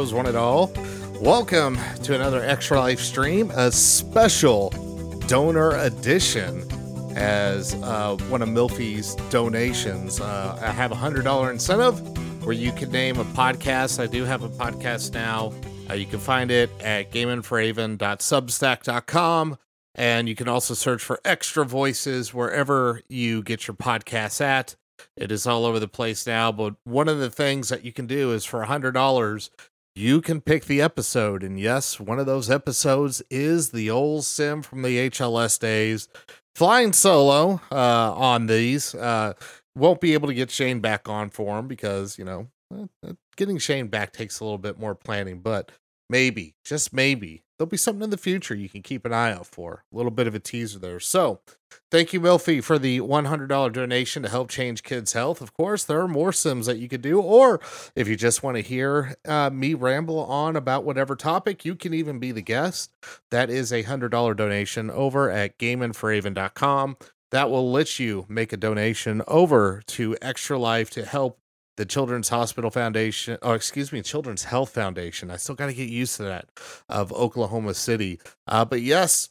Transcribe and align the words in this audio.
Heroes 0.00 0.14
one 0.14 0.24
and 0.24 0.36
all. 0.36 0.72
Welcome 1.20 1.76
to 2.04 2.14
another 2.14 2.42
Extra 2.42 2.78
Life 2.78 3.00
stream, 3.00 3.50
a 3.50 3.70
special 3.70 4.70
donor 5.26 5.72
edition. 5.72 6.64
As 7.14 7.74
uh, 7.74 8.16
one 8.30 8.40
of 8.40 8.48
Milfy's 8.48 9.14
donations, 9.30 10.18
uh, 10.18 10.58
I 10.58 10.70
have 10.70 10.90
a 10.90 10.94
hundred 10.94 11.24
dollar 11.24 11.50
incentive 11.50 12.00
where 12.46 12.54
you 12.54 12.72
can 12.72 12.90
name 12.90 13.18
a 13.18 13.24
podcast. 13.24 14.02
I 14.02 14.06
do 14.06 14.24
have 14.24 14.42
a 14.42 14.48
podcast 14.48 15.12
now. 15.12 15.52
Uh, 15.90 15.92
you 15.92 16.06
can 16.06 16.18
find 16.18 16.50
it 16.50 16.70
at 16.80 17.12
gamin4aven.substack.com. 17.12 19.58
And 19.96 20.30
you 20.30 20.34
can 20.34 20.48
also 20.48 20.72
search 20.72 21.02
for 21.02 21.20
extra 21.26 21.66
voices 21.66 22.32
wherever 22.32 23.02
you 23.10 23.42
get 23.42 23.68
your 23.68 23.76
podcasts 23.76 24.40
at. 24.40 24.76
It 25.16 25.32
is 25.32 25.46
all 25.46 25.64
over 25.66 25.78
the 25.78 25.88
place 25.88 26.26
now. 26.26 26.52
But 26.52 26.76
one 26.84 27.08
of 27.08 27.18
the 27.18 27.30
things 27.30 27.68
that 27.68 27.84
you 27.84 27.92
can 27.92 28.06
do 28.06 28.32
is 28.32 28.46
for 28.46 28.62
a 28.62 28.66
$100, 28.66 29.50
you 30.00 30.20
can 30.22 30.40
pick 30.40 30.64
the 30.64 30.80
episode. 30.80 31.42
And 31.44 31.60
yes, 31.60 32.00
one 32.00 32.18
of 32.18 32.26
those 32.26 32.50
episodes 32.50 33.22
is 33.30 33.70
the 33.70 33.90
old 33.90 34.24
sim 34.24 34.62
from 34.62 34.82
the 34.82 35.10
HLS 35.10 35.58
days. 35.60 36.08
Flying 36.54 36.92
solo 36.92 37.60
uh, 37.70 38.14
on 38.14 38.46
these. 38.46 38.94
Uh, 38.94 39.34
won't 39.76 40.00
be 40.00 40.14
able 40.14 40.28
to 40.28 40.34
get 40.34 40.50
Shane 40.50 40.80
back 40.80 41.08
on 41.08 41.30
for 41.30 41.58
him 41.58 41.68
because, 41.68 42.18
you 42.18 42.24
know, 42.24 42.48
uh, 42.74 42.86
uh, 43.06 43.12
getting 43.36 43.58
Shane 43.58 43.88
back 43.88 44.12
takes 44.12 44.40
a 44.40 44.44
little 44.44 44.58
bit 44.58 44.78
more 44.78 44.94
planning. 44.94 45.40
But 45.40 45.70
maybe, 46.08 46.54
just 46.64 46.92
maybe, 46.92 47.42
there'll 47.60 47.68
be 47.68 47.76
something 47.76 48.04
in 48.04 48.08
the 48.08 48.16
future 48.16 48.54
you 48.54 48.70
can 48.70 48.80
keep 48.80 49.04
an 49.04 49.12
eye 49.12 49.32
out 49.32 49.44
for. 49.44 49.84
A 49.92 49.96
little 49.96 50.10
bit 50.10 50.26
of 50.26 50.34
a 50.34 50.38
teaser 50.38 50.78
there. 50.78 50.98
So, 50.98 51.40
thank 51.90 52.14
you, 52.14 52.18
Milfy, 52.18 52.64
for 52.64 52.78
the 52.78 53.00
$100 53.00 53.70
donation 53.70 54.22
to 54.22 54.30
help 54.30 54.48
change 54.48 54.82
kids' 54.82 55.12
health. 55.12 55.42
Of 55.42 55.52
course, 55.52 55.84
there 55.84 56.00
are 56.00 56.08
more 56.08 56.32
Sims 56.32 56.64
that 56.64 56.78
you 56.78 56.88
could 56.88 57.02
do. 57.02 57.20
Or 57.20 57.60
if 57.94 58.08
you 58.08 58.16
just 58.16 58.42
want 58.42 58.56
to 58.56 58.62
hear 58.62 59.14
uh, 59.28 59.50
me 59.50 59.74
ramble 59.74 60.20
on 60.20 60.56
about 60.56 60.84
whatever 60.84 61.14
topic, 61.14 61.66
you 61.66 61.74
can 61.74 61.92
even 61.92 62.18
be 62.18 62.32
the 62.32 62.40
guest. 62.40 62.92
That 63.30 63.50
is 63.50 63.72
a 63.72 63.84
$100 63.84 64.34
donation 64.34 64.90
over 64.90 65.30
at 65.30 65.58
gamingforaven.com. 65.58 66.96
That 67.30 67.50
will 67.50 67.70
let 67.70 67.98
you 67.98 68.24
make 68.26 68.54
a 68.54 68.56
donation 68.56 69.20
over 69.28 69.82
to 69.88 70.16
Extra 70.22 70.58
Life 70.58 70.88
to 70.92 71.04
help 71.04 71.38
the 71.80 71.86
Children's 71.86 72.28
Hospital 72.28 72.70
Foundation, 72.70 73.38
or 73.40 73.54
excuse 73.54 73.90
me, 73.90 74.02
Children's 74.02 74.44
Health 74.44 74.68
Foundation. 74.68 75.30
I 75.30 75.36
still 75.36 75.54
got 75.54 75.68
to 75.68 75.72
get 75.72 75.88
used 75.88 76.18
to 76.18 76.24
that 76.24 76.50
of 76.90 77.10
Oklahoma 77.10 77.72
City. 77.72 78.20
Uh, 78.46 78.66
but 78.66 78.82
yes, 78.82 79.30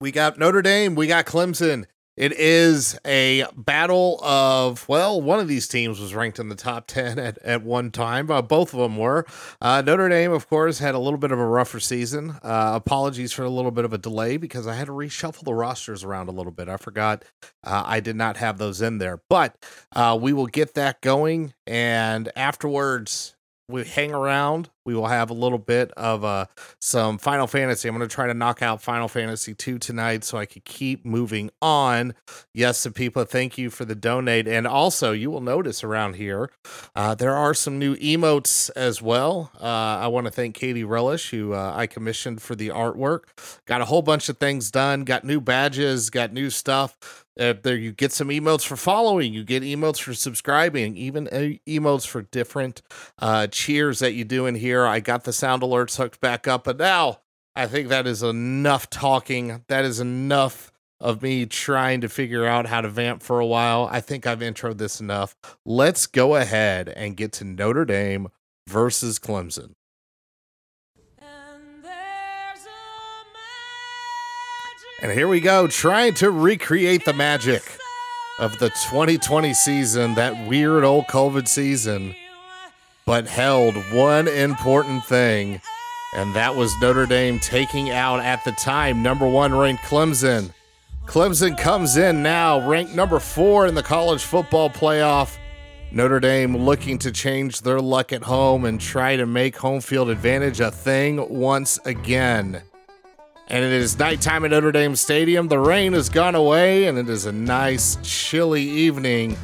we 0.00 0.10
got 0.10 0.36
Notre 0.36 0.62
Dame, 0.62 0.96
we 0.96 1.06
got 1.06 1.26
Clemson. 1.26 1.84
It 2.16 2.32
is 2.32 2.98
a 3.06 3.46
battle 3.56 4.22
of, 4.22 4.86
well, 4.88 5.20
one 5.22 5.40
of 5.40 5.48
these 5.48 5.66
teams 5.68 5.98
was 5.98 6.14
ranked 6.14 6.38
in 6.38 6.48
the 6.48 6.54
top 6.54 6.86
10 6.88 7.18
at, 7.18 7.38
at 7.38 7.62
one 7.62 7.90
time. 7.90 8.30
Uh, 8.30 8.42
both 8.42 8.74
of 8.74 8.80
them 8.80 8.96
were. 8.96 9.24
Uh, 9.60 9.80
Notre 9.82 10.08
Dame, 10.08 10.32
of 10.32 10.48
course, 10.48 10.80
had 10.80 10.94
a 10.94 10.98
little 10.98 11.18
bit 11.18 11.32
of 11.32 11.38
a 11.38 11.46
rougher 11.46 11.80
season. 11.80 12.32
Uh, 12.42 12.72
apologies 12.74 13.32
for 13.32 13.44
a 13.44 13.50
little 13.50 13.70
bit 13.70 13.84
of 13.84 13.92
a 13.92 13.98
delay 13.98 14.36
because 14.36 14.66
I 14.66 14.74
had 14.74 14.86
to 14.86 14.92
reshuffle 14.92 15.44
the 15.44 15.54
rosters 15.54 16.04
around 16.04 16.28
a 16.28 16.32
little 16.32 16.52
bit. 16.52 16.68
I 16.68 16.76
forgot 16.76 17.24
uh, 17.64 17.84
I 17.86 18.00
did 18.00 18.16
not 18.16 18.36
have 18.36 18.58
those 18.58 18.82
in 18.82 18.98
there, 18.98 19.22
but 19.28 19.56
uh, 19.92 20.18
we 20.20 20.32
will 20.32 20.46
get 20.46 20.74
that 20.74 21.00
going. 21.00 21.54
And 21.66 22.30
afterwards, 22.36 23.36
we 23.70 23.84
hang 23.84 24.12
around. 24.12 24.70
We 24.84 24.94
will 24.94 25.06
have 25.06 25.30
a 25.30 25.34
little 25.34 25.58
bit 25.58 25.92
of 25.92 26.24
uh, 26.24 26.46
some 26.80 27.18
Final 27.18 27.46
Fantasy. 27.46 27.88
I'm 27.88 27.96
going 27.96 28.08
to 28.08 28.12
try 28.12 28.26
to 28.26 28.34
knock 28.34 28.62
out 28.62 28.82
Final 28.82 29.08
Fantasy 29.08 29.54
2 29.54 29.78
tonight 29.78 30.24
so 30.24 30.38
I 30.38 30.46
can 30.46 30.62
keep 30.64 31.04
moving 31.04 31.50
on. 31.62 32.14
Yes, 32.54 32.82
to 32.82 32.90
people, 32.90 33.24
thank 33.24 33.58
you 33.58 33.70
for 33.70 33.84
the 33.84 33.94
donate. 33.94 34.48
And 34.48 34.66
also, 34.66 35.12
you 35.12 35.30
will 35.30 35.42
notice 35.42 35.84
around 35.84 36.16
here, 36.16 36.50
uh, 36.96 37.14
there 37.14 37.36
are 37.36 37.54
some 37.54 37.78
new 37.78 37.94
emotes 37.96 38.70
as 38.74 39.00
well. 39.00 39.52
Uh, 39.60 39.64
I 39.66 40.08
want 40.08 40.26
to 40.26 40.32
thank 40.32 40.54
Katie 40.54 40.84
Relish, 40.84 41.30
who 41.30 41.52
uh, 41.52 41.72
I 41.76 41.86
commissioned 41.86 42.42
for 42.42 42.54
the 42.54 42.68
artwork. 42.68 43.24
Got 43.66 43.82
a 43.82 43.84
whole 43.84 44.02
bunch 44.02 44.28
of 44.28 44.38
things 44.38 44.70
done, 44.70 45.04
got 45.04 45.24
new 45.24 45.40
badges, 45.40 46.10
got 46.10 46.32
new 46.32 46.50
stuff. 46.50 47.26
Uh, 47.40 47.54
there 47.62 47.76
you 47.76 47.90
get 47.90 48.12
some 48.12 48.28
emotes 48.28 48.66
for 48.66 48.76
following, 48.76 49.32
you 49.32 49.42
get 49.42 49.62
emotes 49.62 50.02
for 50.02 50.12
subscribing, 50.12 50.94
even 50.96 51.26
uh, 51.28 51.56
emotes 51.66 52.06
for 52.06 52.22
different 52.22 52.82
uh, 53.18 53.46
cheers 53.46 54.00
that 54.00 54.12
you 54.12 54.24
do 54.24 54.44
in 54.44 54.54
here. 54.54 54.84
I 54.84 55.00
got 55.00 55.24
the 55.24 55.32
sound 55.32 55.62
alerts 55.62 55.96
hooked 55.96 56.20
back 56.20 56.46
up, 56.46 56.64
but 56.64 56.76
now 56.76 57.20
I 57.56 57.66
think 57.66 57.88
that 57.88 58.06
is 58.06 58.22
enough 58.22 58.90
talking. 58.90 59.64
That 59.68 59.86
is 59.86 60.00
enough 60.00 60.70
of 61.00 61.22
me 61.22 61.46
trying 61.46 62.02
to 62.02 62.08
figure 62.10 62.44
out 62.44 62.66
how 62.66 62.82
to 62.82 62.88
vamp 62.88 63.22
for 63.22 63.40
a 63.40 63.46
while. 63.46 63.88
I 63.90 64.00
think 64.00 64.26
I've 64.26 64.40
introed 64.40 64.76
this 64.76 65.00
enough. 65.00 65.34
Let's 65.64 66.06
go 66.06 66.36
ahead 66.36 66.90
and 66.90 67.16
get 67.16 67.32
to 67.32 67.44
Notre 67.44 67.86
Dame 67.86 68.28
versus 68.68 69.18
Clemson. 69.18 69.72
And 75.02 75.10
here 75.10 75.28
we 75.28 75.40
go, 75.40 75.66
trying 75.66 76.12
to 76.14 76.30
recreate 76.30 77.06
the 77.06 77.14
magic 77.14 77.62
of 78.38 78.58
the 78.58 78.68
2020 78.68 79.54
season, 79.54 80.14
that 80.16 80.46
weird 80.46 80.84
old 80.84 81.06
COVID 81.06 81.48
season, 81.48 82.14
but 83.06 83.26
held 83.26 83.76
one 83.94 84.28
important 84.28 85.02
thing, 85.06 85.62
and 86.14 86.34
that 86.34 86.54
was 86.54 86.74
Notre 86.82 87.06
Dame 87.06 87.38
taking 87.38 87.88
out 87.88 88.20
at 88.20 88.44
the 88.44 88.52
time 88.52 89.02
number 89.02 89.26
one 89.26 89.54
ranked 89.54 89.84
Clemson. 89.84 90.52
Clemson 91.06 91.56
comes 91.56 91.96
in 91.96 92.22
now, 92.22 92.68
ranked 92.68 92.94
number 92.94 93.20
four 93.20 93.66
in 93.66 93.74
the 93.74 93.82
college 93.82 94.22
football 94.22 94.68
playoff. 94.68 95.38
Notre 95.92 96.20
Dame 96.20 96.54
looking 96.54 96.98
to 96.98 97.10
change 97.10 97.62
their 97.62 97.80
luck 97.80 98.12
at 98.12 98.24
home 98.24 98.66
and 98.66 98.78
try 98.78 99.16
to 99.16 99.24
make 99.24 99.56
home 99.56 99.80
field 99.80 100.10
advantage 100.10 100.60
a 100.60 100.70
thing 100.70 101.26
once 101.30 101.78
again 101.86 102.62
and 103.50 103.64
it 103.64 103.72
is 103.72 103.98
nighttime 103.98 104.44
at 104.44 104.52
Notre 104.52 104.70
Dame 104.70 104.94
Stadium. 104.94 105.48
The 105.48 105.58
rain 105.58 105.92
has 105.94 106.08
gone 106.08 106.36
away, 106.36 106.86
and 106.86 106.96
it 106.96 107.08
is 107.08 107.26
a 107.26 107.32
nice, 107.32 107.98
chilly 108.02 108.62
evening. 108.62 109.36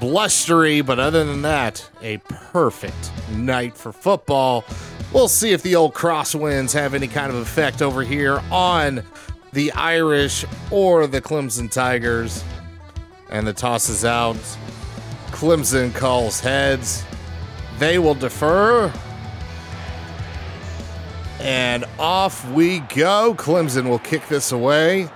Blustery, 0.00 0.80
but 0.80 0.98
other 0.98 1.24
than 1.24 1.42
that, 1.42 1.88
a 2.02 2.18
perfect 2.18 3.12
night 3.30 3.76
for 3.76 3.92
football. 3.92 4.64
We'll 5.12 5.28
see 5.28 5.52
if 5.52 5.62
the 5.62 5.76
old 5.76 5.94
crosswinds 5.94 6.72
have 6.72 6.94
any 6.94 7.06
kind 7.06 7.30
of 7.30 7.36
effect 7.36 7.80
over 7.80 8.02
here 8.02 8.42
on 8.50 9.04
the 9.52 9.70
Irish 9.72 10.44
or 10.72 11.06
the 11.06 11.20
Clemson 11.20 11.70
Tigers. 11.70 12.44
And 13.30 13.46
the 13.46 13.52
toss 13.52 13.88
is 13.88 14.04
out. 14.04 14.36
Clemson 15.28 15.94
calls 15.94 16.40
heads. 16.40 17.04
They 17.78 18.00
will 18.00 18.14
defer. 18.14 18.92
And 21.48 21.86
off 21.98 22.46
we 22.50 22.80
go. 22.80 23.34
Clemson 23.34 23.88
will 23.88 24.00
kick 24.00 24.28
this 24.28 24.52
away. 24.52 25.08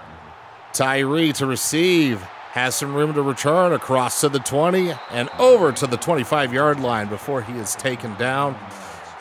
Tyree 0.72 1.31
to 1.34 1.44
receive. 1.44 2.22
Has 2.22 2.75
some 2.75 2.94
room 2.94 3.12
to 3.12 3.20
return 3.20 3.75
across 3.75 4.22
to 4.22 4.31
the 4.31 4.38
20 4.38 4.94
and 5.10 5.28
over 5.38 5.72
to 5.72 5.87
the 5.87 5.98
25 5.98 6.54
yard 6.54 6.81
line 6.81 7.09
before 7.09 7.43
he 7.43 7.53
is 7.59 7.75
taken 7.75 8.15
down. 8.15 8.56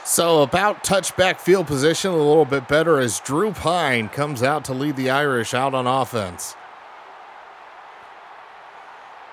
So, 0.06 0.42
about 0.42 0.86
touchback 0.86 1.42
field 1.42 1.68
position, 1.68 2.12
a 2.12 2.16
little 2.16 2.46
bit 2.46 2.70
better 2.70 2.98
as 2.98 3.20
Drew 3.20 3.52
Pyne 3.52 4.08
comes 4.08 4.42
out 4.42 4.64
to 4.66 4.74
lead 4.74 4.96
the 4.96 5.10
Irish 5.10 5.54
out 5.54 5.74
on 5.74 5.88
offense. 5.88 6.56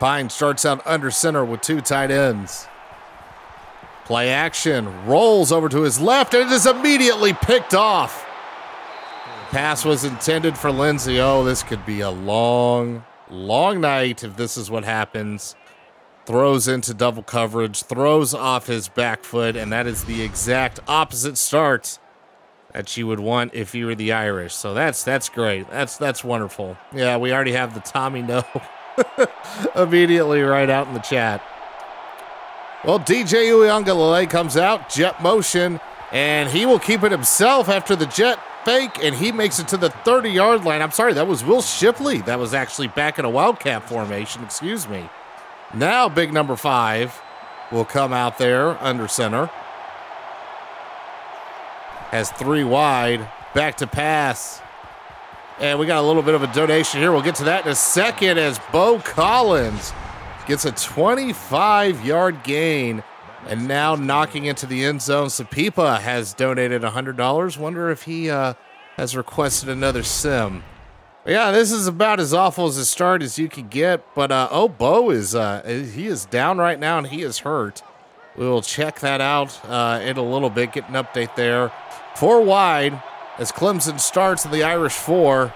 Pyne 0.00 0.31
starts 0.31 0.64
out 0.64 0.84
under 0.84 1.12
center 1.12 1.44
with 1.44 1.60
two 1.60 1.81
tight 1.81 2.10
ends. 2.10 2.66
Play 4.08 4.31
action, 4.31 5.05
rolls 5.05 5.52
over 5.52 5.69
to 5.69 5.82
his 5.82 6.00
left, 6.00 6.32
and 6.32 6.50
it 6.50 6.55
is 6.55 6.64
immediately 6.64 7.34
picked 7.34 7.75
off. 7.75 8.25
Pass 9.50 9.84
was 9.84 10.02
intended 10.02 10.56
for 10.56 10.72
Lenzy. 10.72 11.20
Oh, 11.20 11.44
this 11.44 11.62
could 11.62 11.84
be 11.84 12.00
a 12.00 12.08
long, 12.08 13.05
long 13.28 13.82
night 13.82 14.25
if 14.25 14.34
this 14.34 14.56
is 14.56 14.70
what 14.70 14.84
happens. 14.84 15.55
Throws 16.25 16.69
into 16.69 16.94
double 16.94 17.22
coverage, 17.22 17.82
throws 17.82 18.32
off 18.32 18.66
his 18.66 18.88
back 18.88 19.25
foot, 19.25 19.56
and 19.56 19.70
that 19.72 19.87
is 19.87 20.05
the 20.05 20.22
exact 20.22 20.81
opposite 20.88 21.37
start 21.37 21.99
that 22.72 22.96
you 22.96 23.06
would 23.06 23.20
want 23.20 23.52
if 23.52 23.75
you 23.75 23.84
were 23.84 23.94
the 23.94 24.12
Irish. 24.12 24.55
So 24.55 24.72
that's 24.72 25.05
that's 25.05 25.28
great. 25.28 25.69
That's 25.69 25.99
that's 25.99 26.25
wonderful. 26.25 26.78
Yeah, 26.94 27.19
we 27.19 27.31
already 27.31 27.52
have 27.52 27.75
the 27.75 27.81
Tommy 27.81 28.22
no 28.22 28.43
immediately 29.76 30.40
right 30.40 30.70
out 30.70 30.88
in 30.88 30.94
the 30.94 31.00
chat. 31.00 31.43
Well, 32.84 33.00
DJ 33.00 33.50
Uiagalelei 33.50 34.30
comes 34.30 34.56
out, 34.56 34.88
jet 34.88 35.20
motion, 35.20 35.80
and 36.12 36.48
he 36.48 36.64
will 36.64 36.78
keep 36.78 37.02
it 37.02 37.10
himself 37.10 37.69
after 37.69 37.96
the 37.96 38.06
jet 38.06 38.38
fake, 38.64 39.02
and 39.02 39.16
he 39.16 39.32
makes 39.32 39.58
it 39.58 39.66
to 39.69 39.76
the 39.76 39.90
30 39.90 40.30
yard 40.30 40.64
line. 40.64 40.80
I'm 40.80 40.92
sorry, 40.92 41.12
that 41.14 41.26
was 41.26 41.42
Will 41.42 41.60
Shipley. 41.60 42.19
That 42.19 42.38
was 42.38 42.54
actually 42.54 42.86
back 42.86 43.19
in 43.19 43.25
a 43.25 43.30
Wildcat 43.30 43.88
formation, 43.88 44.44
excuse 44.44 44.88
me. 44.88 45.10
Now, 45.75 46.08
big 46.08 46.32
number 46.32 46.54
five 46.54 47.20
will 47.72 47.84
come 47.84 48.12
out 48.12 48.38
there 48.38 48.82
under 48.82 49.08
center. 49.08 49.46
Has 52.10 52.31
three 52.31 52.64
wide, 52.64 53.28
back 53.54 53.78
to 53.78 53.88
pass. 53.88 54.62
And 55.58 55.81
we 55.81 55.86
got 55.86 56.02
a 56.02 56.06
little 56.06 56.22
bit 56.22 56.36
of 56.36 56.44
a 56.44 56.52
donation 56.54 57.00
here. 57.00 57.10
We'll 57.10 57.22
get 57.22 57.34
to 57.36 57.44
that 57.44 57.66
in 57.66 57.72
a 57.72 57.74
second 57.74 58.38
as 58.38 58.60
Beaux 58.70 59.00
Collins 59.00 59.92
gets 60.48 60.64
a 60.64 60.72
25 60.72 62.04
yard 62.04 62.42
gain 62.42 63.04
And 63.46 63.68
now 63.68 63.94
knocking 63.94 64.46
into 64.46 64.66
the 64.66 64.84
end 64.84 65.00
zone, 65.00 65.28
Sapipa 65.28 66.00
has 66.00 66.34
donated 66.34 66.82
$100. 66.82 67.58
Wonder 67.58 67.90
if 67.90 68.02
he 68.02 68.28
uh, 68.28 68.54
has 68.96 69.16
requested 69.16 69.68
another 69.68 70.02
sim. 70.02 70.64
But 71.24 71.32
yeah, 71.32 71.50
this 71.52 71.70
is 71.70 71.86
about 71.86 72.18
as 72.18 72.34
awful 72.34 72.66
as 72.66 72.76
a 72.78 72.84
start 72.84 73.22
as 73.22 73.38
you 73.38 73.48
could 73.48 73.70
get. 73.70 74.14
But 74.14 74.32
uh, 74.32 74.48
oh, 74.50 74.68
Beaux 74.68 75.10
is 75.10 75.34
uh, 75.34 75.62
he 75.94 76.06
is 76.06 76.24
down 76.24 76.58
right 76.58 76.80
now 76.80 76.98
and 76.98 77.06
he 77.06 77.22
is 77.22 77.38
hurt. 77.40 77.82
We 78.36 78.46
will 78.46 78.62
check 78.62 79.00
that 79.00 79.20
out 79.20 79.60
uh, 79.66 80.00
in 80.02 80.16
a 80.16 80.22
little 80.22 80.50
bit. 80.50 80.72
Get 80.72 80.88
an 80.88 80.94
update 80.94 81.36
there. 81.36 81.70
Four 82.16 82.42
wide 82.42 83.00
as 83.38 83.52
Clemson 83.52 84.00
starts 84.00 84.44
in 84.44 84.50
the 84.50 84.62
Irish 84.62 84.94
four. 84.94 85.54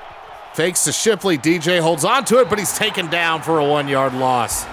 Fakes 0.54 0.84
to 0.84 0.92
Shipley. 0.92 1.38
DJ 1.38 1.80
holds 1.80 2.04
on 2.04 2.24
to 2.26 2.38
it, 2.40 2.50
but 2.50 2.58
he's 2.58 2.76
taken 2.76 3.08
down 3.08 3.40
for 3.42 3.58
a 3.58 3.64
one 3.64 3.88
yard 3.88 4.14
loss. 4.14 4.66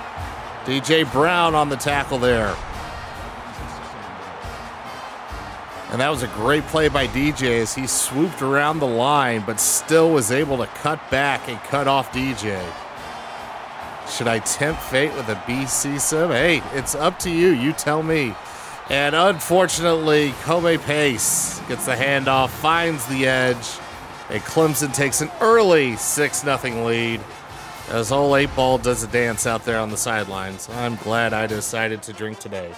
DJ 0.70 1.12
Brown 1.12 1.56
on 1.56 1.70
the 1.70 1.76
tackle 1.76 2.20
there. 2.20 2.56
And 5.90 6.00
that 6.00 6.10
was 6.10 6.22
a 6.22 6.28
great 6.28 6.64
play 6.68 6.90
by 6.90 7.08
DJ 7.08 7.60
as 7.60 7.74
he 7.74 7.88
swooped 7.88 8.44
around 8.44 8.78
the 8.78 8.86
line, 8.86 9.42
but 9.48 9.60
still 9.60 10.12
was 10.12 10.32
able 10.32 10.58
to 10.60 10.68
cut 10.68 11.00
back 11.10 11.50
and 11.50 11.58
cut 11.62 11.88
off 11.88 12.14
DJ. 12.14 12.64
Should 14.16 14.28
I 14.28 14.38
tempt 14.38 14.84
fate 14.84 15.12
with 15.16 15.28
a 15.30 15.36
BC 15.48 16.00
sim? 16.00 16.30
Hey, 16.30 16.62
it's 16.74 16.94
up 16.94 17.18
to 17.20 17.32
you. 17.32 17.48
You 17.48 17.74
tell 17.74 18.04
me. 18.04 18.36
And 18.92 19.16
unfortunately, 19.16 20.36
Kobe 20.44 20.78
Pace 20.78 21.62
gets 21.68 21.88
the 21.88 21.96
handoff, 21.96 22.50
finds 22.50 23.04
the 23.08 23.26
edge, 23.26 23.80
and 24.30 24.44
Clemson 24.44 24.94
takes 24.94 25.22
an 25.22 25.32
early 25.42 25.96
6 25.96 26.42
0 26.42 26.86
lead. 26.86 27.22
As 27.90 28.12
old 28.12 28.38
8 28.38 28.56
ball 28.56 28.78
does 28.78 29.04
a 29.04 29.08
dance 29.08 29.48
out 29.48 29.66
there 29.66 29.80
on 29.80 29.90
the 29.90 29.98
sidelines. 29.98 30.70
I'm 30.70 30.96
glad 30.98 31.34
I 31.34 31.48
decided 31.48 32.04
to 32.04 32.14
drink 32.14 32.38
today. 32.38 32.72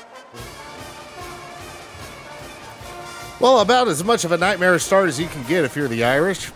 Well, 3.41 3.59
about 3.59 3.89
as 3.89 4.03
much 4.05 4.23
of 4.23 4.31
a 4.31 4.37
nightmare 4.37 4.79
start 4.79 5.09
as 5.09 5.19
you 5.19 5.27
can 5.27 5.43
get 5.43 5.65
if 5.65 5.75
you're 5.75 5.89
the 5.89 6.05
Irish. 6.05 6.51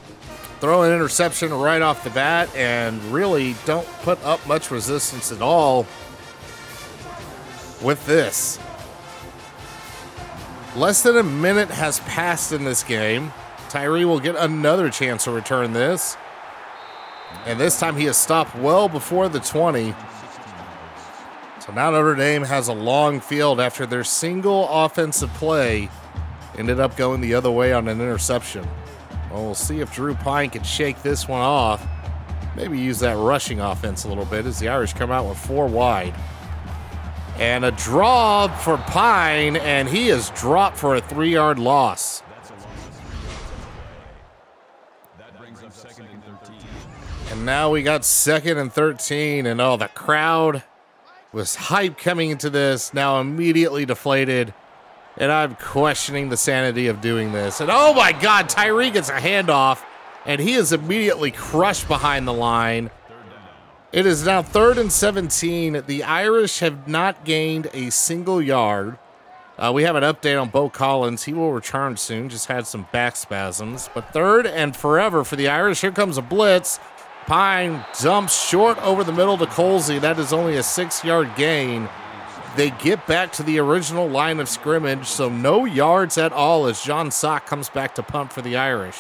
Throw 0.61 0.83
an 0.83 0.93
interception 0.93 1.53
right 1.53 1.81
off 1.81 2.05
the 2.05 2.11
bat 2.11 2.55
and 2.55 3.01
really 3.05 3.55
don't 3.65 3.87
put 4.03 4.23
up 4.23 4.45
much 4.47 4.71
resistance 4.71 5.33
at 5.33 5.41
all 5.41 5.85
with 7.83 8.05
this. 8.05 8.57
Less 10.77 11.03
than 11.03 11.17
a 11.17 11.23
minute 11.23 11.69
has 11.71 11.99
passed 12.01 12.53
in 12.53 12.63
this 12.63 12.83
game. 12.83 13.33
Tyree 13.67 14.05
will 14.05 14.19
get 14.21 14.37
another 14.37 14.89
chance 14.89 15.25
to 15.25 15.31
return 15.31 15.73
this. 15.73 16.15
And 17.45 17.59
this 17.59 17.79
time 17.79 17.95
he 17.95 18.05
has 18.05 18.17
stopped 18.17 18.55
well 18.55 18.89
before 18.89 19.29
the 19.29 19.39
20. 19.39 19.93
So 21.59 21.73
now 21.73 21.91
Notre 21.91 22.15
Dame 22.15 22.43
has 22.43 22.67
a 22.67 22.73
long 22.73 23.19
field 23.19 23.59
after 23.59 23.85
their 23.85 24.03
single 24.03 24.67
offensive 24.69 25.33
play 25.33 25.89
ended 26.57 26.79
up 26.79 26.95
going 26.95 27.21
the 27.21 27.33
other 27.33 27.51
way 27.51 27.73
on 27.73 27.87
an 27.87 27.99
interception. 27.99 28.67
Well, 29.31 29.43
we'll 29.43 29.55
see 29.55 29.79
if 29.79 29.93
Drew 29.93 30.15
Pyne 30.15 30.49
can 30.49 30.63
shake 30.63 31.01
this 31.01 31.27
one 31.27 31.41
off. 31.41 31.85
Maybe 32.55 32.79
use 32.79 32.99
that 32.99 33.17
rushing 33.17 33.59
offense 33.59 34.05
a 34.05 34.07
little 34.07 34.25
bit 34.25 34.45
as 34.45 34.59
the 34.59 34.69
Irish 34.69 34.93
come 34.93 35.11
out 35.11 35.27
with 35.27 35.37
four 35.37 35.67
wide. 35.67 36.13
And 37.37 37.65
a 37.65 37.71
draw 37.71 38.47
for 38.47 38.77
Pyne, 38.77 39.57
and 39.57 39.89
he 39.89 40.07
is 40.07 40.29
dropped 40.29 40.77
for 40.77 40.95
a 40.95 41.01
three 41.01 41.33
yard 41.33 41.59
loss. 41.59 42.23
And 47.35 47.45
now 47.45 47.69
we 47.69 47.83
got 47.83 48.03
second 48.03 48.57
and 48.57 48.73
13, 48.73 49.45
and 49.45 49.61
oh, 49.61 49.77
the 49.77 49.89
crowd 49.89 50.63
was 51.31 51.55
hype 51.55 51.97
coming 51.97 52.31
into 52.31 52.49
this, 52.49 52.93
now 52.93 53.19
immediately 53.19 53.85
deflated 53.85 54.53
and 55.17 55.31
I'm 55.31 55.55
questioning 55.55 56.29
the 56.29 56.37
sanity 56.37 56.87
of 56.87 57.01
doing 57.01 57.31
this. 57.31 57.61
And 57.61 57.69
oh 57.71 57.93
my 57.93 58.11
God, 58.11 58.49
Tyree 58.49 58.91
gets 58.91 59.09
a 59.09 59.13
handoff, 59.13 59.81
and 60.25 60.41
he 60.41 60.53
is 60.53 60.73
immediately 60.73 61.31
crushed 61.31 61.87
behind 61.87 62.27
the 62.27 62.33
line. 62.33 62.89
It 63.91 64.05
is 64.05 64.25
now 64.25 64.41
third 64.41 64.77
and 64.77 64.91
17. 64.91 65.83
The 65.87 66.03
Irish 66.03 66.59
have 66.59 66.87
not 66.87 67.23
gained 67.23 67.69
a 67.73 67.89
single 67.91 68.41
yard. 68.41 68.97
Uh, 69.57 69.71
we 69.73 69.83
have 69.83 69.95
an 69.95 70.03
update 70.03 70.41
on 70.41 70.49
Beaux 70.49 70.69
Collins. 70.69 71.23
He 71.23 71.33
will 71.33 71.53
return 71.53 71.95
soon, 71.95 72.27
just 72.27 72.47
had 72.47 72.67
some 72.67 72.87
back 72.91 73.15
spasms. 73.15 73.89
But 73.93 74.11
third 74.11 74.45
and 74.45 74.75
forever 74.75 75.23
for 75.23 75.37
the 75.37 75.47
Irish. 75.47 75.79
Here 75.79 75.93
comes 75.93 76.17
a 76.17 76.21
blitz. 76.21 76.77
Pyne 77.27 77.83
jumps 77.99 78.47
short 78.47 78.77
over 78.83 79.03
the 79.03 79.11
middle 79.11 79.37
to 79.37 79.45
Colzie. 79.45 79.99
That 79.99 80.19
is 80.19 80.31
only 80.31 80.57
a 80.57 80.63
six 80.63 81.03
yard 81.03 81.31
gain. 81.35 81.89
They 82.55 82.69
get 82.69 83.05
back 83.07 83.31
to 83.33 83.43
the 83.43 83.59
original 83.59 84.07
line 84.07 84.39
of 84.39 84.47
scrimmage, 84.47 85.07
so 85.07 85.27
no 85.27 85.65
yards 85.65 86.17
at 86.17 86.31
all 86.31 86.67
as 86.67 86.81
John 86.81 87.11
Sot 87.11 87.45
comes 87.45 87.67
back 87.67 87.95
to 87.95 88.03
punt 88.03 88.31
for 88.31 88.41
the 88.41 88.55
Irish. 88.55 88.97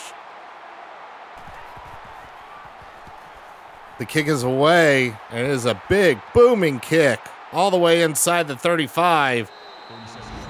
The 3.97 4.05
kick 4.05 4.27
is 4.27 4.43
away, 4.43 5.15
and 5.29 5.45
it 5.45 5.51
is 5.51 5.65
a 5.65 5.81
big, 5.87 6.19
booming 6.33 6.79
kick 6.79 7.21
all 7.53 7.71
the 7.71 7.77
way 7.77 8.01
inside 8.01 8.47
the 8.47 8.57
35. 8.57 9.49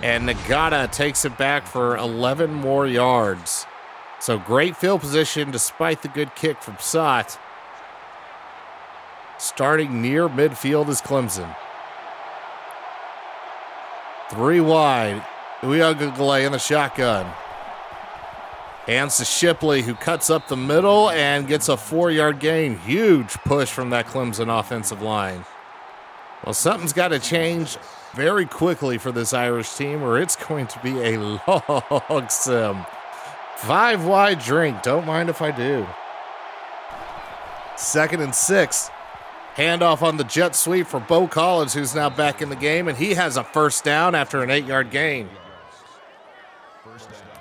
And 0.01 0.27
Ngata 0.27 0.91
takes 0.91 1.25
it 1.25 1.37
back 1.37 1.67
for 1.67 1.95
11 1.97 2.51
more 2.51 2.87
yards. 2.87 3.67
So 4.19 4.39
great 4.39 4.75
field 4.75 5.01
position 5.01 5.51
despite 5.51 6.01
the 6.01 6.07
good 6.07 6.33
kick 6.35 6.63
from 6.63 6.77
Sot. 6.79 7.37
Starting 9.37 10.01
near 10.01 10.29
midfield 10.29 10.87
is 10.89 11.01
Clemson. 11.01 11.55
Three 14.29 14.61
wide. 14.61 15.23
Uiagalelei 15.61 16.45
in 16.45 16.51
the 16.51 16.59
shotgun. 16.59 17.25
Hands 18.87 19.15
to 19.17 19.25
Shipley, 19.25 19.81
who 19.81 19.95
cuts 19.95 20.29
up 20.29 20.47
the 20.47 20.55
middle 20.55 21.09
and 21.09 21.47
gets 21.47 21.69
a 21.69 21.77
four 21.77 22.11
yard 22.11 22.39
gain. 22.39 22.77
Huge 22.77 23.33
push 23.43 23.69
from 23.69 23.89
that 23.89 24.05
Clemson 24.05 24.47
offensive 24.59 25.01
line. 25.01 25.43
Well, 26.43 26.53
something's 26.53 26.93
got 26.93 27.07
to 27.07 27.19
change 27.19 27.77
very 28.13 28.45
quickly 28.45 28.97
for 28.97 29.11
this 29.11 29.33
Irish 29.33 29.73
team, 29.73 30.03
or 30.03 30.19
it's 30.19 30.35
going 30.35 30.67
to 30.67 30.79
be 30.79 30.91
a 31.01 31.17
long 32.09 32.29
sim. 32.29 32.85
Five 33.57 34.05
wide 34.05 34.39
drink. 34.39 34.83
Don't 34.83 35.05
mind 35.05 35.29
if 35.29 35.41
I 35.41 35.51
do. 35.51 35.87
Second 37.75 38.21
and 38.21 38.35
six. 38.35 38.91
Handoff 39.55 40.01
on 40.01 40.17
the 40.17 40.25
jet 40.25 40.53
sweep 40.53 40.85
for 40.85 40.99
Beaux 40.99 41.27
Collins, 41.27 41.73
who's 41.73 41.95
now 41.95 42.09
back 42.09 42.41
in 42.41 42.49
the 42.49 42.57
game, 42.57 42.89
and 42.89 42.97
he 42.97 43.13
has 43.13 43.37
a 43.37 43.43
first 43.43 43.85
down 43.85 44.13
after 44.13 44.43
an 44.43 44.49
eight 44.49 44.65
yard 44.65 44.91
gain. 44.91 45.29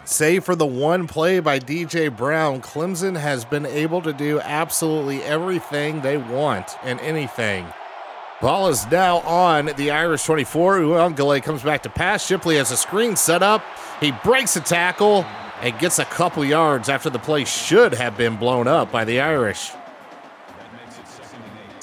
Save 0.05 0.45
for 0.45 0.55
the 0.55 0.67
one 0.67 1.09
play 1.09 1.41
by 1.41 1.59
DJ 1.59 2.15
Brown, 2.15 2.61
Clemson 2.61 3.19
has 3.19 3.45
been 3.45 3.67
able 3.67 4.03
to 4.03 4.13
do 4.13 4.39
absolutely 4.41 5.23
everything 5.23 6.03
they 6.03 6.19
want 6.19 6.77
and 6.85 7.01
anything. 7.01 7.67
Ball 8.41 8.69
is 8.69 8.87
now 8.91 9.21
on 9.21 9.71
the 9.77 9.91
Irish 9.91 10.25
24. 10.25 10.81
Uiagalelei 10.81 11.43
comes 11.43 11.63
back 11.63 11.83
to 11.85 11.89
pass. 11.89 12.25
Shipley 12.25 12.57
has 12.57 12.71
a 12.71 12.77
screen 12.77 13.17
set 13.17 13.43
up. 13.43 13.65
He 14.01 14.13
breaks 14.23 14.55
a 14.57 14.61
tackle 14.61 15.25
and 15.63 15.79
gets 15.79 15.99
a 15.99 16.05
couple 16.05 16.45
yards 16.45 16.89
after 16.89 17.09
the 17.09 17.19
play 17.19 17.45
should 17.45 17.95
have 17.95 18.17
been 18.17 18.37
blown 18.37 18.69
up 18.69 18.93
by 18.93 19.05
the 19.05 19.21
Irish. 19.21 19.71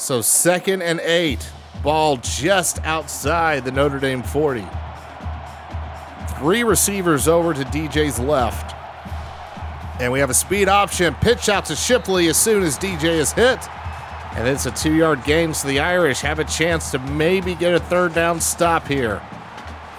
So 0.02 0.20
second 0.22 0.82
and 0.82 1.00
eight. 1.02 1.48
Ball 1.84 2.18
just 2.18 2.80
outside 2.84 3.64
the 3.64 3.72
Notre 3.72 4.00
Dame 4.00 4.24
40. 4.24 4.66
Three 6.40 6.64
receivers 6.64 7.28
over 7.28 7.54
to 7.54 7.64
DJ's 7.66 8.18
left. 8.18 8.76
And 10.02 10.12
we 10.12 10.18
have 10.18 10.32
a 10.32 10.34
speed 10.34 10.68
option. 10.68 11.14
Pitch 11.22 11.50
out 11.50 11.66
to 11.66 11.76
Shipley 11.76 12.30
as 12.30 12.38
soon 12.38 12.64
as 12.64 12.80
DJ 12.80 13.20
is 13.20 13.32
hit. 13.32 13.60
And 14.36 14.48
it's 14.48 14.66
a 14.66 14.72
two 14.72 14.96
yard 14.96 15.24
gain, 15.24 15.54
so 15.54 15.68
the 15.68 15.80
Irish 15.80 16.22
have 16.22 16.40
a 16.40 16.46
chance 16.46 16.90
to 16.92 16.98
maybe 16.98 17.54
get 17.54 17.76
a 17.76 17.80
third 17.80 18.16
down 18.16 18.42
stop 18.42 18.88
here. 18.88 19.22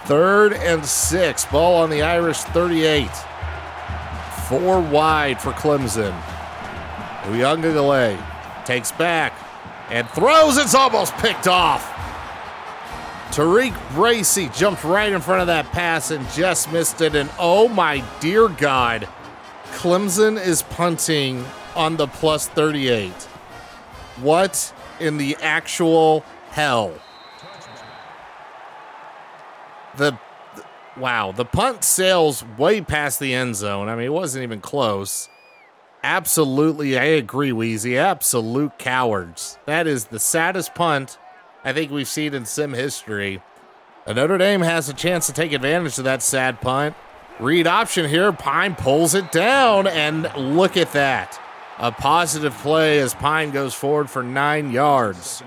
Third 0.06 0.52
and 0.54 0.84
six. 0.84 1.44
Ball 1.44 1.76
on 1.76 1.90
the 1.90 2.02
Irish 2.02 2.38
38. 2.38 3.08
Four 4.48 4.80
wide 4.80 5.40
for 5.40 5.52
Clemson. 5.52 6.20
Uiagalelei 7.22 8.18
takes 8.66 8.90
back 8.90 9.32
and 9.90 10.08
throws. 10.10 10.56
It's 10.56 10.74
almost 10.74 11.14
picked 11.14 11.48
off. 11.48 11.88
Tariq 13.32 13.74
Bracy 13.94 14.50
jumped 14.54 14.84
right 14.84 15.10
in 15.10 15.20
front 15.22 15.40
of 15.40 15.46
that 15.46 15.64
pass 15.72 16.10
and 16.10 16.28
just 16.32 16.70
missed 16.70 17.00
it. 17.00 17.14
And 17.14 17.30
oh 17.38 17.66
my 17.68 18.04
dear 18.20 18.48
God, 18.48 19.08
Clemson 19.72 20.38
is 20.42 20.62
punting 20.62 21.44
on 21.74 21.96
the 21.96 22.06
plus 22.06 22.46
38. 22.48 23.10
What 24.20 24.74
in 25.00 25.16
the 25.16 25.36
actual 25.40 26.24
hell? 26.50 26.92
The 29.96 30.18
wow, 30.98 31.32
the 31.32 31.46
punt 31.46 31.84
sails 31.84 32.44
way 32.58 32.82
past 32.82 33.18
the 33.18 33.32
end 33.34 33.56
zone. 33.56 33.88
I 33.88 33.96
mean, 33.96 34.06
it 34.06 34.12
wasn't 34.12 34.42
even 34.42 34.60
close. 34.60 35.30
Absolutely, 36.02 36.98
I 36.98 37.04
agree, 37.04 37.52
Wheezy. 37.52 37.96
Absolute 37.96 38.78
cowards. 38.78 39.58
That 39.66 39.86
is 39.86 40.06
the 40.06 40.18
saddest 40.18 40.74
punt 40.74 41.18
I 41.64 41.72
think 41.72 41.92
we've 41.92 42.08
seen 42.08 42.34
in 42.34 42.44
sim 42.44 42.72
history. 42.72 43.40
And 44.06 44.16
Notre 44.16 44.38
Dame 44.38 44.62
has 44.62 44.88
a 44.88 44.94
chance 44.94 45.26
to 45.28 45.32
take 45.32 45.52
advantage 45.52 45.96
of 45.98 46.04
that 46.04 46.22
sad 46.22 46.60
punt. 46.60 46.96
Read 47.38 47.66
option 47.66 48.08
here. 48.08 48.32
Pyne 48.32 48.74
pulls 48.74 49.14
it 49.14 49.30
down, 49.30 49.86
and 49.86 50.30
look 50.56 50.76
at 50.76 50.92
that. 50.92 51.40
A 51.78 51.92
positive 51.92 52.54
play 52.58 52.98
as 52.98 53.14
Pyne 53.14 53.50
goes 53.52 53.74
forward 53.74 54.10
for 54.10 54.22
nine 54.22 54.70
yards. 54.70 55.42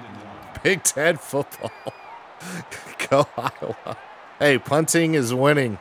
Big 0.63 0.83
Ten 0.83 1.17
football. 1.17 1.71
Go 3.09 3.27
Iowa. 3.38 3.97
Hey, 4.39 4.57
punting 4.57 5.13
is 5.13 5.33
winning. 5.33 5.77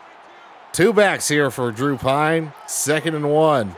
Two 0.72 0.92
backs 0.92 1.28
here 1.28 1.50
for 1.50 1.70
Drew 1.70 1.96
Pyne. 1.96 2.52
Second 2.66 3.14
and 3.14 3.30
one. 3.30 3.76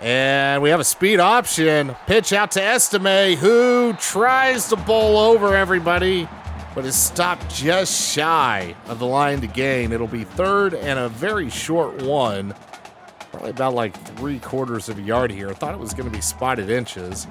And 0.00 0.62
we 0.62 0.70
have 0.70 0.80
a 0.80 0.84
speed 0.84 1.20
option. 1.20 1.96
Pitch 2.06 2.32
out 2.32 2.50
to 2.52 2.62
Estime, 2.62 3.36
who 3.36 3.94
tries 3.94 4.68
to 4.68 4.76
bowl 4.76 5.16
over 5.16 5.56
everybody, 5.56 6.28
but 6.74 6.84
is 6.84 6.94
stopped 6.94 7.48
just 7.54 8.12
shy 8.12 8.74
of 8.88 8.98
the 8.98 9.06
line 9.06 9.40
to 9.40 9.46
gain. 9.46 9.92
It'll 9.92 10.06
be 10.06 10.24
third 10.24 10.74
and 10.74 10.98
a 10.98 11.08
very 11.08 11.48
short 11.48 12.02
one. 12.02 12.54
Probably 13.30 13.50
about 13.50 13.74
like 13.74 13.96
three 14.16 14.38
quarters 14.38 14.90
of 14.90 14.98
a 14.98 15.02
yard 15.02 15.30
here. 15.30 15.48
I 15.48 15.54
thought 15.54 15.72
it 15.72 15.80
was 15.80 15.94
going 15.94 16.10
to 16.10 16.14
be 16.14 16.22
spotted 16.22 16.68
inches. 16.68 17.26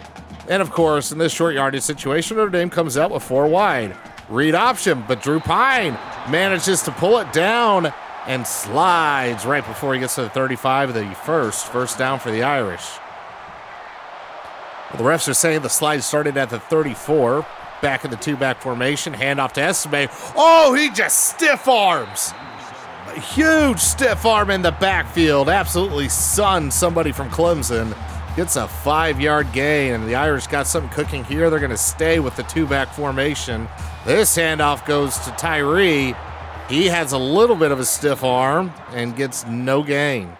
And 0.49 0.61
of 0.61 0.71
course, 0.71 1.11
in 1.11 1.19
this 1.19 1.33
short 1.33 1.53
yardage 1.53 1.83
situation, 1.83 2.37
Notre 2.37 2.49
Dame 2.49 2.69
comes 2.71 2.97
out 2.97 3.11
with 3.11 3.21
four 3.21 3.47
wide. 3.47 3.95
Read 4.27 4.55
option, 4.55 5.03
but 5.07 5.21
Drew 5.21 5.39
Pyne 5.39 5.93
manages 6.31 6.81
to 6.83 6.91
pull 6.91 7.19
it 7.19 7.31
down 7.31 7.93
and 8.27 8.45
slides 8.45 9.45
right 9.45 9.65
before 9.65 9.93
he 9.93 9.99
gets 9.99 10.15
to 10.15 10.21
the 10.21 10.29
35 10.29 10.89
of 10.89 10.95
the 10.95 11.15
first. 11.23 11.67
First 11.67 11.97
down 11.97 12.19
for 12.19 12.31
the 12.31 12.43
Irish. 12.43 12.85
Well, 14.91 15.03
the 15.03 15.09
refs 15.09 15.27
are 15.27 15.33
saying 15.33 15.61
the 15.61 15.69
slide 15.69 16.03
started 16.03 16.37
at 16.37 16.49
the 16.49 16.59
34. 16.59 17.45
Back 17.81 18.05
in 18.05 18.11
the 18.11 18.17
two 18.17 18.37
back 18.37 18.61
formation. 18.61 19.13
Handoff 19.13 19.51
to 19.53 19.61
Estime. 19.61 20.09
Oh, 20.35 20.73
he 20.73 20.89
just 20.89 21.19
stiff 21.27 21.67
arms. 21.67 22.33
A 23.07 23.19
huge 23.19 23.79
stiff 23.79 24.25
arm 24.25 24.49
in 24.49 24.61
the 24.61 24.71
backfield. 24.71 25.49
Absolutely 25.49 26.09
sunned 26.09 26.73
somebody 26.73 27.11
from 27.11 27.29
Clemson. 27.29 27.95
Gets 28.35 28.55
a 28.55 28.67
five 28.67 29.21
yard 29.21 29.51
gain, 29.53 29.93
and 29.93 30.07
the 30.07 30.15
Irish 30.15 30.47
got 30.47 30.67
something 30.67 30.91
cooking 30.91 31.23
here. 31.25 31.49
They're 31.49 31.59
going 31.59 31.69
to 31.69 31.77
stay 31.77 32.19
with 32.19 32.35
the 32.35 32.43
two 32.43 32.65
back 32.65 32.93
formation. 32.93 33.67
This 34.05 34.35
handoff 34.35 34.85
goes 34.85 35.17
to 35.19 35.31
Tyree. 35.31 36.15
He 36.69 36.87
has 36.87 37.11
a 37.11 37.17
little 37.17 37.55
bit 37.55 37.71
of 37.71 37.79
a 37.79 37.85
stiff 37.85 38.23
arm 38.23 38.73
and 38.89 39.15
gets 39.15 39.45
no 39.45 39.83
gain. 39.83 40.35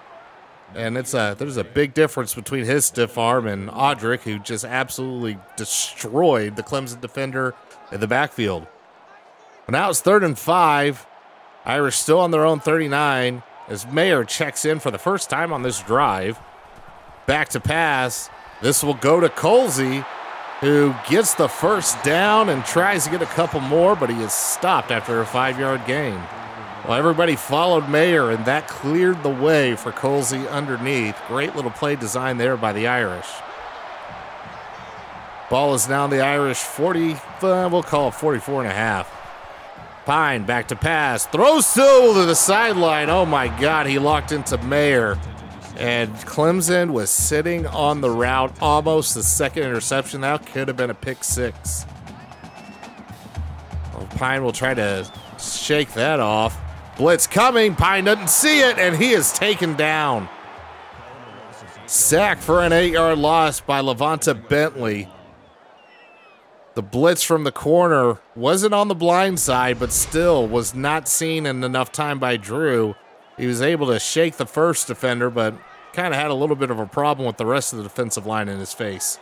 And 0.73 0.97
it's 0.97 1.13
a 1.13 1.35
there's 1.37 1.57
a 1.57 1.63
big 1.63 1.93
difference 1.93 2.33
between 2.33 2.65
his 2.65 2.85
stiff 2.85 3.17
arm 3.17 3.45
and 3.45 3.69
Audric, 3.69 4.21
who 4.21 4.39
just 4.39 4.65
absolutely 4.65 5.37
destroyed 5.55 6.55
the 6.55 6.63
Clemson 6.63 6.99
defender 6.99 7.53
in 7.91 7.99
the 7.99 8.07
backfield. 8.07 8.65
But 9.67 9.73
now 9.73 9.89
it's 9.89 10.01
third 10.01 10.23
and 10.23 10.37
five. 10.37 11.05
Irish 11.63 11.95
still 11.95 12.19
on 12.19 12.31
their 12.31 12.45
own 12.45 12.59
39 12.59 13.43
as 13.67 13.85
Mayer 13.87 14.23
checks 14.23 14.65
in 14.65 14.79
for 14.79 14.91
the 14.91 14.97
first 14.97 15.29
time 15.29 15.53
on 15.53 15.61
this 15.61 15.81
drive. 15.81 16.39
Back 17.27 17.49
to 17.49 17.59
pass. 17.59 18.29
This 18.61 18.83
will 18.83 18.93
go 18.95 19.19
to 19.19 19.29
Colzie, 19.29 20.05
who 20.65 20.95
gets 21.07 21.35
the 21.35 21.47
first 21.47 22.01
down 22.03 22.49
and 22.49 22.65
tries 22.65 23.03
to 23.03 23.11
get 23.11 23.21
a 23.21 23.27
couple 23.27 23.59
more, 23.59 23.95
but 23.95 24.09
he 24.09 24.19
is 24.23 24.33
stopped 24.33 24.89
after 24.89 25.21
a 25.21 25.25
five 25.25 25.59
yard 25.59 25.85
gain. 25.85 26.19
Well, 26.83 26.97
everybody 26.97 27.35
followed 27.35 27.87
Mayer, 27.87 28.31
and 28.31 28.45
that 28.45 28.67
cleared 28.67 29.21
the 29.21 29.29
way 29.29 29.75
for 29.75 29.91
Colzie 29.91 30.49
underneath. 30.49 31.15
Great 31.27 31.55
little 31.55 31.71
play 31.71 31.95
design 31.95 32.37
there 32.37 32.57
by 32.57 32.73
the 32.73 32.87
Irish. 32.87 33.27
Ball 35.51 35.75
is 35.75 35.87
now 35.87 36.05
in 36.05 36.09
the 36.09 36.21
Irish 36.21 36.57
40, 36.57 37.13
uh, 37.13 37.69
we'll 37.71 37.83
call 37.83 38.07
it 38.07 38.15
44 38.15 38.63
and 38.63 38.71
a 38.71 38.73
half. 38.73 39.11
Pyne 40.05 40.45
back 40.45 40.67
to 40.69 40.75
pass, 40.75 41.27
throws 41.27 41.67
still 41.67 42.15
to 42.15 42.25
the 42.25 42.35
sideline. 42.35 43.11
Oh 43.11 43.25
my 43.25 43.47
God, 43.59 43.85
he 43.85 43.99
locked 43.99 44.31
into 44.31 44.57
Mayer. 44.57 45.17
And 45.77 46.13
Clemson 46.15 46.91
was 46.91 47.09
sitting 47.09 47.67
on 47.67 48.01
the 48.01 48.09
route, 48.09 48.53
almost 48.61 49.13
the 49.13 49.23
second 49.23 49.63
interception. 49.63 50.21
That 50.21 50.45
could 50.45 50.67
have 50.67 50.77
been 50.77 50.89
a 50.89 50.95
pick 50.95 51.23
six. 51.23 51.85
Well, 53.93 54.07
Pyne 54.15 54.43
will 54.43 54.53
try 54.53 54.73
to 54.73 55.09
shake 55.37 55.93
that 55.93 56.19
off. 56.19 56.57
Blitz 56.97 57.27
coming. 57.27 57.75
Pyne 57.75 58.05
doesn't 58.05 58.29
see 58.29 58.61
it, 58.61 58.77
and 58.77 58.95
he 58.95 59.11
is 59.11 59.33
taken 59.33 59.75
down. 59.75 60.29
Sack 61.87 62.39
for 62.39 62.63
an 62.63 62.71
eight 62.71 62.93
yard 62.93 63.17
loss 63.17 63.59
by 63.59 63.81
LaVonta 63.81 64.47
Bentley. 64.47 65.09
The 66.73 66.81
blitz 66.81 67.23
from 67.23 67.43
the 67.43 67.51
corner 67.51 68.19
wasn't 68.35 68.73
on 68.73 68.87
the 68.87 68.95
blind 68.95 69.39
side, 69.39 69.79
but 69.79 69.91
still 69.91 70.47
was 70.47 70.73
not 70.73 71.07
seen 71.07 71.45
in 71.45 71.63
enough 71.63 71.91
time 71.91 72.17
by 72.17 72.37
Drew. 72.37 72.95
He 73.37 73.47
was 73.47 73.61
able 73.61 73.87
to 73.87 73.99
shake 73.99 74.37
the 74.37 74.45
first 74.45 74.87
defender, 74.87 75.29
but 75.29 75.55
kind 75.93 76.13
of 76.13 76.19
had 76.19 76.31
a 76.31 76.35
little 76.35 76.55
bit 76.55 76.71
of 76.71 76.79
a 76.79 76.85
problem 76.85 77.25
with 77.25 77.37
the 77.37 77.45
rest 77.45 77.73
of 77.73 77.77
the 77.77 77.83
defensive 77.83 78.25
line 78.25 78.49
in 78.49 78.59
his 78.59 78.73
face. 78.73 79.19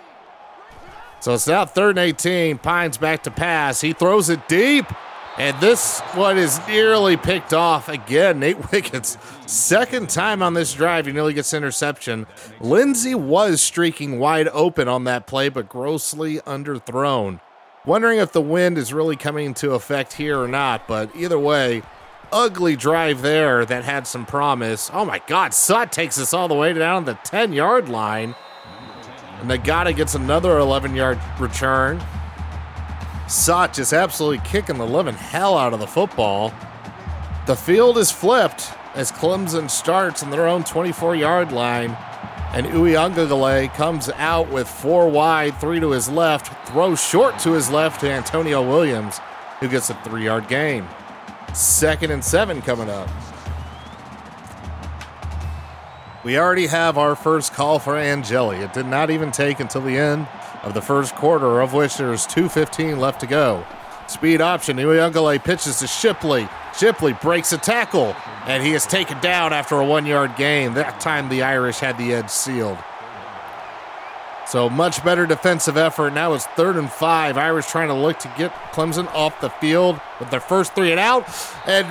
So 1.20 1.34
it's 1.34 1.48
now 1.48 1.65
third 1.65 1.91
and 1.91 2.00
18. 2.00 2.58
Pyne's 2.58 2.98
back 2.98 3.24
to 3.24 3.32
pass. 3.32 3.82
He 3.82 3.93
throws 3.93 4.29
it 4.29 4.48
deep. 4.48 4.86
And 5.38 5.60
this 5.60 6.00
one 6.13 6.38
is 6.38 6.60
nearly 6.67 7.17
picked 7.17 7.53
off 7.53 7.89
again. 7.89 8.39
Nate 8.39 8.72
Wiggins, 8.72 9.17
second 9.48 10.10
time 10.10 10.43
on 10.43 10.53
this 10.53 10.74
drive, 10.74 11.08
he 11.08 11.12
nearly 11.12 11.34
gets 11.34 11.53
interception. 11.53 12.27
Lenzy 12.60 13.15
was 13.15 13.60
streaking 13.62 14.20
wide 14.20 14.48
open 14.50 14.88
on 14.88 15.05
that 15.05 15.25
play, 15.25 15.50
but 15.50 15.70
grossly 15.70 16.38
underthrown. 16.41 17.39
Wondering 17.84 18.20
if 18.20 18.32
the 18.32 18.41
wind 18.41 18.77
is 18.77 18.93
really 18.93 19.15
coming 19.15 19.48
into 19.48 19.72
effect 19.72 20.13
here 20.13 20.39
or 20.39 20.48
not, 20.48 20.88
but 20.88 21.13
either 21.15 21.39
way, 21.39 21.82
ugly 22.34 22.75
drive 22.75 23.22
there 23.22 23.63
that 23.66 23.86
had 23.86 24.08
some 24.08 24.25
promise. 24.25 24.90
Oh 24.92 25.06
my 25.06 25.22
God, 25.28 25.54
Sot 25.54 25.92
takes 25.92 26.20
us 26.20 26.34
all 26.34 26.48
the 26.48 26.56
way 26.56 26.74
down 26.74 27.06
the 27.06 27.13
10 27.24 27.54
yard 27.54 27.88
line. 27.88 28.36
And 29.40 29.50
Ngata 29.50 29.96
gets 29.96 30.16
another 30.16 30.58
11 30.58 30.96
yard 30.96 31.20
return. 31.40 32.04
Sot 33.28 33.74
just 33.74 33.94
absolutely 33.94 34.46
kicking 34.46 34.78
the 34.78 34.86
living 34.86 35.16
hell 35.16 35.58
out 35.58 35.74
of 35.74 35.80
the 35.80 35.88
football. 35.88 36.54
The 37.46 37.56
field 37.56 37.98
is 37.98 38.12
flipped 38.12 38.72
as 38.96 39.12
Clemson 39.12 39.70
starts 39.70 40.24
on 40.24 40.32
their 40.32 40.48
own 40.48 40.63
24 40.63 41.16
yard 41.16 41.52
line. 41.52 41.98
And 42.54 42.68
Uiagalelei 42.68 43.74
comes 43.74 44.10
out 44.10 44.50
with 44.50 44.68
four 44.68 45.10
wide, 45.10 45.60
three 45.60 45.80
to 45.80 45.92
his 45.92 46.08
left, 46.08 46.70
throws 46.70 47.04
short 47.04 47.40
to 47.40 47.54
his 47.54 47.70
left 47.72 48.02
to 48.02 48.12
Antonio 48.12 48.62
Williams, 48.62 49.20
who 49.60 49.68
gets 49.68 49.90
a 49.90 49.96
three 50.04 50.25
yard 50.25 50.48
gain. 50.48 50.88
Second 51.54 52.12
and 52.12 52.24
seven 52.24 52.62
coming 52.62 52.90
up. 52.90 53.08
We 56.24 56.38
already 56.38 56.68
have 56.68 56.98
our 56.98 57.16
first 57.16 57.54
call 57.54 57.80
for 57.80 57.98
Angeli. 57.98 58.58
It 58.58 58.74
did 58.74 58.88
not 58.88 59.12
even 59.12 59.32
take 59.32 59.60
until 59.60 59.82
the 59.82 59.98
end 59.98 60.28
of 60.64 60.74
the 60.74 60.82
first 60.82 61.16
quarter, 61.16 61.62
of 61.62 61.74
which 61.74 61.98
there's 61.98 62.26
2.15 62.26 62.98
left 62.98 63.20
to 63.20 63.28
go. 63.28 63.66
Speed 64.08 64.42
option. 64.42 64.78
Uiagalelei 64.78 65.44
pitches 65.44 65.80
to 65.80 65.88
Shipley. 65.88 66.48
Shipley 66.78 67.14
breaks 67.14 67.52
a 67.52 67.58
tackle, 67.58 68.16
and 68.46 68.64
he 68.64 68.74
is 68.74 68.86
taken 68.86 69.20
down 69.20 69.54
after 69.54 69.76
a 69.76 69.86
one 69.86 70.06
yard 70.06 70.36
gain. 70.38 70.74
That 70.74 71.00
time 71.00 71.30
the 71.30 71.44
Irish 71.44 71.80
had 71.80 71.98
the 71.98 72.14
edge 72.14 72.30
sealed. 72.30 72.78
So 74.48 74.70
much 74.70 75.04
better 75.04 75.26
defensive 75.26 75.78
effort. 75.78 76.14
Now 76.14 76.34
it's 76.34 76.46
third 76.48 76.76
and 76.76 76.92
five. 76.92 77.38
Irish 77.38 77.68
trying 77.68 77.88
to 77.88 77.94
look 77.94 78.20
to 78.20 78.34
get 78.38 78.54
Clemson 78.72 79.08
off 79.14 79.40
the 79.42 79.50
field 79.50 80.00
with 80.20 80.30
their 80.30 80.40
first 80.40 80.76
three 80.76 80.92
and 80.92 81.00
out. 81.00 81.28
And 81.66 81.88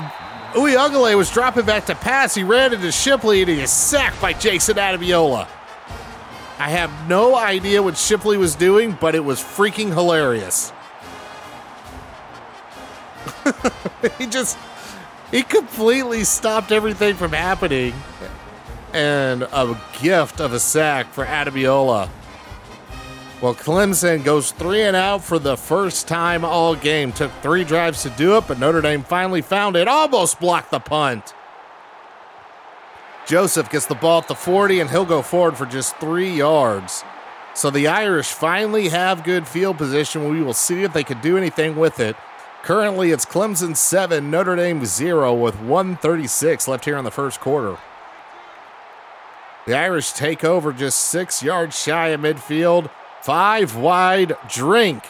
Uiagalelei 0.55 1.17
was 1.17 1.31
dropping 1.31 1.65
back 1.65 1.87
to 1.87 1.95
pass. 1.95 2.35
He 2.35 2.43
ran 2.43 2.75
into 2.75 2.93
Shipley 2.93 3.41
and 3.41 3.51
he 3.51 3.61
is 3.61 3.71
sacked 3.71 4.21
by 4.21 4.35
Jason 4.35 4.77
Ademilola. 4.77 5.49
I 6.59 6.69
have 6.69 7.09
no 7.09 7.35
idea 7.35 7.83
what 7.83 7.97
Shipley 7.97 8.37
was 8.37 8.55
doing, 8.55 8.97
but 9.01 9.15
it 9.15 9.25
was 9.25 9.41
freaking 9.41 9.89
hilarious. 9.89 10.73
he 14.19 14.27
just 14.27 14.59
he 15.31 15.43
completely 15.43 16.25
stopped 16.25 16.71
everything 16.71 17.17
from 17.17 17.33
happening. 17.33 17.95
And 18.93 19.45
a 19.45 19.81
gift 20.01 20.39
of 20.39 20.53
a 20.53 20.61
sack 20.61 21.13
for 21.13 21.25
Ademilola. 21.25 22.11
Well, 23.43 23.57
Clemson 23.57 24.23
goes 24.23 24.53
three 24.53 24.83
and 24.83 24.95
out 24.95 25.25
for 25.25 25.41
the 25.41 25.57
first 25.57 26.07
time 26.07 26.45
all 26.45 26.77
game. 26.77 27.11
Took 27.11 27.33
three 27.43 27.65
drives 27.65 28.03
to 28.03 28.11
do 28.11 28.37
it, 28.37 28.47
but 28.47 28.61
Notre 28.61 28.81
Dame 28.81 29.03
finally 29.03 29.43
found 29.43 29.75
it. 29.75 29.89
Almost 29.89 30.39
blocked 30.39 30.71
the 30.71 30.79
punt. 30.79 31.35
Joseph 33.27 33.69
gets 33.69 33.87
the 33.87 33.97
ball 33.97 34.21
at 34.21 34.29
the 34.29 34.37
40, 34.37 34.79
and 34.79 34.91
he'll 34.91 35.05
go 35.05 35.23
forward 35.23 35.57
for 35.57 35.67
just 35.67 35.97
three 35.97 36.31
yards. 36.33 37.03
So 37.53 37.69
the 37.69 37.89
Irish 37.89 38.29
finally 38.29 38.91
have 38.91 39.25
good 39.25 39.49
field 39.49 39.77
position. 39.77 40.31
We 40.31 40.41
will 40.41 40.55
see 40.55 40.85
if 40.85 40.93
they 40.93 41.03
can 41.03 41.21
do 41.21 41.37
anything 41.37 41.75
with 41.75 41.99
it. 41.99 42.15
Currently, 42.63 43.11
it's 43.11 43.27
Clemson 43.27 43.77
7, 43.77 44.31
Notre 44.31 44.55
Dame 44.55 44.85
0 44.87 45.35
with 45.35 45.59
136 45.61 46.69
left 46.69 46.85
here 46.85 46.97
in 46.97 47.05
the 47.05 47.11
first 47.11 47.41
quarter. 47.41 47.77
The 49.67 49.77
Irish 49.77 50.13
take 50.13 50.45
over 50.45 50.73
just 50.73 51.01
six 51.01 51.43
yards 51.43 51.77
shy 51.77 52.09
of 52.09 52.21
midfield. 52.21 52.89
Five 53.23 53.77
wide 53.77 54.37
drink. 54.49 55.05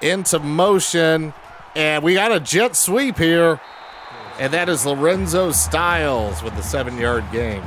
into 0.00 0.38
motion, 0.38 1.32
and 1.74 2.04
we 2.04 2.14
got 2.14 2.30
a 2.30 2.38
jet 2.38 2.76
sweep 2.76 3.18
here, 3.18 3.60
and 4.38 4.52
that 4.52 4.68
is 4.68 4.86
Lorenzo 4.86 5.50
Styles 5.50 6.42
with 6.42 6.54
the 6.54 6.62
seven 6.62 6.96
yard 6.98 7.24
gain. 7.32 7.62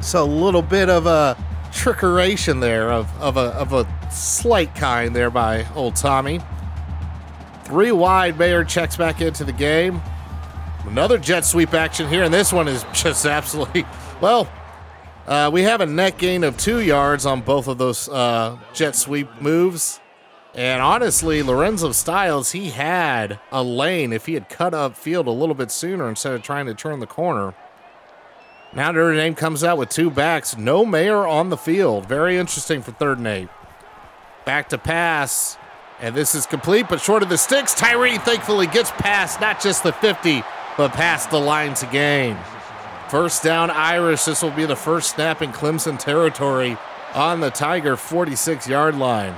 So 0.00 0.22
a 0.22 0.26
little 0.26 0.62
bit 0.62 0.88
of 0.88 1.06
a 1.06 1.36
trickeration 1.72 2.60
there 2.60 2.90
of, 2.90 3.08
of, 3.20 3.36
a, 3.36 3.52
of 3.56 3.72
a 3.72 3.86
slight 4.10 4.74
kind 4.74 5.14
there 5.14 5.30
by 5.30 5.66
old 5.74 5.96
Tommy. 5.96 6.40
Three 7.64 7.92
wide, 7.92 8.38
Mayer 8.38 8.62
checks 8.64 8.96
back 8.96 9.20
into 9.20 9.42
the 9.42 9.52
game. 9.52 10.00
Another 10.86 11.18
jet 11.18 11.44
sweep 11.44 11.74
action 11.74 12.08
here, 12.08 12.22
and 12.22 12.32
this 12.32 12.52
one 12.52 12.68
is 12.68 12.84
just 12.92 13.26
absolutely 13.26 13.84
well. 14.20 14.48
Uh, 15.26 15.50
we 15.52 15.62
have 15.62 15.80
a 15.80 15.86
net 15.86 16.18
gain 16.18 16.44
of 16.44 16.56
two 16.56 16.78
yards 16.80 17.26
on 17.26 17.40
both 17.40 17.66
of 17.66 17.78
those 17.78 18.08
uh, 18.08 18.56
jet 18.72 18.94
sweep 18.94 19.28
moves. 19.40 20.00
And 20.54 20.80
honestly, 20.80 21.42
Lorenzo 21.42 21.92
Styles, 21.92 22.52
he 22.52 22.70
had 22.70 23.40
a 23.50 23.62
lane 23.62 24.12
if 24.12 24.26
he 24.26 24.34
had 24.34 24.48
cut 24.48 24.72
up 24.72 24.96
field 24.96 25.26
a 25.26 25.32
little 25.32 25.54
bit 25.54 25.70
sooner 25.70 26.08
instead 26.08 26.32
of 26.32 26.42
trying 26.42 26.66
to 26.66 26.74
turn 26.74 27.00
the 27.00 27.06
corner. 27.06 27.54
Now 28.72 28.92
Notre 28.92 29.14
Dame 29.14 29.34
comes 29.34 29.64
out 29.64 29.78
with 29.78 29.88
two 29.88 30.10
backs, 30.10 30.56
no 30.56 30.86
Mayer 30.86 31.26
on 31.26 31.50
the 31.50 31.56
field. 31.56 32.06
Very 32.06 32.36
interesting 32.36 32.80
for 32.80 32.92
third 32.92 33.18
and 33.18 33.26
eight. 33.26 33.48
Back 34.44 34.68
to 34.68 34.78
pass, 34.78 35.58
and 36.00 36.14
this 36.14 36.34
is 36.34 36.46
complete, 36.46 36.86
but 36.88 37.00
short 37.00 37.22
of 37.22 37.28
the 37.28 37.38
sticks. 37.38 37.74
Tyree 37.74 38.18
thankfully 38.18 38.66
gets 38.68 38.92
past 38.92 39.40
not 39.40 39.60
just 39.60 39.82
the 39.82 39.92
50, 39.92 40.42
but 40.76 40.92
past 40.92 41.30
the 41.30 41.40
line 41.40 41.74
to 41.74 41.86
gain. 41.86 42.36
First 43.08 43.44
down, 43.44 43.70
Irish. 43.70 44.24
This 44.24 44.42
will 44.42 44.50
be 44.50 44.66
the 44.66 44.74
first 44.74 45.14
snap 45.14 45.40
in 45.40 45.52
Clemson 45.52 45.96
territory 45.96 46.76
on 47.14 47.40
the 47.40 47.50
Tiger 47.50 47.96
46 47.96 48.66
yard 48.66 48.96
line. 48.96 49.34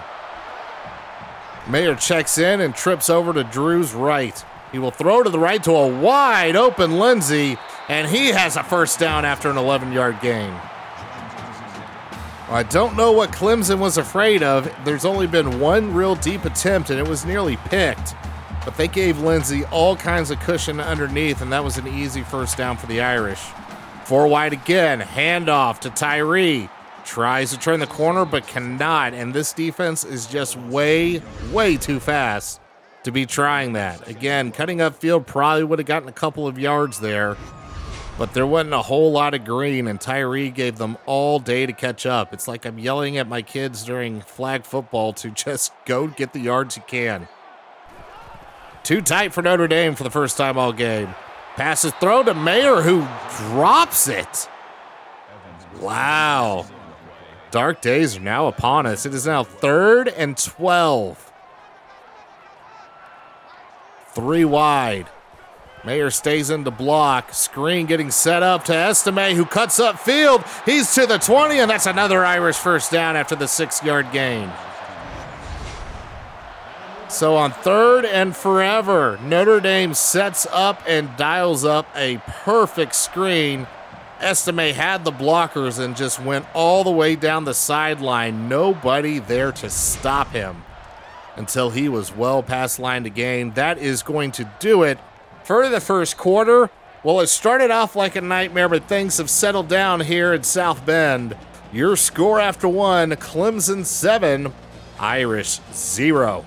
Mayer 1.68 1.94
checks 1.94 2.38
in 2.38 2.62
and 2.62 2.74
trips 2.74 3.10
over 3.10 3.34
to 3.34 3.44
Drew's 3.44 3.92
right. 3.92 4.42
He 4.72 4.78
will 4.78 4.90
throw 4.90 5.22
to 5.22 5.28
the 5.28 5.38
right 5.38 5.62
to 5.64 5.72
a 5.72 5.86
wide 5.86 6.56
open 6.56 6.98
Lenzy, 6.98 7.58
and 7.88 8.08
he 8.08 8.28
has 8.28 8.56
a 8.56 8.62
first 8.62 8.98
down 8.98 9.26
after 9.26 9.50
an 9.50 9.58
11 9.58 9.92
yard 9.92 10.18
gain. 10.22 10.54
I 12.50 12.62
don't 12.62 12.96
know 12.96 13.12
what 13.12 13.32
Clemson 13.32 13.78
was 13.78 13.98
afraid 13.98 14.42
of. 14.42 14.74
There's 14.86 15.04
only 15.04 15.26
been 15.26 15.60
one 15.60 15.92
real 15.92 16.14
deep 16.14 16.46
attempt, 16.46 16.88
and 16.88 16.98
it 16.98 17.06
was 17.06 17.26
nearly 17.26 17.58
picked. 17.58 18.14
But 18.64 18.76
they 18.76 18.88
gave 18.88 19.20
Lenzy 19.20 19.64
all 19.66 19.96
kinds 19.96 20.30
of 20.30 20.40
cushion 20.40 20.80
underneath, 20.80 21.40
and 21.40 21.52
that 21.52 21.64
was 21.64 21.78
an 21.78 21.86
easy 21.86 22.22
first 22.22 22.56
down 22.56 22.76
for 22.76 22.86
the 22.86 23.00
Irish. 23.00 23.40
Four 24.04 24.26
wide 24.26 24.52
again, 24.52 25.00
handoff 25.00 25.80
to 25.80 25.90
Tyree. 25.90 26.68
Tries 27.04 27.50
to 27.52 27.58
turn 27.58 27.80
the 27.80 27.86
corner, 27.86 28.24
but 28.24 28.46
cannot. 28.46 29.14
And 29.14 29.32
this 29.32 29.52
defense 29.52 30.04
is 30.04 30.26
just 30.26 30.56
way, 30.56 31.22
way 31.52 31.76
too 31.76 32.00
fast 32.00 32.60
to 33.04 33.10
be 33.10 33.24
trying 33.26 33.72
that. 33.74 34.06
Again, 34.08 34.52
cutting 34.52 34.80
up 34.80 34.94
field 34.94 35.26
probably 35.26 35.64
would 35.64 35.78
have 35.78 35.86
gotten 35.86 36.08
a 36.08 36.12
couple 36.12 36.46
of 36.46 36.58
yards 36.58 37.00
there, 37.00 37.36
but 38.18 38.34
there 38.34 38.46
wasn't 38.46 38.74
a 38.74 38.82
whole 38.82 39.12
lot 39.12 39.32
of 39.32 39.44
green, 39.44 39.86
and 39.86 40.00
Tyree 40.00 40.50
gave 40.50 40.76
them 40.76 40.98
all 41.06 41.38
day 41.38 41.64
to 41.64 41.72
catch 41.72 42.04
up. 42.04 42.34
It's 42.34 42.48
like 42.48 42.66
I'm 42.66 42.78
yelling 42.78 43.16
at 43.16 43.28
my 43.28 43.40
kids 43.42 43.84
during 43.84 44.20
flag 44.20 44.64
football 44.64 45.12
to 45.14 45.30
just 45.46 45.72
go 45.86 46.08
get 46.08 46.32
the 46.32 46.40
yards 46.40 46.76
you 46.76 46.82
can. 46.86 47.28
Too 48.88 49.02
tight 49.02 49.34
for 49.34 49.42
Notre 49.42 49.68
Dame 49.68 49.94
for 49.94 50.02
the 50.02 50.10
first 50.10 50.38
time 50.38 50.56
all 50.56 50.72
game. 50.72 51.14
Passes 51.56 51.92
throw 52.00 52.22
to 52.22 52.32
Mayer, 52.32 52.80
who 52.80 53.06
drops 53.50 54.08
it. 54.08 54.48
Wow. 55.78 56.64
Dark 57.50 57.82
days 57.82 58.16
are 58.16 58.20
now 58.20 58.46
upon 58.46 58.86
us. 58.86 59.04
It 59.04 59.12
is 59.12 59.26
now 59.26 59.44
third 59.44 60.08
and 60.08 60.38
12. 60.38 61.32
Three 64.14 64.46
wide. 64.46 65.10
Mayer 65.84 66.08
stays 66.08 66.48
in 66.48 66.64
the 66.64 66.70
block. 66.70 67.34
Screen 67.34 67.84
getting 67.84 68.10
set 68.10 68.42
up 68.42 68.64
to 68.64 68.74
Estime, 68.74 69.36
who 69.36 69.44
cuts 69.44 69.78
up 69.78 69.98
field. 69.98 70.42
He's 70.64 70.94
to 70.94 71.04
the 71.04 71.18
20, 71.18 71.58
and 71.58 71.70
that's 71.70 71.84
another 71.84 72.24
Irish 72.24 72.56
first 72.56 72.90
down 72.90 73.16
after 73.16 73.36
the 73.36 73.48
six 73.48 73.84
yard 73.84 74.10
gain. 74.12 74.50
So 77.08 77.36
on 77.36 77.52
third 77.52 78.04
and 78.04 78.36
forever, 78.36 79.18
Notre 79.22 79.60
Dame 79.60 79.94
sets 79.94 80.46
up 80.52 80.82
and 80.86 81.16
dials 81.16 81.64
up 81.64 81.86
a 81.96 82.18
perfect 82.26 82.94
screen. 82.94 83.66
Estime 84.20 84.74
had 84.74 85.04
the 85.04 85.10
blockers 85.10 85.78
and 85.82 85.96
just 85.96 86.20
went 86.20 86.44
all 86.54 86.84
the 86.84 86.90
way 86.90 87.16
down 87.16 87.44
the 87.44 87.54
sideline. 87.54 88.48
Nobody 88.48 89.20
there 89.20 89.52
to 89.52 89.70
stop 89.70 90.32
him 90.32 90.64
until 91.34 91.70
he 91.70 91.88
was 91.88 92.14
well 92.14 92.42
past 92.42 92.78
line 92.78 93.04
to 93.04 93.10
gain. 93.10 93.52
That 93.52 93.78
is 93.78 94.02
going 94.02 94.32
to 94.32 94.50
do 94.60 94.82
it 94.82 94.98
for 95.44 95.66
the 95.70 95.80
first 95.80 96.18
quarter. 96.18 96.68
Well, 97.02 97.20
it 97.20 97.28
started 97.28 97.70
off 97.70 97.96
like 97.96 98.16
a 98.16 98.20
nightmare, 98.20 98.68
but 98.68 98.84
things 98.84 99.16
have 99.16 99.30
settled 99.30 99.68
down 99.68 100.00
here 100.00 100.34
in 100.34 100.42
South 100.42 100.84
Bend. 100.84 101.36
Your 101.72 101.96
score 101.96 102.38
after 102.38 102.68
one 102.68 103.12
Clemson 103.12 103.86
7, 103.86 104.52
Irish 104.98 105.60
0. 105.72 106.44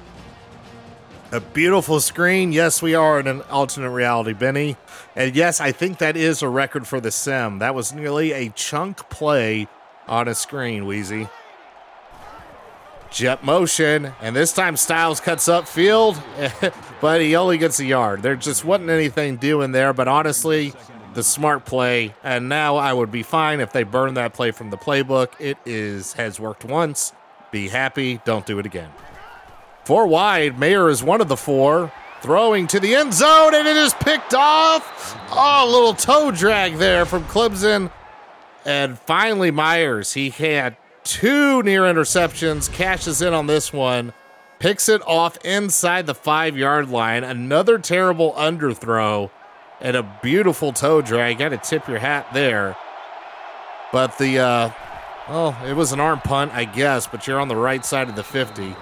A 1.33 1.39
beautiful 1.39 2.01
screen. 2.01 2.51
Yes, 2.51 2.81
we 2.81 2.93
are 2.93 3.17
in 3.17 3.25
an 3.25 3.41
alternate 3.43 3.91
reality, 3.91 4.33
Benny. 4.33 4.75
And 5.15 5.33
yes, 5.33 5.61
I 5.61 5.71
think 5.71 5.99
that 5.99 6.17
is 6.17 6.41
a 6.41 6.49
record 6.49 6.85
for 6.85 6.99
the 6.99 7.09
sim. 7.09 7.59
That 7.59 7.73
was 7.73 7.93
nearly 7.93 8.33
a 8.33 8.49
chunk 8.49 9.09
play 9.09 9.69
on 10.09 10.27
a 10.27 10.35
screen, 10.35 10.85
Wheezy. 10.85 11.29
Jet 13.11 13.45
motion, 13.45 14.11
and 14.21 14.35
this 14.35 14.51
time 14.51 14.75
Styles 14.75 15.21
cuts 15.21 15.47
up 15.47 15.69
field, 15.69 16.21
but 17.01 17.21
he 17.21 17.37
only 17.37 17.57
gets 17.57 17.79
a 17.79 17.85
yard. 17.85 18.23
There 18.23 18.35
just 18.35 18.65
wasn't 18.65 18.89
anything 18.89 19.37
doing 19.37 19.71
there, 19.71 19.93
but 19.93 20.09
honestly, 20.09 20.73
the 21.13 21.23
smart 21.23 21.63
play, 21.63 22.13
and 22.23 22.49
now 22.49 22.75
I 22.75 22.91
would 22.91 23.11
be 23.11 23.23
fine 23.23 23.61
if 23.61 23.71
they 23.71 23.83
burned 23.83 24.17
that 24.17 24.33
play 24.33 24.51
from 24.51 24.69
the 24.69 24.77
playbook. 24.77 25.29
It 25.39 25.57
is 25.65 26.13
has 26.13 26.41
worked 26.41 26.65
once. 26.65 27.13
Be 27.51 27.69
happy, 27.69 28.19
don't 28.25 28.45
do 28.45 28.59
it 28.59 28.65
again. 28.65 28.91
Four 29.83 30.07
wide, 30.07 30.59
Mayer 30.59 30.89
is 30.89 31.03
one 31.03 31.21
of 31.21 31.27
the 31.27 31.37
four. 31.37 31.91
Throwing 32.21 32.67
to 32.67 32.79
the 32.79 32.93
end 32.93 33.15
zone, 33.15 33.55
and 33.55 33.67
it 33.67 33.75
is 33.75 33.95
picked 33.95 34.35
off. 34.35 35.17
Oh, 35.31 35.67
a 35.67 35.71
little 35.71 35.95
toe 35.95 36.29
drag 36.29 36.75
there 36.75 37.03
from 37.03 37.23
Clemson. 37.23 37.91
And 38.63 38.99
finally, 38.99 39.49
Myers, 39.49 40.13
he 40.13 40.29
had 40.29 40.77
two 41.03 41.63
near 41.63 41.81
interceptions, 41.81 42.71
cashes 42.71 43.23
in 43.23 43.33
on 43.33 43.47
this 43.47 43.73
one, 43.73 44.13
picks 44.59 44.87
it 44.87 45.01
off 45.07 45.43
inside 45.43 46.05
the 46.05 46.13
five 46.13 46.55
yard 46.55 46.89
line. 46.89 47.23
Another 47.23 47.79
terrible 47.79 48.33
underthrow 48.33 49.31
and 49.79 49.97
a 49.97 50.19
beautiful 50.21 50.71
toe 50.73 51.01
drag. 51.01 51.39
Got 51.39 51.49
to 51.49 51.57
tip 51.57 51.87
your 51.87 51.97
hat 51.97 52.27
there. 52.35 52.77
But 53.91 54.19
the, 54.19 54.37
uh, 54.37 54.71
well, 55.27 55.57
it 55.65 55.73
was 55.73 55.91
an 55.91 55.99
arm 55.99 56.19
punt, 56.19 56.51
I 56.53 56.65
guess, 56.65 57.07
but 57.07 57.25
you're 57.25 57.39
on 57.39 57.47
the 57.47 57.55
right 57.55 57.83
side 57.83 58.09
of 58.09 58.15
the 58.15 58.23
50. 58.23 58.75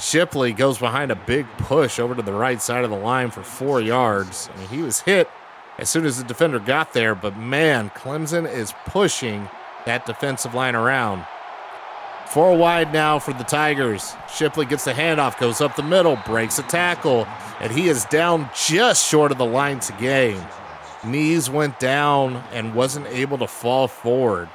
Shipley 0.00 0.52
goes 0.52 0.78
behind 0.78 1.10
a 1.10 1.16
big 1.16 1.46
push 1.58 1.98
over 1.98 2.14
to 2.14 2.22
the 2.22 2.32
right 2.32 2.60
side 2.62 2.84
of 2.84 2.90
the 2.90 2.96
line 2.96 3.30
for 3.30 3.42
four 3.42 3.80
yards. 3.80 4.48
I 4.52 4.58
mean, 4.58 4.68
he 4.68 4.82
was 4.82 5.00
hit 5.00 5.28
as 5.78 5.88
soon 5.88 6.04
as 6.04 6.18
the 6.18 6.24
defender 6.24 6.58
got 6.58 6.92
there, 6.92 7.14
but 7.14 7.36
man, 7.36 7.90
Clemson 7.90 8.50
is 8.50 8.74
pushing 8.86 9.48
that 9.86 10.06
defensive 10.06 10.54
line 10.54 10.74
around. 10.74 11.24
Four 12.26 12.56
wide 12.58 12.92
now 12.92 13.18
for 13.18 13.32
the 13.32 13.44
Tigers. 13.44 14.14
Shipley 14.34 14.66
gets 14.66 14.84
the 14.84 14.92
handoff, 14.92 15.38
goes 15.38 15.60
up 15.60 15.76
the 15.76 15.82
middle, 15.82 16.16
breaks 16.26 16.58
a 16.58 16.62
tackle, 16.64 17.26
and 17.58 17.72
he 17.72 17.88
is 17.88 18.04
down 18.06 18.50
just 18.54 19.08
short 19.08 19.32
of 19.32 19.38
the 19.38 19.46
line 19.46 19.80
to 19.80 19.92
gain. 19.94 20.38
Knees 21.04 21.48
went 21.48 21.78
down 21.78 22.44
and 22.52 22.74
wasn't 22.74 23.06
able 23.06 23.38
to 23.38 23.46
fall 23.46 23.88
forward. 23.88 24.48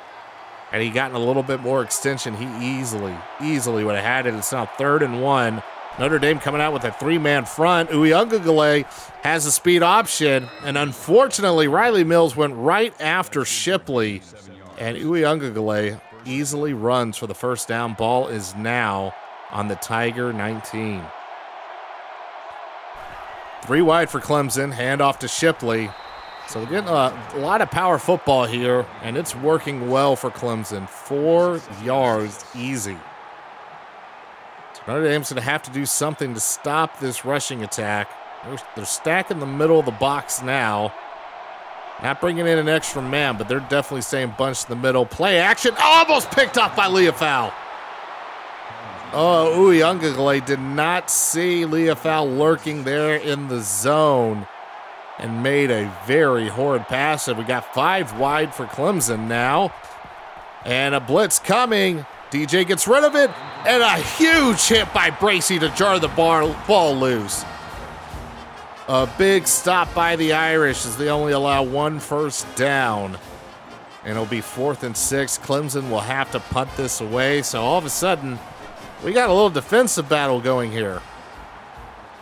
And 0.74 0.82
he 0.82 0.90
gotten 0.90 1.16
a 1.16 1.24
little 1.24 1.44
bit 1.44 1.62
more 1.62 1.84
extension. 1.84 2.34
He 2.34 2.80
easily, 2.80 3.16
easily 3.40 3.84
would 3.86 3.96
have 3.96 4.04
had 4.04 4.26
it. 4.26 4.34
It's 4.34 4.52
now 4.52 4.66
third 4.66 5.04
and 5.04 5.22
one. 5.22 5.62
Notre 6.00 6.18
Dame 6.18 6.40
coming 6.40 6.60
out 6.60 6.74
with 6.74 6.84
a 6.84 6.92
three 6.92 7.20
man 7.20 7.46
front. 7.46 7.92
Uiagalelei 7.92 8.86
has 9.22 9.46
a 9.46 9.52
speed 9.52 9.84
option. 9.84 10.50
And 10.64 10.76
unfortunately, 10.76 11.68
Riley 11.68 12.04
Mills 12.04 12.36
went 12.36 12.56
right 12.56 13.00
after 13.00 13.46
Shipley. 13.46 14.24
And 14.80 14.98
Uiagalelei 14.98 16.02
easily 16.26 16.74
runs 16.74 17.18
for 17.18 17.28
the 17.28 17.36
first 17.36 17.68
down. 17.68 17.94
Ball 17.94 18.28
is 18.30 18.56
now 18.56 19.14
on 19.52 19.68
the 19.68 19.76
Tiger 19.76 20.34
19. 20.34 21.04
Three 23.62 23.82
wide 23.82 24.10
for 24.10 24.20
Clemson. 24.20 24.74
Handoff 24.74 25.20
to 25.20 25.28
Shipley. 25.28 25.92
So 26.54 26.60
we're 26.60 26.68
getting 26.68 26.90
a, 26.90 27.40
lot 27.40 27.62
of 27.62 27.72
power 27.72 27.98
football 27.98 28.46
here, 28.46 28.86
and 29.02 29.18
it's 29.18 29.36
working 29.36 29.90
well 29.90 30.16
for 30.16 30.30
Clemson. 30.30 30.88
Four 30.88 31.60
yards 31.84 32.46
easy. 32.54 32.96
Notre 34.88 35.04
Dame's 35.04 35.32
going 35.32 35.42
to 35.42 35.50
have 35.50 35.64
to 35.64 35.72
do 35.72 35.88
something 35.88 36.36
to 36.36 36.40
stop 36.40 37.00
this 37.00 37.26
rushing 37.26 37.64
attack. 37.64 38.08
They're, 38.46 38.60
they're 38.76 38.86
stacking 38.86 39.40
the 39.40 39.48
middle 39.48 39.80
of 39.80 39.88
the 39.88 39.94
box 39.94 40.44
now. 40.44 40.94
Not 42.04 42.22
bringing 42.22 42.46
in 42.46 42.60
an 42.60 42.70
extra 42.70 43.02
man, 43.02 43.36
but 43.36 43.48
they're 43.48 43.60
definitely 43.60 44.02
staying 44.02 44.36
bunched 44.38 44.70
in 44.70 44.78
the 44.78 44.88
middle. 44.88 45.08
Play 45.08 45.40
action, 45.40 45.74
almost 45.82 46.30
picked 46.30 46.60
off 46.60 46.76
by 46.76 46.86
Liufau. 46.86 47.52
Oh, 49.12 49.54
uh, 49.54 49.58
Uiagalelei 49.58 50.46
did 50.46 50.60
not 50.60 51.10
see 51.10 51.64
Liufau 51.64 52.38
lurking 52.38 52.84
there 52.84 53.16
in 53.16 53.48
the 53.48 53.60
zone 53.62 54.46
and 55.20 55.44
made 55.44 55.72
a 55.72 55.94
very 56.06 56.48
horrid 56.48 56.84
pass. 56.84 57.28
And 57.28 57.38
we 57.38 57.44
got 57.44 57.74
five 57.74 58.18
wide 58.20 58.54
for 58.54 58.66
Clemson 58.66 59.28
now. 59.28 59.74
And 60.66 60.96
a 60.96 61.00
blitz 61.00 61.40
coming. 61.40 62.06
DJ 62.32 62.66
gets 62.66 62.88
rid 62.88 63.04
of 63.04 63.16
it. 63.16 63.30
And 63.68 63.84
a 63.84 63.98
huge 63.98 64.68
hit 64.68 64.92
by 64.94 65.12
Bracy 65.12 65.60
to 65.60 65.70
jar 65.70 66.00
the 66.00 66.08
bar, 66.10 66.48
ball 66.68 66.96
loose. 66.96 67.46
A 68.88 69.08
big 69.18 69.48
stop 69.48 69.94
by 69.94 70.16
the 70.16 70.34
Irish 70.34 70.86
as 70.86 70.98
they 70.98 71.10
only 71.10 71.32
allow 71.32 71.64
one 71.64 72.00
first 72.00 72.54
down. 72.56 73.18
And 74.04 74.12
it'll 74.12 74.26
be 74.26 74.42
fourth 74.42 74.84
and 74.84 74.98
six. 74.98 75.38
Clemson 75.38 75.90
will 75.90 76.02
have 76.02 76.32
to 76.32 76.40
punt 76.40 76.70
this 76.76 77.00
away. 77.00 77.42
So 77.44 77.62
all 77.62 77.78
of 77.78 77.86
a 77.86 77.90
sudden, 77.90 78.40
we 79.04 79.14
got 79.14 79.30
a 79.30 79.34
little 79.34 79.50
defensive 79.50 80.10
battle 80.10 80.42
going 80.42 80.72
here. 80.72 81.02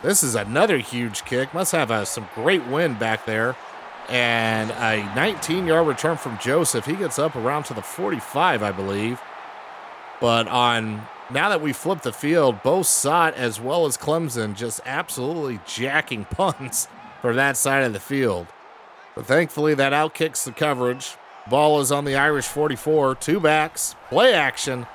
This 0.02 0.24
is 0.24 0.34
another 0.34 0.78
huge 0.78 1.24
kick. 1.24 1.54
Must 1.54 1.72
have 1.72 1.90
uh, 1.90 2.04
some 2.04 2.28
great 2.34 2.66
wind 2.66 2.98
back 2.98 3.24
there. 3.24 3.56
And 4.08 4.72
a 4.72 5.04
19 5.14 5.66
yard 5.66 5.86
return 5.86 6.16
from 6.16 6.38
Joseph. 6.38 6.86
He 6.86 6.94
gets 6.94 7.18
up 7.18 7.36
around 7.36 7.64
to 7.64 7.74
the 7.74 7.82
45, 7.82 8.62
I 8.62 8.72
believe. 8.72 9.20
But 10.20 10.48
on 10.48 11.06
now 11.30 11.48
that 11.48 11.62
we 11.62 11.72
flip 11.72 12.02
the 12.02 12.12
field, 12.12 12.62
both 12.62 12.86
Sot 12.86 13.34
as 13.34 13.60
well 13.60 13.86
as 13.86 13.96
Clemson 13.96 14.54
just 14.54 14.80
absolutely 14.84 15.60
jacking 15.66 16.24
punts 16.30 16.88
for 17.20 17.34
that 17.34 17.56
side 17.56 17.84
of 17.84 17.92
the 17.92 18.00
field. 18.00 18.48
But 19.14 19.26
thankfully, 19.26 19.74
that 19.74 19.92
outkicks 19.92 20.44
the 20.44 20.52
coverage. 20.52 21.16
Ball 21.48 21.80
is 21.80 21.92
on 21.92 22.04
the 22.04 22.16
Irish 22.16 22.46
44, 22.46 23.16
two 23.16 23.40
backs, 23.40 23.94
play 24.08 24.32
action. 24.32 24.86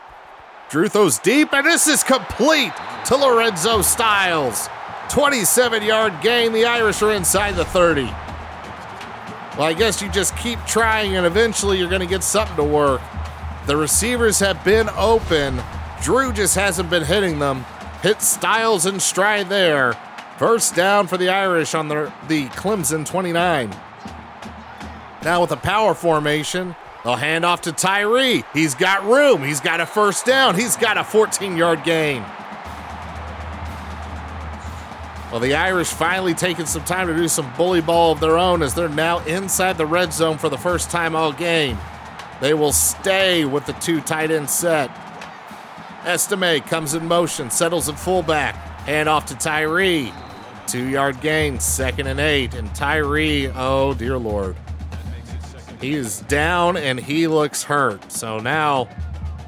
Drew 0.70 0.90
throws 0.90 1.20
deep, 1.20 1.54
and 1.54 1.66
this 1.66 1.88
is 1.88 2.04
complete 2.04 2.74
to 3.06 3.16
Lorenzo 3.16 3.82
Styles. 3.82 4.68
27 5.10 5.84
yard 5.84 6.14
gain. 6.22 6.54
The 6.54 6.66
Irish 6.66 7.02
are 7.02 7.12
inside 7.12 7.56
the 7.56 7.66
30. 7.66 8.04
Well, 8.04 9.66
I 9.66 9.74
guess 9.74 10.02
you 10.02 10.10
just 10.10 10.38
keep 10.38 10.60
trying, 10.66 11.16
and 11.16 11.26
eventually 11.26 11.80
you're 11.80 11.90
going 11.90 12.02
to 12.02 12.08
get 12.08 12.24
something 12.24 12.56
to 12.58 12.64
work. 12.64 13.02
The 13.66 13.76
receivers 13.76 14.40
have 14.40 14.64
been 14.64 14.88
open. 14.90 15.60
Drew 16.02 16.32
just 16.32 16.56
hasn't 16.56 16.90
been 16.90 17.04
hitting 17.04 17.40
them. 17.40 17.66
Hit 18.02 18.22
Styles 18.22 18.86
and 18.86 19.02
stride 19.02 19.50
there. 19.50 19.94
First 20.38 20.76
down 20.76 21.08
for 21.08 21.18
the 21.18 21.30
Irish 21.30 21.74
on 21.74 21.88
the, 21.88 22.14
the 22.28 22.46
Clemson 22.50 23.06
29. 23.06 23.76
Now 25.24 25.42
with 25.42 25.52
a 25.52 25.58
power 25.58 25.96
formation, 25.96 26.76
they'll 27.04 27.16
hand 27.16 27.44
off 27.44 27.62
to 27.62 27.72
Tyree. 27.72 28.44
He's 28.54 28.76
got 28.76 29.04
room. 29.04 29.44
He's 29.44 29.60
got 29.60 29.82
a 29.82 29.88
first 29.88 30.26
down. 30.26 30.54
He's 30.54 30.78
got 30.78 30.98
a 30.98 31.04
14 31.04 31.58
yard 31.58 31.84
gain. 31.84 32.24
Well, 35.38 35.48
the 35.48 35.54
Irish 35.54 35.90
finally 35.90 36.34
taking 36.34 36.66
some 36.66 36.84
time 36.84 37.06
to 37.06 37.16
do 37.16 37.28
some 37.28 37.54
bully 37.56 37.80
ball 37.80 38.12
of 38.12 38.20
their 38.20 38.40
own 38.40 38.64
as 38.64 38.74
they're 38.74 38.90
now 38.90 39.20
inside 39.26 39.78
the 39.78 39.86
red 39.86 40.12
zone 40.12 40.40
for 40.40 40.50
the 40.50 40.58
first 40.58 40.90
time 40.90 41.16
all 41.16 41.32
game. 41.32 41.78
They 42.42 42.56
will 42.56 42.72
stay 42.72 43.46
with 43.46 43.68
the 43.68 43.74
two 43.74 44.02
tight 44.02 44.32
end 44.32 44.50
set. 44.50 44.90
Estime 46.06 46.62
comes 46.62 46.96
in 46.96 47.06
motion, 47.06 47.52
settles 47.52 47.88
at 47.88 48.00
fullback, 48.00 48.56
hand 48.88 49.08
off 49.08 49.28
to 49.28 49.36
Tyree. 49.36 50.12
Two 50.66 50.88
yard 50.88 51.22
gain, 51.22 51.60
second 51.60 52.08
and 52.08 52.20
eight. 52.20 52.56
And 52.56 52.74
Tyree, 52.74 53.50
oh 53.50 53.94
dear 53.94 54.18
Lord. 54.18 54.56
He 55.80 55.94
is 55.94 56.22
down 56.22 56.78
and 56.78 57.00
he 57.00 57.28
looks 57.28 57.62
hurt. 57.62 58.12
So 58.12 58.40
now 58.40 58.90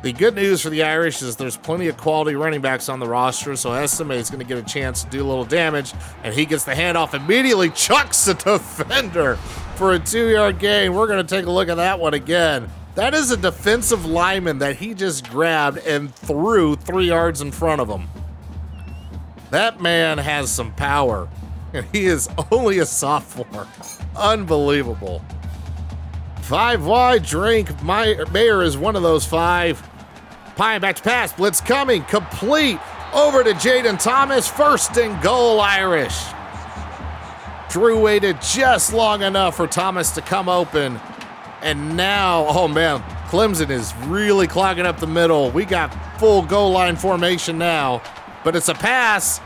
the 0.01 0.13
good 0.13 0.35
news 0.35 0.61
for 0.61 0.69
the 0.69 0.83
Irish 0.83 1.21
is 1.21 1.35
there's 1.35 1.57
plenty 1.57 1.87
of 1.87 1.97
quality 1.97 2.35
running 2.35 2.61
backs 2.61 2.87
on 2.87 2.99
the 2.99 3.07
roster, 3.07 3.55
so 3.57 3.71
Estime 3.71 4.11
is 4.11 4.29
going 4.29 4.39
to 4.39 4.45
get 4.45 4.57
a 4.57 4.63
chance 4.63 5.03
to 5.03 5.09
do 5.09 5.21
a 5.21 5.27
little 5.27 5.43
damage, 5.43 5.93
and 6.23 6.33
he 6.33 6.45
gets 6.45 6.63
the 6.63 6.71
handoff 6.71 7.13
immediately, 7.13 7.69
chucks 7.71 8.25
the 8.25 8.33
defender 8.33 9.35
for 9.75 9.93
a 9.93 9.99
two 9.99 10.29
yard 10.29 10.57
gain. 10.57 10.93
We're 10.93 11.07
going 11.07 11.25
to 11.25 11.35
take 11.35 11.45
a 11.45 11.51
look 11.51 11.67
at 11.67 11.75
that 11.75 11.99
one 11.99 12.13
again. 12.13 12.69
That 12.95 13.13
is 13.13 13.31
a 13.31 13.37
defensive 13.37 14.05
lineman 14.05 14.59
that 14.59 14.77
he 14.77 14.93
just 14.93 15.29
grabbed 15.29 15.79
and 15.79 16.13
threw 16.15 16.75
three 16.75 17.07
yards 17.07 17.41
in 17.41 17.51
front 17.51 17.81
of 17.81 17.89
him. 17.89 18.07
That 19.51 19.81
man 19.81 20.17
has 20.17 20.49
some 20.51 20.73
power, 20.75 21.27
and 21.73 21.85
he 21.91 22.05
is 22.05 22.29
only 22.51 22.79
a 22.79 22.85
sophomore. 22.85 23.67
Unbelievable. 24.15 25.21
Five 26.49 26.83
wide 26.83 27.21
drink. 27.21 27.83
My 27.83 28.15
Mayer 28.31 28.63
is 28.63 28.75
one 28.75 28.95
of 28.95 29.03
those 29.03 29.23
five. 29.23 29.87
Pyne 30.55 30.81
back 30.81 30.95
to 30.95 31.03
pass. 31.03 31.31
Blitz 31.31 31.61
coming. 31.61 32.01
Complete. 32.05 32.79
Over 33.13 33.43
to 33.43 33.51
Jaden 33.51 34.01
Thomas. 34.01 34.47
First 34.47 34.97
and 34.97 35.21
goal, 35.21 35.61
Irish. 35.61 36.19
Drew 37.69 38.01
waited 38.01 38.41
just 38.41 38.93
long 38.93 39.21
enough 39.21 39.57
for 39.57 39.67
Thomas 39.67 40.09
to 40.15 40.21
come 40.21 40.49
open. 40.49 40.99
And 41.61 41.95
now, 41.95 42.47
oh 42.49 42.67
man, 42.67 43.01
Clemson 43.27 43.69
is 43.69 43.93
really 44.07 44.47
clogging 44.47 44.87
up 44.87 44.97
the 44.99 45.05
middle. 45.05 45.51
We 45.51 45.65
got 45.65 45.95
full 46.19 46.41
goal 46.41 46.71
line 46.71 46.95
formation 46.95 47.59
now. 47.59 48.01
But 48.43 48.55
it's 48.55 48.69
a 48.69 48.73
pass. 48.73 49.39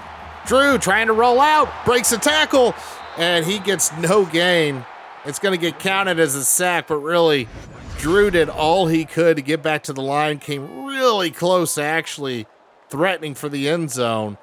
Drew 0.46 0.78
trying 0.78 1.08
to 1.08 1.14
roll 1.14 1.42
out, 1.42 1.68
breaks 1.84 2.14
a 2.14 2.18
tackle, 2.18 2.74
and 3.18 3.46
he 3.46 3.60
gets 3.60 3.92
no 3.98 4.26
gain. 4.26 4.86
It's 5.26 5.40
going 5.40 5.58
to 5.58 5.62
get 5.62 5.80
counted 5.80 6.20
as 6.20 6.36
a 6.36 6.44
sack, 6.44 6.88
but 6.88 6.98
really, 6.98 7.48
Drew 7.98 8.30
did 8.30 8.50
all 8.50 8.88
he 8.88 9.06
could 9.06 9.38
to 9.38 9.42
get 9.42 9.64
back 9.64 9.84
to 9.84 9.94
the 9.94 10.02
line, 10.02 10.40
came 10.40 10.86
really 10.86 11.32
close 11.32 11.78
actually 11.78 12.46
threatening 12.90 13.34
for 13.34 13.48
the 13.48 13.70
end 13.70 13.92
zone. 13.92 14.38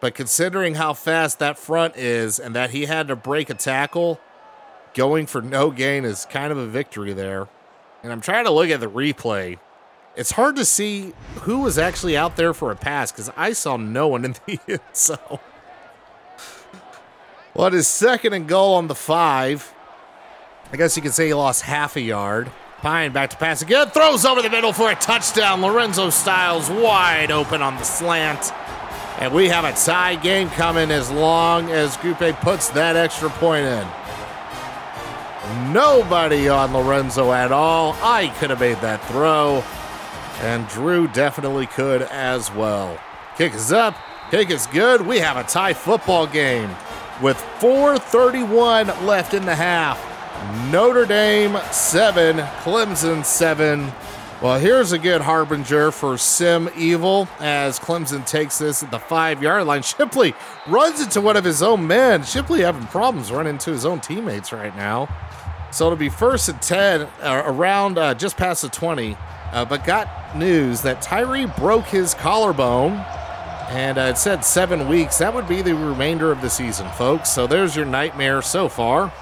But 0.00 0.14
considering 0.14 0.76
how 0.76 0.94
fast 0.94 1.40
that 1.40 1.58
front 1.58 1.96
is 1.96 2.38
and 2.38 2.54
that 2.54 2.70
he 2.70 2.86
had 2.86 3.08
to 3.08 3.16
break 3.16 3.50
a 3.50 3.54
tackle, 3.54 4.20
going 4.94 5.26
for 5.26 5.42
no 5.42 5.70
gain 5.70 6.04
is 6.04 6.26
kind 6.26 6.52
of 6.52 6.58
a 6.58 6.66
victory 6.66 7.12
there. 7.12 7.48
And 8.02 8.12
I'm 8.12 8.20
trying 8.20 8.44
to 8.44 8.50
look 8.50 8.70
at 8.70 8.80
the 8.80 8.90
replay. 8.90 9.58
It's 10.16 10.32
hard 10.32 10.56
to 10.56 10.64
see 10.64 11.12
who 11.40 11.60
was 11.60 11.78
actually 11.78 12.16
out 12.16 12.36
there 12.36 12.54
for 12.54 12.70
a 12.70 12.76
pass 12.76 13.12
because 13.12 13.30
I 13.36 13.52
saw 13.52 13.76
no 13.76 14.08
one 14.08 14.24
in 14.24 14.36
the 14.46 14.58
end 14.68 14.80
zone. 14.94 15.38
Well, 17.54 17.66
it 17.66 17.74
is 17.74 17.88
second 17.88 18.32
and 18.32 18.48
goal 18.48 18.74
on 18.74 18.86
the 18.86 18.94
five. 18.94 19.74
I 20.72 20.76
guess 20.76 20.96
you 20.96 21.02
could 21.02 21.14
say 21.14 21.26
he 21.26 21.34
lost 21.34 21.62
half 21.62 21.96
a 21.96 22.00
yard. 22.00 22.50
Pyne 22.78 23.12
back 23.12 23.30
to 23.30 23.36
pass 23.36 23.60
again, 23.60 23.90
throws 23.90 24.24
over 24.24 24.40
the 24.40 24.48
middle 24.48 24.72
for 24.72 24.90
a 24.90 24.94
touchdown. 24.94 25.60
Lorenzo 25.60 26.08
Styles 26.10 26.70
wide 26.70 27.30
open 27.30 27.60
on 27.60 27.76
the 27.76 27.82
slant. 27.82 28.52
And 29.18 29.34
we 29.34 29.48
have 29.48 29.64
a 29.64 29.72
tie 29.72 30.14
game 30.14 30.48
coming 30.50 30.90
as 30.90 31.10
long 31.10 31.70
as 31.70 31.96
Grupe 31.98 32.40
puts 32.40 32.70
that 32.70 32.96
extra 32.96 33.28
point 33.28 33.66
in. 33.66 33.86
Nobody 35.72 36.48
on 36.48 36.72
Lorenzo 36.72 37.32
at 37.32 37.52
all. 37.52 37.94
I 38.00 38.28
could 38.38 38.50
have 38.50 38.60
made 38.60 38.78
that 38.78 39.04
throw. 39.08 39.62
And 40.40 40.66
Drew 40.68 41.06
definitely 41.08 41.66
could 41.66 42.02
as 42.02 42.50
well. 42.52 42.98
Kick 43.36 43.52
is 43.52 43.72
up. 43.72 43.94
Kick 44.30 44.50
is 44.50 44.66
good. 44.68 45.02
We 45.02 45.18
have 45.18 45.36
a 45.36 45.42
tie 45.42 45.74
football 45.74 46.26
game 46.26 46.70
with 47.20 47.36
4.31 47.58 49.04
left 49.04 49.34
in 49.34 49.44
the 49.44 49.54
half. 49.54 50.09
Notre 50.70 51.04
Dame 51.04 51.58
7, 51.70 52.36
Clemson 52.36 53.24
7. 53.24 53.92
Well, 54.42 54.58
here's 54.58 54.92
a 54.92 54.98
good 54.98 55.20
harbinger 55.20 55.90
for 55.90 56.16
Sim 56.16 56.70
Evil 56.74 57.28
as 57.40 57.78
Clemson 57.78 58.24
takes 58.24 58.58
this 58.58 58.82
at 58.82 58.90
the 58.90 58.98
five 58.98 59.42
yard 59.42 59.66
line. 59.66 59.82
Shipley 59.82 60.32
runs 60.66 61.02
into 61.02 61.20
one 61.20 61.36
of 61.36 61.44
his 61.44 61.62
own 61.62 61.86
men. 61.86 62.22
Shipley 62.24 62.62
having 62.62 62.86
problems 62.86 63.30
running 63.30 63.54
into 63.54 63.70
his 63.70 63.84
own 63.84 64.00
teammates 64.00 64.50
right 64.50 64.74
now. 64.76 65.14
So 65.72 65.84
it'll 65.84 65.98
be 65.98 66.08
first 66.08 66.48
and 66.48 66.60
10 66.62 67.02
uh, 67.02 67.42
around 67.44 67.98
uh, 67.98 68.14
just 68.14 68.38
past 68.38 68.62
the 68.62 68.70
20. 68.70 69.18
Uh, 69.52 69.64
but 69.66 69.84
got 69.84 70.34
news 70.34 70.80
that 70.82 71.02
Tyree 71.02 71.46
broke 71.46 71.86
his 71.86 72.14
collarbone 72.14 72.92
and 73.68 73.98
uh, 73.98 74.02
it 74.02 74.16
said 74.16 74.44
seven 74.44 74.88
weeks. 74.88 75.18
That 75.18 75.34
would 75.34 75.46
be 75.46 75.60
the 75.60 75.74
remainder 75.74 76.32
of 76.32 76.40
the 76.40 76.48
season, 76.48 76.88
folks. 76.92 77.30
So 77.30 77.46
there's 77.46 77.76
your 77.76 77.84
nightmare 77.84 78.40
so 78.40 78.68
far. 78.68 79.12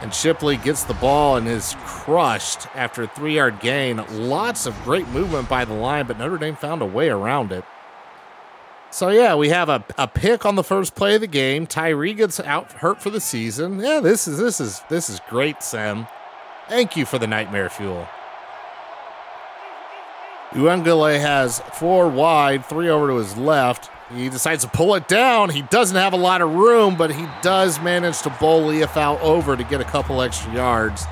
And 0.00 0.12
Shipley 0.12 0.56
gets 0.58 0.84
the 0.84 0.94
ball 0.94 1.36
and 1.36 1.48
is 1.48 1.74
crushed 1.84 2.66
after 2.76 3.04
a 3.04 3.08
three 3.08 3.36
yard 3.36 3.60
gain. 3.60 4.04
Lots 4.28 4.66
of 4.66 4.74
great 4.84 5.08
movement 5.08 5.48
by 5.48 5.64
the 5.64 5.74
line, 5.74 6.06
but 6.06 6.18
Notre 6.18 6.36
Dame 6.38 6.56
found 6.56 6.82
a 6.82 6.86
way 6.86 7.08
around 7.08 7.50
it. 7.50 7.64
So, 8.90 9.08
yeah, 9.08 9.34
we 9.34 9.48
have 9.48 9.68
a, 9.68 9.84
a 9.98 10.06
pick 10.06 10.46
on 10.46 10.54
the 10.54 10.62
first 10.62 10.94
play 10.94 11.16
of 11.16 11.20
the 11.20 11.26
game. 11.26 11.66
Tyree 11.66 12.14
gets 12.14 12.38
out 12.40 12.72
hurt 12.72 13.02
for 13.02 13.10
the 13.10 13.20
season. 13.20 13.80
Yeah, 13.80 14.00
this 14.00 14.28
is 14.28 14.38
this 14.38 14.60
is 14.60 14.80
this 14.88 15.10
is 15.10 15.20
great, 15.28 15.62
Sam. 15.62 16.06
Thank 16.68 16.96
you 16.96 17.04
for 17.04 17.18
the 17.18 17.26
nightmare 17.26 17.68
fuel. 17.68 18.06
Uiagalelei 20.50 21.20
has 21.20 21.60
four 21.74 22.08
wide, 22.08 22.64
three 22.64 22.88
over 22.88 23.08
to 23.08 23.16
his 23.16 23.36
left. 23.36 23.90
He 24.14 24.28
decides 24.28 24.62
to 24.62 24.70
pull 24.70 24.94
it 24.94 25.08
down. 25.08 25.50
He 25.50 25.62
doesn't 25.62 25.96
have 25.96 26.12
a 26.12 26.16
lot 26.16 26.40
of 26.40 26.54
room, 26.54 26.96
but 26.96 27.12
he 27.12 27.26
does 27.42 27.80
manage 27.80 28.22
to 28.22 28.30
bowl 28.30 28.70
Liufau 28.70 29.20
over 29.20 29.56
to 29.56 29.64
get 29.64 29.80
a 29.80 29.84
couple 29.84 30.22
extra 30.22 30.52
yards. 30.54 31.06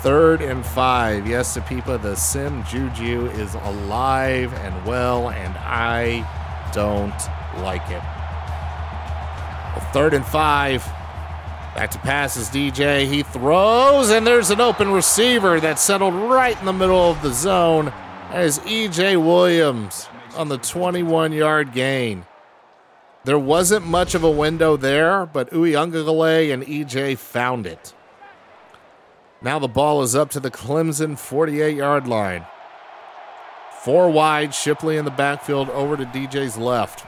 Third 0.00 0.42
and 0.42 0.64
five. 0.64 1.26
Yes, 1.26 1.56
Sapipa, 1.56 2.00
the 2.00 2.14
Sim 2.14 2.62
Juju 2.64 3.26
is 3.28 3.54
alive 3.54 4.52
and 4.52 4.84
well, 4.84 5.30
and 5.30 5.56
I 5.56 6.28
don't 6.72 7.62
like 7.64 7.88
it. 7.88 8.02
Well, 9.74 9.92
third 9.92 10.12
and 10.12 10.24
five. 10.24 10.84
Back 11.74 11.90
to 11.92 11.98
passes 11.98 12.48
DJ. 12.48 13.06
He 13.06 13.22
throws, 13.22 14.10
and 14.10 14.26
there's 14.26 14.50
an 14.50 14.60
open 14.60 14.90
receiver 14.92 15.58
that 15.60 15.78
settled 15.78 16.14
right 16.14 16.58
in 16.58 16.66
the 16.66 16.72
middle 16.72 17.10
of 17.10 17.22
the 17.22 17.32
zone. 17.32 17.92
Is 18.34 18.58
EJ 18.60 19.16
Williams 19.24 20.08
on 20.36 20.48
the 20.48 20.58
21 20.58 21.32
yard 21.32 21.72
gain. 21.72 22.26
There 23.24 23.38
wasn't 23.38 23.84
much 23.84 24.14
of 24.14 24.22
a 24.22 24.30
window 24.30 24.76
there, 24.76 25.26
but 25.26 25.50
Uiagalelei 25.50 26.52
and 26.52 26.62
EJ 26.62 27.18
found 27.18 27.66
it. 27.66 27.92
Now 29.42 29.58
the 29.58 29.68
ball 29.68 30.02
is 30.02 30.14
up 30.14 30.30
to 30.30 30.40
the 30.40 30.50
Clemson 30.50 31.18
48 31.18 31.76
yard 31.76 32.06
line. 32.06 32.46
Four 33.82 34.10
wide, 34.10 34.54
Shipley 34.54 34.96
in 34.96 35.04
the 35.04 35.10
backfield 35.10 35.70
over 35.70 35.96
to 35.96 36.04
DJ's 36.06 36.56
left. 36.56 37.06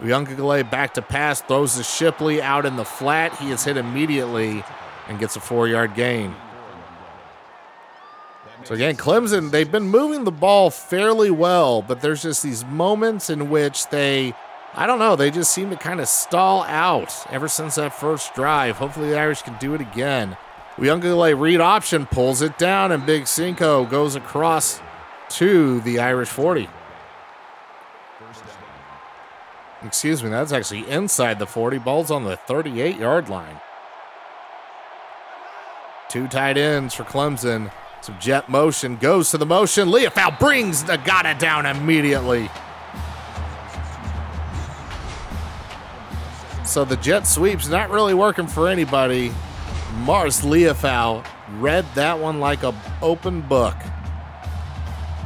Uiagalelei 0.00 0.70
back 0.70 0.94
to 0.94 1.02
pass, 1.02 1.40
throws 1.40 1.76
to 1.76 1.82
Shipley 1.82 2.42
out 2.42 2.66
in 2.66 2.76
the 2.76 2.84
flat. 2.84 3.36
He 3.36 3.50
is 3.50 3.64
hit 3.64 3.76
immediately 3.76 4.64
and 5.08 5.18
gets 5.18 5.36
a 5.36 5.40
four 5.40 5.68
yard 5.68 5.94
gain. 5.94 6.34
So 8.64 8.74
again, 8.74 8.96
Clemson, 8.96 9.50
they've 9.50 9.70
been 9.70 9.88
moving 9.88 10.24
the 10.24 10.32
ball 10.32 10.70
fairly 10.70 11.30
well, 11.30 11.82
but 11.82 12.00
there's 12.00 12.22
just 12.22 12.42
these 12.42 12.64
moments 12.64 13.28
in 13.28 13.50
which 13.50 13.88
they, 13.88 14.32
I 14.74 14.86
don't 14.86 14.98
know, 14.98 15.16
they 15.16 15.30
just 15.30 15.52
seem 15.52 15.68
to 15.68 15.76
kind 15.76 16.00
of 16.00 16.08
stall 16.08 16.62
out 16.64 17.14
ever 17.30 17.46
since 17.46 17.74
that 17.74 17.92
first 17.92 18.34
drive. 18.34 18.76
Hopefully 18.76 19.10
the 19.10 19.18
Irish 19.18 19.42
can 19.42 19.58
do 19.58 19.74
it 19.74 19.82
again. 19.82 20.38
Uiagalelei 20.76 21.38
read 21.38 21.60
option, 21.60 22.06
pulls 22.06 22.40
it 22.40 22.56
down, 22.56 22.90
and 22.90 23.04
Big 23.04 23.26
Cinco 23.26 23.84
goes 23.84 24.14
across 24.14 24.80
to 25.28 25.80
the 25.82 25.98
Irish 25.98 26.30
40. 26.30 26.66
Excuse 29.84 30.22
me, 30.22 30.30
that's 30.30 30.52
actually 30.52 30.88
inside 30.88 31.38
the 31.38 31.46
40. 31.46 31.78
Ball's 31.78 32.10
on 32.10 32.24
the 32.24 32.36
38 32.38 32.96
yard 32.96 33.28
line. 33.28 33.60
Two 36.08 36.26
tight 36.28 36.56
ends 36.56 36.94
for 36.94 37.04
Clemson. 37.04 37.70
Some 38.04 38.18
jet 38.18 38.50
motion 38.50 38.96
goes 38.96 39.30
to 39.30 39.38
the 39.38 39.46
motion. 39.46 39.88
Liufau 39.88 40.38
brings 40.38 40.84
Ngata 40.84 41.38
down 41.38 41.64
immediately. 41.64 42.50
So 46.66 46.84
the 46.84 46.96
jet 46.96 47.26
sweep's 47.26 47.66
not 47.66 47.88
really 47.88 48.12
working 48.12 48.46
for 48.46 48.68
anybody. 48.68 49.32
Mars 50.00 50.42
Liufau 50.42 51.26
read 51.58 51.86
that 51.94 52.18
one 52.18 52.40
like 52.40 52.62
a 52.62 52.74
open 53.00 53.40
book. 53.40 53.76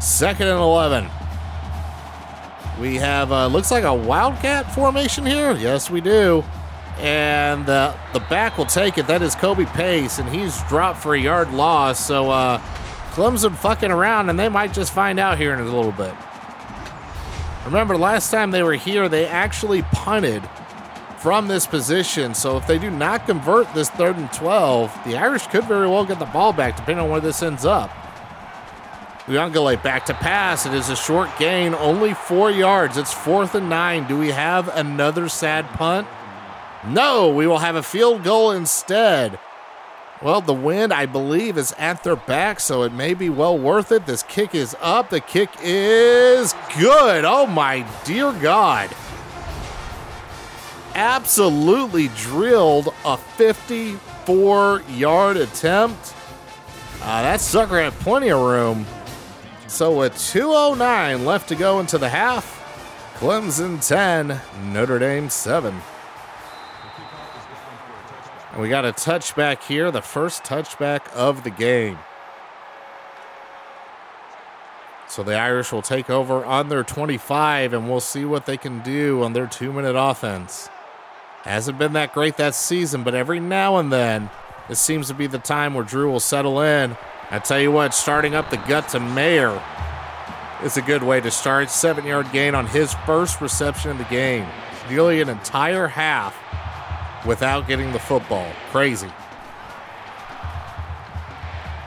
Second 0.01 0.47
and 0.47 0.61
11. 0.61 1.09
We 2.81 2.95
have, 2.95 3.33
uh, 3.33 3.49
looks 3.49 3.73
like 3.73 3.83
a 3.83 3.93
Wildcat 3.93 4.73
formation 4.73 5.27
here. 5.27 5.51
Yes, 5.57 5.91
we 5.91 6.01
do. 6.01 6.45
And 6.99 7.69
uh, 7.69 7.97
the 8.13 8.21
back 8.21 8.59
will 8.59 8.67
take 8.67 8.99
it. 8.99 9.07
That 9.07 9.23
is 9.23 9.35
Kobe 9.35 9.67
Pace, 9.67 10.19
and 10.19 10.29
he's 10.29 10.61
dropped 10.65 11.01
for 11.01 11.15
a 11.15 11.21
yard 11.21 11.53
loss. 11.53 12.05
So 12.05 12.31
uh, 12.31 12.59
Clemson 13.13 13.55
fucking 13.55 13.91
around, 13.91 14.31
and 14.31 14.39
they 14.39 14.49
might 14.49 14.73
just 14.73 14.93
find 14.93 15.21
out 15.21 15.39
here 15.39 15.53
in 15.53 15.61
a 15.61 15.65
little 15.65 15.93
bit. 15.93 16.15
Remember, 17.65 17.97
last 17.97 18.31
time 18.31 18.51
they 18.51 18.63
were 18.63 18.75
here, 18.75 19.09
they 19.09 19.27
actually 19.27 19.83
punted 19.83 20.43
from 21.19 21.49
this 21.49 21.67
position. 21.67 22.35
So 22.35 22.57
if 22.57 22.67
they 22.67 22.79
do 22.79 22.91
not 22.91 23.27
convert 23.27 23.73
this 23.75 23.91
third 23.91 24.17
and 24.17 24.33
12, 24.33 25.05
the 25.05 25.17
Irish 25.17 25.47
could 25.49 25.65
very 25.65 25.89
well 25.89 26.05
get 26.05 26.19
the 26.19 26.25
ball 26.27 26.53
back, 26.53 26.77
depending 26.77 27.05
on 27.05 27.11
where 27.11 27.21
this 27.21 27.43
ends 27.43 27.65
up. 27.65 27.91
Uiagalelei 29.27 29.83
back 29.83 30.07
to 30.07 30.15
pass. 30.15 30.65
It 30.65 30.73
is 30.73 30.89
a 30.89 30.97
short 30.97 31.29
gain, 31.39 31.75
only 31.75 32.15
four 32.15 32.51
yards. 32.51 32.97
It's 32.97 33.13
fourth 33.13 33.55
and 33.55 33.69
nine. 33.69 34.07
Do 34.09 34.17
we 34.17 34.29
have 34.29 34.75
another 34.75 35.29
sad 35.29 35.67
punt? 35.71 36.09
No, 36.87 37.29
we 37.29 37.47
will 37.47 37.59
have 37.59 37.77
a 37.77 37.83
field 37.83 38.23
goal 38.23 38.53
instead. 38.53 39.39
Well, 40.21 40.41
the 40.41 40.55
wind, 40.55 40.93
I 40.93 41.07
believe, 41.07 41.57
is 41.57 41.73
at 41.79 42.03
their 42.03 42.17
back, 42.17 42.59
so 42.59 42.83
it 42.83 42.93
may 42.93 43.15
be 43.15 43.29
well 43.29 43.57
worth 43.57 43.93
it. 43.93 44.07
This 44.07 44.25
kick 44.25 44.55
is 44.55 44.77
up. 44.81 45.11
The 45.11 45.21
kick 45.21 45.51
is 45.63 46.55
good. 46.77 47.25
Oh, 47.25 47.47
my 47.47 47.87
dear 48.05 48.33
God. 48.33 48.91
Absolutely 50.95 52.09
drilled 52.17 52.93
a 53.05 53.17
54 53.17 54.83
yard 54.89 55.37
attempt. 55.37 56.15
Uh, 57.01 57.23
that 57.23 57.41
sucker 57.41 57.81
had 57.81 57.93
plenty 57.95 58.31
of 58.31 58.41
room. 58.41 58.87
So 59.69 59.99
with 59.99 60.19
209 60.19 61.25
left 61.25 61.49
to 61.51 61.55
go 61.55 61.79
into 61.79 61.99
the 61.99 62.09
half, 62.09 62.57
Clemson 63.19 63.87
10, 63.87 64.41
Notre 64.73 64.99
Dame 64.99 65.29
7. 65.29 65.81
And 68.53 68.63
we 68.63 68.69
got 68.69 68.85
a 68.85 68.93
touchback 68.93 69.63
here, 69.65 69.91
the 69.91 70.03
first 70.03 70.45
touchback 70.45 71.09
of 71.13 71.45
the 71.45 71.51
game. 71.51 71.99
So 75.09 75.23
the 75.23 75.37
Irish 75.37 75.73
will 75.73 75.83
take 75.83 76.11
over 76.11 76.45
on 76.45 76.69
their 76.69 76.85
25, 76.85 77.73
and 77.73 77.89
we'll 77.89 78.01
see 78.01 78.25
what 78.25 78.47
they 78.47 78.57
can 78.57 78.81
do 78.81 79.23
on 79.23 79.33
their 79.33 79.47
two 79.47 79.73
minute 79.73 79.97
offense. 79.97 80.69
Hasn't 81.43 81.79
been 81.79 81.95
that 81.95 82.13
great 82.13 82.37
that 82.37 82.55
season, 82.55 83.05
but 83.05 83.15
every 83.15 83.41
now 83.41 83.79
and 83.79 83.93
then, 83.93 84.29
it 84.69 84.77
seems 84.77 85.09
to 85.09 85.15
be 85.15 85.27
the 85.27 85.39
time 85.39 85.73
where 85.73 85.85
Drew 85.85 86.11
will 86.11 86.21
settle 86.21 86.61
in 86.61 86.97
I 87.31 87.39
tell 87.41 87.61
you 87.61 87.71
what, 87.71 87.93
starting 87.93 88.35
up 88.35 88.49
the 88.49 88.57
gut 88.57 88.89
to 88.91 89.01
Mayer 89.01 89.63
is 90.65 90.79
a 90.79 90.83
good 90.83 91.03
way 91.03 91.21
to 91.21 91.31
start. 91.31 91.69
Seven 91.69 92.07
yard 92.07 92.33
gain 92.33 92.55
on 92.55 92.67
his 92.67 92.95
first 93.05 93.43
reception 93.43 93.91
of 93.91 93.99
the 93.99 94.05
game. 94.05 94.47
Nearly 94.89 95.21
an 95.21 95.29
entire 95.29 95.89
half 95.89 96.35
without 97.27 97.67
getting 97.67 97.93
the 97.93 97.99
football. 97.99 98.51
Crazy. 98.71 99.11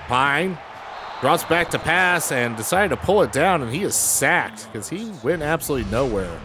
Pyne 0.07 0.57
drops 1.21 1.43
back 1.45 1.69
to 1.69 1.79
pass 1.79 2.31
and 2.31 2.57
decided 2.57 2.89
to 2.89 2.97
pull 2.97 3.21
it 3.21 3.31
down, 3.31 3.61
and 3.61 3.73
he 3.73 3.83
is 3.83 3.95
sacked 3.95 4.67
because 4.71 4.89
he 4.89 5.11
went 5.23 5.41
absolutely 5.41 5.89
nowhere. 5.89 6.39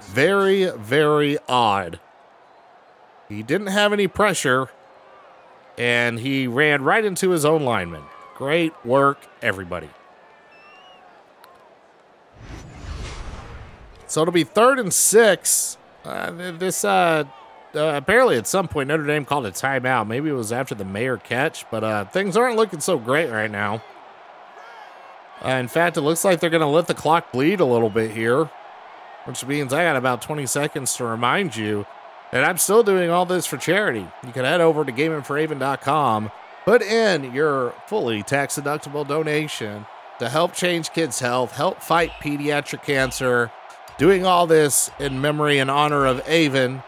Very, 0.00 0.70
very 0.70 1.38
odd. 1.48 2.00
He 3.28 3.42
didn't 3.42 3.68
have 3.68 3.92
any 3.92 4.08
pressure, 4.08 4.70
and 5.76 6.18
he 6.18 6.46
ran 6.46 6.82
right 6.82 7.04
into 7.04 7.30
his 7.30 7.44
own 7.44 7.62
lineman. 7.62 8.02
Great 8.34 8.72
work, 8.84 9.18
everybody. 9.42 9.90
So 14.06 14.22
it'll 14.22 14.32
be 14.32 14.44
third 14.44 14.78
and 14.78 14.92
six. 14.92 15.76
Uh, 16.04 16.30
this 16.52 16.84
uh, 16.84 17.24
uh, 17.76 17.94
apparently 17.96 18.36
at 18.36 18.46
some 18.46 18.68
point 18.68 18.88
Notre 18.88 19.06
Dame 19.06 19.24
called 19.24 19.46
a 19.46 19.52
timeout. 19.52 20.06
Maybe 20.06 20.30
it 20.30 20.34
was 20.34 20.52
after 20.52 20.74
the 20.74 20.84
Mayer 20.84 21.16
catch, 21.16 21.68
but 21.70 21.84
uh, 21.84 22.04
things 22.06 22.36
aren't 22.36 22.56
looking 22.56 22.80
so 22.80 22.98
great 22.98 23.30
right 23.30 23.50
now. 23.50 23.82
Uh, 25.44 25.50
in 25.50 25.68
fact, 25.68 25.96
it 25.96 26.00
looks 26.00 26.24
like 26.24 26.40
they're 26.40 26.50
going 26.50 26.60
to 26.60 26.66
let 26.66 26.86
the 26.86 26.94
clock 26.94 27.30
bleed 27.30 27.60
a 27.60 27.64
little 27.64 27.90
bit 27.90 28.12
here, 28.12 28.50
which 29.26 29.44
means 29.44 29.72
I 29.72 29.84
got 29.84 29.96
about 29.96 30.22
20 30.22 30.46
seconds 30.46 30.96
to 30.96 31.04
remind 31.04 31.54
you 31.54 31.86
that 32.32 32.44
I'm 32.44 32.58
still 32.58 32.82
doing 32.82 33.10
all 33.10 33.26
this 33.26 33.46
for 33.46 33.58
charity. 33.58 34.06
You 34.24 34.32
can 34.32 34.44
head 34.44 34.60
over 34.60 34.84
to 34.84 34.90
gamingforaven.com 34.92 36.30
Put 36.66 36.82
in 36.82 37.32
your 37.32 37.72
fully 37.86 38.24
tax 38.24 38.58
deductible 38.58 39.06
donation 39.06 39.86
to 40.18 40.28
help 40.28 40.52
change 40.52 40.90
kids' 40.90 41.20
health, 41.20 41.52
help 41.52 41.80
fight 41.80 42.10
pediatric 42.20 42.82
cancer, 42.82 43.52
doing 43.98 44.26
all 44.26 44.48
this 44.48 44.90
in 44.98 45.20
memory 45.20 45.60
and 45.60 45.70
honor 45.70 46.06
of 46.06 46.28
Aven. 46.28 46.82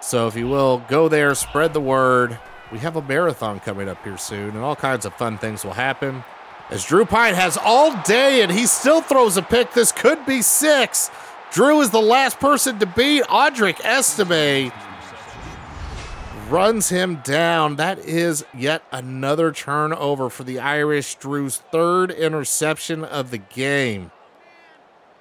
So, 0.00 0.26
if 0.26 0.36
you 0.36 0.48
will, 0.48 0.78
go 0.88 1.08
there, 1.08 1.34
spread 1.34 1.74
the 1.74 1.80
word. 1.80 2.38
We 2.70 2.78
have 2.78 2.96
a 2.96 3.02
marathon 3.02 3.60
coming 3.60 3.88
up 3.88 4.02
here 4.04 4.18
soon, 4.18 4.50
and 4.50 4.58
all 4.58 4.76
kinds 4.76 5.04
of 5.04 5.14
fun 5.14 5.38
things 5.38 5.64
will 5.64 5.72
happen. 5.72 6.22
As 6.70 6.84
Drew 6.84 7.04
Pyne 7.04 7.34
has 7.34 7.56
all 7.56 8.00
day 8.02 8.42
and 8.42 8.52
he 8.52 8.66
still 8.66 9.00
throws 9.00 9.36
a 9.36 9.42
pick, 9.42 9.72
this 9.72 9.90
could 9.90 10.24
be 10.26 10.42
six. 10.42 11.10
Drew 11.50 11.80
is 11.80 11.90
the 11.90 12.00
last 12.00 12.38
person 12.38 12.78
to 12.78 12.86
beat 12.86 13.24
Audric 13.24 13.80
Estime 13.80 14.70
runs 16.48 16.88
him 16.88 17.16
down. 17.24 17.76
That 17.76 17.98
is 17.98 18.44
yet 18.56 18.82
another 18.90 19.52
turnover 19.52 20.30
for 20.30 20.44
the 20.44 20.58
Irish. 20.58 21.14
Drew's 21.16 21.58
third 21.58 22.10
interception 22.10 23.04
of 23.04 23.30
the 23.30 23.38
game. 23.38 24.10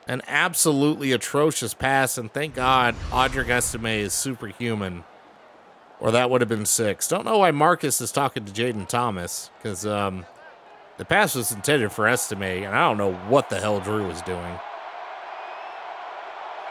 An 0.08 0.22
absolutely 0.26 1.12
atrocious 1.12 1.74
pass, 1.74 2.18
and 2.18 2.32
thank 2.32 2.56
God 2.56 2.96
Audric 3.10 3.50
Estime 3.50 3.88
is 3.88 4.14
superhuman. 4.14 5.04
Or 6.00 6.12
that 6.12 6.30
would 6.30 6.42
have 6.42 6.50
been 6.50 6.66
six. 6.66 7.08
Don't 7.10 7.26
know 7.26 7.40
why 7.40 7.52
Marcus 7.52 8.00
is 8.00 8.12
talking 8.12 8.46
to 8.46 8.52
Jaden 8.52 8.88
Thomas, 8.88 9.50
because 9.58 9.86
um, 9.86 10.26
the 10.98 11.04
pass 11.04 11.36
was 11.36 11.52
intended 11.52 11.92
for 11.92 12.08
Estime, 12.08 12.64
and 12.64 12.74
I 12.74 12.88
don't 12.88 12.98
know 12.98 13.14
what 13.28 13.50
the 13.50 13.60
hell 13.60 13.82
Drew 13.82 14.08
was 14.08 14.22
doing. 14.22 14.60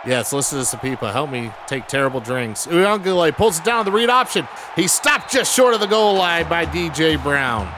Yes, 0.06 0.32
listen 0.32 0.64
to 0.64 0.78
people. 0.78 1.08
Help 1.08 1.30
me 1.30 1.50
take 1.66 1.88
terrible 1.88 2.20
drinks. 2.20 2.66
Uiagalelei 2.66 3.36
pulls 3.36 3.58
it 3.58 3.64
down 3.64 3.84
the 3.84 3.90
read 3.90 4.08
option. 4.08 4.48
He 4.76 4.86
stopped 4.86 5.32
just 5.32 5.54
short 5.54 5.74
of 5.74 5.80
the 5.80 5.86
goal 5.86 6.14
line 6.14 6.48
by 6.48 6.64
DJ 6.64 7.20
Brown. 7.22 7.70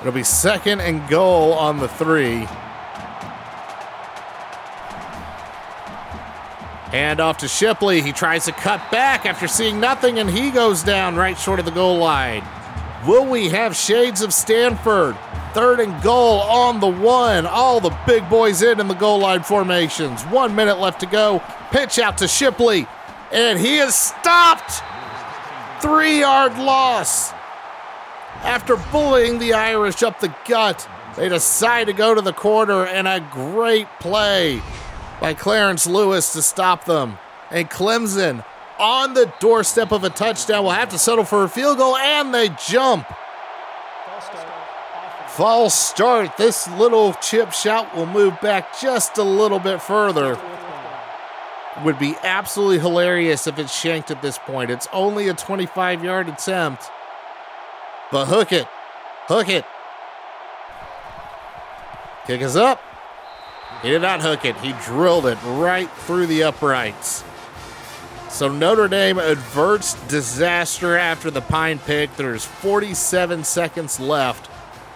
It'll 0.00 0.12
be 0.12 0.22
second 0.22 0.80
and 0.80 1.06
goal 1.08 1.54
on 1.54 1.78
the 1.78 1.88
three. 1.88 2.46
Hand 6.90 7.20
off 7.20 7.38
to 7.38 7.48
Shipley. 7.48 8.02
He 8.02 8.10
tries 8.10 8.46
to 8.46 8.52
cut 8.52 8.90
back 8.90 9.24
after 9.24 9.46
seeing 9.46 9.78
nothing, 9.78 10.18
and 10.18 10.28
he 10.28 10.50
goes 10.50 10.82
down 10.82 11.14
right 11.14 11.38
short 11.38 11.60
of 11.60 11.64
the 11.64 11.70
goal 11.70 11.98
line. 11.98 12.44
Will 13.06 13.24
we 13.24 13.48
have 13.50 13.76
shades 13.76 14.22
of 14.22 14.34
Stanford? 14.34 15.16
Third 15.54 15.78
and 15.78 16.02
goal 16.02 16.40
on 16.40 16.80
the 16.80 16.90
one. 16.90 17.46
All 17.46 17.80
the 17.80 17.96
big 18.08 18.28
boys 18.28 18.62
in 18.62 18.80
in 18.80 18.88
the 18.88 18.94
goal 18.94 19.20
line 19.20 19.44
formations. 19.44 20.22
One 20.24 20.56
minute 20.56 20.80
left 20.80 21.00
to 21.00 21.06
go. 21.06 21.40
Pitch 21.70 22.00
out 22.00 22.18
to 22.18 22.28
Shipley, 22.28 22.88
and 23.30 23.58
he 23.58 23.76
is 23.76 23.94
stopped. 23.94 24.82
Three 25.80 26.20
yard 26.20 26.58
loss. 26.58 27.30
After 28.42 28.76
bullying 28.90 29.38
the 29.38 29.52
Irish 29.52 30.02
up 30.02 30.18
the 30.18 30.34
gut, 30.48 30.88
they 31.16 31.28
decide 31.28 31.86
to 31.86 31.92
go 31.92 32.16
to 32.16 32.20
the 32.20 32.32
corner, 32.32 32.84
and 32.84 33.06
a 33.06 33.20
great 33.32 33.86
play 34.00 34.60
by 35.20 35.34
Clarence 35.34 35.86
Lewis 35.86 36.32
to 36.32 36.42
stop 36.42 36.84
them. 36.84 37.18
And 37.50 37.68
Clemson 37.68 38.44
on 38.78 39.14
the 39.14 39.32
doorstep 39.40 39.92
of 39.92 40.04
a 40.04 40.10
touchdown 40.10 40.64
will 40.64 40.70
have 40.70 40.88
to 40.88 40.98
settle 40.98 41.24
for 41.24 41.44
a 41.44 41.48
field 41.48 41.78
goal, 41.78 41.96
and 41.96 42.34
they 42.34 42.48
jump. 42.66 43.06
False 45.28 45.74
start. 45.74 46.36
This 46.36 46.68
little 46.70 47.12
chip 47.14 47.52
shot 47.52 47.94
will 47.94 48.06
move 48.06 48.40
back 48.40 48.78
just 48.80 49.18
a 49.18 49.22
little 49.22 49.58
bit 49.58 49.80
further. 49.80 50.38
Would 51.84 51.98
be 51.98 52.14
absolutely 52.22 52.78
hilarious 52.78 53.46
if 53.46 53.58
it's 53.58 53.74
shanked 53.74 54.10
at 54.10 54.22
this 54.22 54.38
point. 54.38 54.70
It's 54.70 54.88
only 54.92 55.28
a 55.28 55.34
25 55.34 56.02
yard 56.04 56.28
attempt. 56.28 56.90
But 58.10 58.26
hook 58.26 58.52
it. 58.52 58.66
Hook 59.28 59.48
it. 59.48 59.64
Kick 62.26 62.40
is 62.40 62.56
up. 62.56 62.82
He 63.82 63.88
did 63.88 64.02
not 64.02 64.20
hook 64.20 64.44
it. 64.44 64.56
He 64.58 64.74
drilled 64.84 65.26
it 65.26 65.38
right 65.42 65.90
through 65.90 66.26
the 66.26 66.42
uprights. 66.42 67.24
So 68.28 68.48
Notre 68.48 68.88
Dame 68.88 69.18
averts 69.18 69.94
disaster 70.06 70.96
after 70.96 71.30
the 71.30 71.40
Pyne 71.40 71.78
pick. 71.78 72.14
There's 72.16 72.44
47 72.44 73.44
seconds 73.44 73.98
left. 73.98 74.50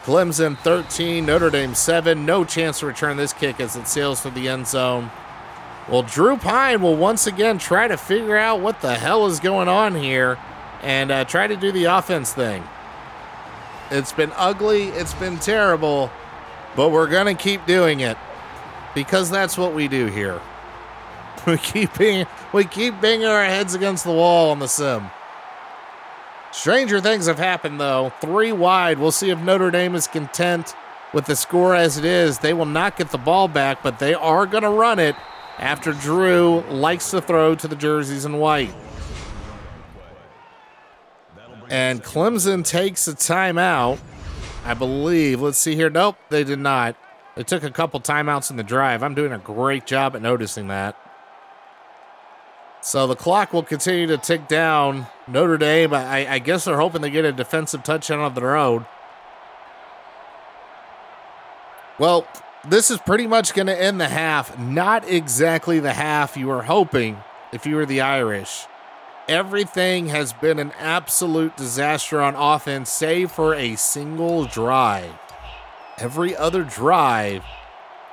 Clemson 0.05 0.59
13, 0.59 1.25
Notre 1.25 1.51
Dame 1.51 1.75
7. 1.75 2.27
No 2.27 2.45
chance 2.45 2.81
to 2.81 2.87
return 2.87 3.17
this 3.17 3.33
kick 3.33 3.59
as 3.59 3.75
it 3.75 3.89
sails 3.89 4.21
to 4.23 4.31
the 4.31 4.49
end 4.49 4.67
zone. 4.67 5.11
Well, 5.89 6.03
Drew 6.03 6.37
Pyne 6.37 6.83
will 6.83 6.97
once 6.97 7.27
again 7.27 7.59
try 7.59 7.89
to 7.89 7.97
figure 7.97 8.37
out 8.37 8.61
what 8.61 8.83
the 8.83 8.95
hell 8.95 9.27
is 9.27 9.41
going 9.41 9.69
on 9.69 9.95
here 9.95 10.39
and 10.83 11.11
uh, 11.11 11.25
try 11.25 11.47
to 11.47 11.57
do 11.57 11.73
the 11.73 11.85
offense 11.85 12.33
thing. 12.33 12.63
It's 13.91 14.13
been 14.13 14.33
ugly, 14.37 14.89
it's 14.89 15.15
been 15.15 15.39
terrible, 15.39 16.11
but 16.77 16.91
we're 16.91 17.09
going 17.09 17.35
to 17.35 17.43
keep 17.43 17.65
doing 17.67 18.01
it 18.01 18.19
because 18.95 19.31
that's 19.31 19.59
what 19.59 19.75
we 19.75 19.89
do 19.89 20.07
here. 20.07 20.41
We 21.47 21.59
keep 21.59 21.99
being, 21.99 22.27
we 22.55 22.65
keep 22.65 22.99
banging 23.03 23.27
our 23.27 23.45
heads 23.45 23.75
against 23.75 24.05
the 24.05 24.13
wall 24.13 24.51
on 24.51 24.61
the 24.61 24.67
sim. 24.67 25.11
Stranger 26.53 27.03
things 27.03 27.27
have 27.27 27.39
happened 27.39 27.79
though. 27.79 28.15
Three 28.23 28.51
wide. 28.51 28.99
We'll 28.99 29.13
see 29.13 29.29
if 29.29 29.39
Notre 29.41 29.71
Dame 29.71 29.95
is 29.95 30.07
content 30.07 30.75
with 31.13 31.27
the 31.27 31.37
score 31.37 31.75
as 31.75 31.99
it 31.99 32.05
is. 32.07 32.39
They 32.39 32.55
will 32.55 32.65
not 32.65 32.97
get 32.97 33.11
the 33.11 33.19
ball 33.19 33.49
back, 33.49 33.83
but 33.83 33.99
they 33.99 34.15
are 34.15 34.47
going 34.47 34.63
to 34.63 34.71
run 34.71 34.99
it 34.99 35.17
after 35.59 35.93
Drew 35.93 36.61
likes 36.71 37.11
to 37.11 37.21
throw 37.21 37.55
to 37.57 37.69
the 37.69 37.77
jerseys 37.77 38.25
in 38.25 38.39
white. 38.39 38.75
And 41.69 42.03
Clemson 42.03 42.65
takes 42.65 43.09
a 43.09 43.15
timeout, 43.15 43.99
I 44.65 44.75
believe. 44.75 45.41
Let's 45.41 45.59
see 45.59 45.75
here. 45.75 45.91
Nope, 45.91 46.17
they 46.29 46.45
did 46.45 46.59
not. 46.59 46.97
They 47.37 47.43
took 47.43 47.65
a 47.65 47.71
couple 47.71 48.01
timeouts 48.01 48.51
in 48.51 48.57
the 48.57 48.63
drive. 48.63 49.03
I'm 49.03 49.15
doing 49.15 49.33
a 49.33 49.39
great 49.39 49.87
job 49.87 50.15
at 50.15 50.23
noticing 50.23 50.69
that. 50.69 50.97
So 52.81 53.07
the 53.07 53.17
clock 53.17 53.53
will 53.53 53.63
continue 53.63 54.07
to 54.09 54.19
tick 54.19 54.47
down. 54.47 55.07
Notre 55.27 55.57
Dame, 55.57 55.95
I, 55.95 56.35
I 56.35 56.39
guess 56.39 56.67
they're 56.67 56.79
hoping 56.79 57.03
to 57.03 57.11
get 57.11 57.25
a 57.25 57.33
defensive 57.33 57.83
touchdown 57.83 58.21
of 58.21 58.35
their 58.35 58.57
own. 58.57 58.87
Well, 61.99 62.27
this 62.69 62.91
is 62.91 62.99
pretty 62.99 63.27
much 63.27 63.55
going 63.55 63.67
to 63.67 63.81
end 63.81 64.01
the 64.01 64.09
half. 64.09 64.59
Not 64.59 65.09
exactly 65.09 65.81
the 65.81 65.95
half 65.95 66.37
you 66.37 66.49
were 66.49 66.63
hoping 66.63 67.17
if 67.53 67.67
you 67.67 67.77
were 67.77 67.87
the 67.87 68.03
Irish. 68.03 68.67
Everything 69.29 70.09
has 70.09 70.35
been 70.35 70.59
an 70.59 70.73
absolute 70.79 71.57
disaster 71.57 72.21
on 72.21 72.35
offense, 72.35 72.91
save 72.91 73.31
for 73.31 73.55
a 73.55 73.77
single 73.77 74.45
drive 74.45 75.15
every 75.99 76.37
other 76.37 76.65
drive, 76.65 77.45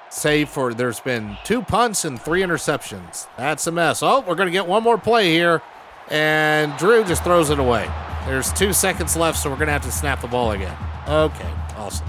save 0.09 0.49
for 0.49 0.73
there's 0.73 0.99
been 0.99 1.37
two 1.43 1.61
punts 1.61 2.05
and 2.05 2.21
three 2.21 2.41
interceptions. 2.41 3.27
That's 3.37 3.65
a 3.67 3.71
mess. 3.71 4.03
Oh, 4.03 4.21
we're 4.21 4.35
going 4.35 4.47
to 4.47 4.51
get 4.51 4.67
one 4.67 4.83
more 4.83 4.97
play 4.97 5.31
here. 5.31 5.61
And 6.09 6.75
Drew 6.77 7.03
just 7.03 7.23
throws 7.23 7.49
it 7.49 7.59
away. 7.59 7.89
There's 8.25 8.51
two 8.53 8.73
seconds 8.73 9.15
left, 9.15 9.37
so 9.37 9.49
we're 9.49 9.55
going 9.55 9.67
to 9.67 9.73
have 9.73 9.83
to 9.83 9.91
snap 9.91 10.21
the 10.21 10.27
ball 10.27 10.51
again. 10.51 10.75
Okay, 11.07 11.49
awesome. 11.77 12.07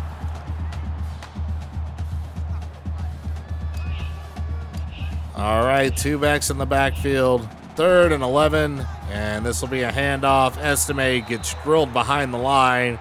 All 5.34 5.64
right, 5.64 5.96
two 5.96 6.18
backs 6.18 6.50
in 6.50 6.58
the 6.58 6.66
backfield. 6.66 7.48
Third 7.74 8.12
and 8.12 8.22
11, 8.22 8.86
and 9.10 9.46
this 9.46 9.62
will 9.62 9.68
be 9.68 9.82
a 9.82 9.90
handoff. 9.90 10.58
Estime 10.58 11.26
gets 11.26 11.54
drilled 11.62 11.92
behind 11.92 12.34
the 12.34 12.38
line. 12.38 12.98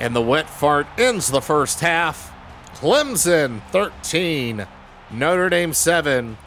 And 0.00 0.16
the 0.16 0.22
wet 0.22 0.48
fart 0.48 0.86
ends 0.98 1.30
the 1.30 1.42
first 1.42 1.80
half. 1.80 2.32
Clemson 2.74 3.60
13, 3.70 4.66
Notre 5.10 5.50
Dame 5.50 5.74
7. 5.74 6.38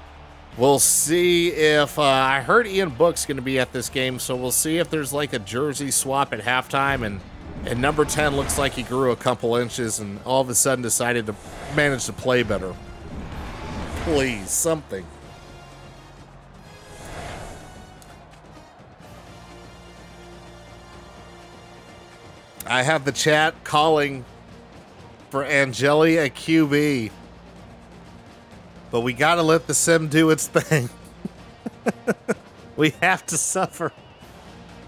We'll 0.58 0.80
see 0.80 1.50
if 1.50 1.98
uh, 1.98 2.04
I 2.04 2.42
heard 2.42 2.68
Ian 2.68 2.90
Book's 2.90 3.26
going 3.26 3.38
to 3.38 3.44
be 3.44 3.60
at 3.60 3.72
this 3.72 3.90
game, 3.90 4.20
so 4.20 4.36
we'll 4.36 4.52
see 4.52 4.78
if 4.78 4.90
there's 4.90 5.14
like 5.14 5.34
a 5.34 5.40
jersey 5.40 5.92
swap 5.92 6.34
at 6.34 6.42
halftime 6.42 7.06
and 7.06 7.22
and 7.66 7.82
number 7.82 8.04
10 8.04 8.36
looks 8.36 8.58
like 8.58 8.74
he 8.74 8.84
grew 8.84 9.12
a 9.12 9.16
couple 9.16 9.56
inches 9.56 10.00
and 10.00 10.20
all 10.26 10.42
of 10.42 10.50
a 10.50 10.56
sudden 10.56 10.82
decided 10.82 11.26
to 11.28 11.36
manage 11.76 12.06
to 12.06 12.14
play 12.14 12.44
better. 12.44 12.74
Please, 14.04 14.50
something. 14.50 15.06
I 22.66 22.84
have 22.84 23.06
the 23.06 23.12
chat 23.12 23.64
calling 23.64 24.26
for 25.30 25.44
Angeli 25.44 26.18
at 26.20 26.36
QB. 26.36 27.12
But 28.92 29.02
we 29.02 29.14
got 29.14 29.36
to 29.36 29.44
let 29.44 29.68
the 29.68 29.74
sim 29.74 30.08
do 30.08 30.30
its 30.30 30.48
thing. 30.48 30.90
we 32.76 32.92
have 33.02 33.26
to 33.28 33.38
suffer. 33.38 33.92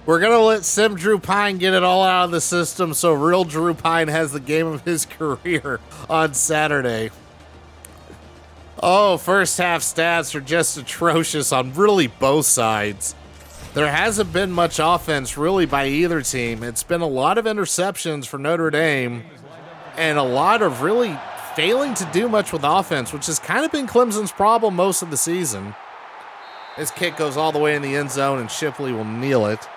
We're 0.06 0.20
to 0.20 0.40
let 0.40 0.64
Sim 0.64 0.96
Drew 0.96 1.18
Pyne 1.18 1.58
get 1.58 1.74
it 1.74 1.82
all 1.82 2.04
out 2.04 2.26
of 2.26 2.32
the 2.32 2.40
system 2.40 2.94
so 2.94 3.12
real 3.12 3.44
Drew 3.44 3.74
Pyne 3.74 4.08
has 4.08 4.32
the 4.32 4.40
game 4.40 4.68
of 4.68 4.82
his 4.82 5.06
career 5.08 5.80
on 6.08 6.36
Saturday. 6.36 7.10
Oh, 8.82 9.18
first 9.18 9.58
half 9.58 9.82
stats 9.82 10.36
are 10.36 10.42
just 10.42 10.78
atrocious 10.78 11.52
on 11.52 11.74
really 11.74 12.06
both 12.06 12.46
sides 12.46 13.16
there 13.76 13.92
hasn't 13.92 14.32
been 14.32 14.54
much 14.54 14.80
offense 14.82 15.38
really 15.38 15.66
by 15.66 15.88
either 15.88 16.22
team. 16.22 16.64
It's 16.64 16.82
been 16.82 17.02
a 17.02 17.08
lot 17.08 17.38
of 17.38 17.44
interceptions 17.44 18.26
for 18.26 18.38
Notre 18.38 18.72
Dame 18.72 19.24
and 19.98 20.18
a 20.18 20.24
lot 20.24 20.62
of 20.62 20.82
really 20.82 21.18
failing 21.56 21.94
to 21.96 22.10
do 22.14 22.30
much 22.30 22.54
with 22.54 22.64
offense, 22.64 23.12
which 23.12 23.26
has 23.26 23.38
kind 23.38 23.66
of 23.66 23.74
been 23.74 23.86
Clemson's 23.86 24.32
problem 24.32 24.78
most 24.78 25.02
of 25.02 25.12
the 25.12 25.18
season. 25.18 25.76
This 26.78 26.90
kick 26.90 27.18
goes 27.18 27.36
all 27.36 27.52
the 27.52 27.60
way 27.60 27.76
in 27.76 27.82
the 27.82 27.96
end 27.96 28.12
zone, 28.12 28.40
and 28.40 28.50
Shipley 28.50 28.94
will 28.94 29.06
kneel 29.06 29.46
it. 29.46 29.68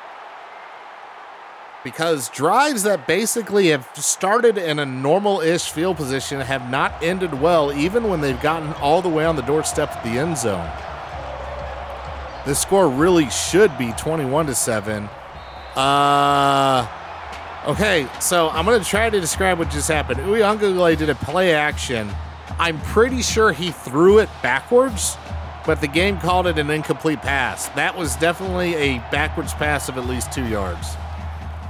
Because 1.82 2.28
drives 2.28 2.84
that 2.84 3.06
basically 3.08 3.68
have 3.68 3.88
started 3.94 4.58
in 4.58 4.78
a 4.78 4.86
normal 4.86 5.40
ish 5.40 5.70
field 5.70 5.96
position 5.96 6.40
have 6.40 6.70
not 6.70 7.02
ended 7.02 7.40
well, 7.40 7.72
even 7.72 8.08
when 8.08 8.20
they've 8.20 8.40
gotten 8.40 8.72
all 8.74 9.02
the 9.02 9.08
way 9.08 9.24
on 9.24 9.34
the 9.34 9.42
doorstep 9.42 9.96
of 9.96 10.04
the 10.04 10.18
end 10.18 10.38
zone. 10.38 10.70
This 12.46 12.60
score 12.60 12.88
really 12.88 13.28
should 13.30 13.76
be 13.78 13.92
21 13.92 14.46
to 14.46 14.54
7. 14.54 15.08
Uh 15.74 16.88
Okay, 17.66 18.08
so 18.18 18.48
I'm 18.48 18.64
going 18.64 18.80
to 18.80 18.88
try 18.88 19.10
to 19.10 19.20
describe 19.20 19.58
what 19.58 19.68
just 19.68 19.88
happened. 19.88 20.20
Uiagalelei 20.20 20.96
did 20.96 21.10
a 21.10 21.14
play 21.16 21.52
action. 21.52 22.10
I'm 22.58 22.80
pretty 22.80 23.20
sure 23.20 23.52
he 23.52 23.72
threw 23.72 24.20
it 24.20 24.28
backwards, 24.42 25.18
but 25.66 25.80
the 25.80 25.86
game 25.86 26.18
called 26.18 26.46
it 26.46 26.58
an 26.58 26.70
incomplete 26.70 27.20
pass. 27.20 27.68
That 27.70 27.94
was 27.94 28.16
definitely 28.16 28.74
a 28.74 28.98
backwards 29.10 29.52
pass 29.52 29.88
of 29.90 29.98
at 29.98 30.06
least 30.06 30.32
two 30.32 30.46
yards. 30.46 30.96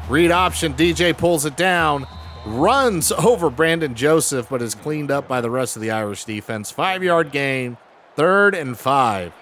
Read 0.09 0.31
option, 0.31 0.75
DJ 0.75 1.17
pulls 1.17 1.45
it 1.45 1.57
down, 1.57 2.07
runs 2.47 3.11
over 3.11 3.51
Brandon 3.51 3.95
Joseph, 3.95 4.49
but 4.51 4.63
is 4.63 4.75
cleaned 4.75 5.11
up 5.11 5.27
by 5.27 5.41
the 5.41 5.51
rest 5.51 5.75
of 5.75 5.83
the 5.83 5.91
Irish 5.91 6.25
defense. 6.25 6.71
Five 6.71 7.03
yard 7.03 7.33
gain, 7.33 7.77
third 8.15 8.55
and 8.55 8.79
five. 8.79 9.33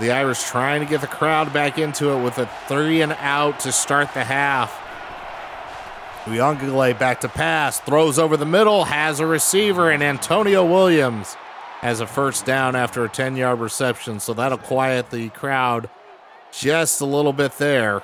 The 0.00 0.10
Irish 0.10 0.42
trying 0.44 0.80
to 0.80 0.86
get 0.86 1.00
the 1.00 1.06
crowd 1.06 1.52
back 1.52 1.78
into 1.78 2.10
it 2.10 2.22
with 2.22 2.38
a 2.38 2.46
three 2.68 3.00
and 3.00 3.12
out 3.12 3.60
to 3.60 3.72
start 3.72 4.12
the 4.14 4.24
half. 4.24 4.82
Uiagalelei 6.24 6.98
back 6.98 7.20
to 7.20 7.28
pass, 7.28 7.78
throws 7.80 8.18
over 8.18 8.36
the 8.36 8.44
middle, 8.44 8.84
has 8.84 9.20
a 9.20 9.26
receiver, 9.26 9.90
and 9.90 10.02
Antonio 10.02 10.64
Williams 10.64 11.36
has 11.80 12.00
a 12.00 12.06
first 12.06 12.44
down 12.44 12.74
after 12.74 13.04
a 13.04 13.08
10 13.08 13.36
yard 13.36 13.60
reception. 13.60 14.18
So 14.18 14.34
that'll 14.34 14.58
quiet 14.58 15.10
the 15.10 15.28
crowd 15.30 15.88
just 16.52 17.00
a 17.00 17.06
little 17.06 17.32
bit 17.32 17.52
there. 17.58 18.02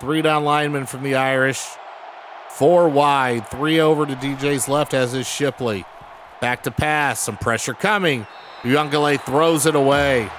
Three 0.00 0.22
down 0.22 0.44
linemen 0.44 0.86
from 0.86 1.02
the 1.02 1.16
Irish. 1.16 1.64
Four 2.48 2.88
wide, 2.88 3.46
three 3.48 3.78
over 3.78 4.06
to 4.06 4.16
DJ's 4.16 4.68
left 4.68 4.94
as 4.94 5.12
is 5.12 5.28
Shipley. 5.28 5.84
Back 6.40 6.62
to 6.64 6.70
pass, 6.70 7.20
some 7.20 7.36
pressure 7.36 7.74
coming. 7.74 8.26
Uiagalelei 8.62 9.20
throws 9.20 9.66
it 9.66 9.74
away. 9.74 10.30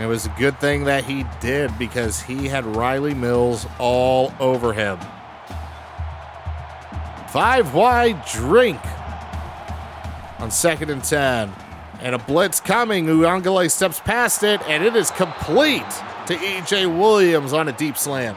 And 0.00 0.06
it 0.06 0.08
was 0.08 0.24
a 0.24 0.34
good 0.38 0.58
thing 0.58 0.84
that 0.84 1.04
he 1.04 1.26
did 1.40 1.78
because 1.78 2.22
he 2.22 2.48
had 2.48 2.64
Riley 2.64 3.12
Mills 3.12 3.66
all 3.78 4.32
over 4.40 4.72
him. 4.72 4.98
Five 7.28 7.74
wide 7.74 8.24
drink 8.24 8.80
on 10.38 10.50
second 10.50 10.88
and 10.88 11.04
10. 11.04 11.52
And 12.00 12.14
a 12.14 12.18
blitz 12.18 12.60
coming. 12.60 13.04
Uiagalelei 13.04 13.70
steps 13.70 14.00
past 14.00 14.42
it, 14.42 14.62
and 14.62 14.82
it 14.82 14.96
is 14.96 15.10
complete 15.10 15.82
to 16.28 16.34
EJ 16.34 16.98
Williams 16.98 17.52
on 17.52 17.68
a 17.68 17.72
deep 17.72 17.98
slam. 17.98 18.34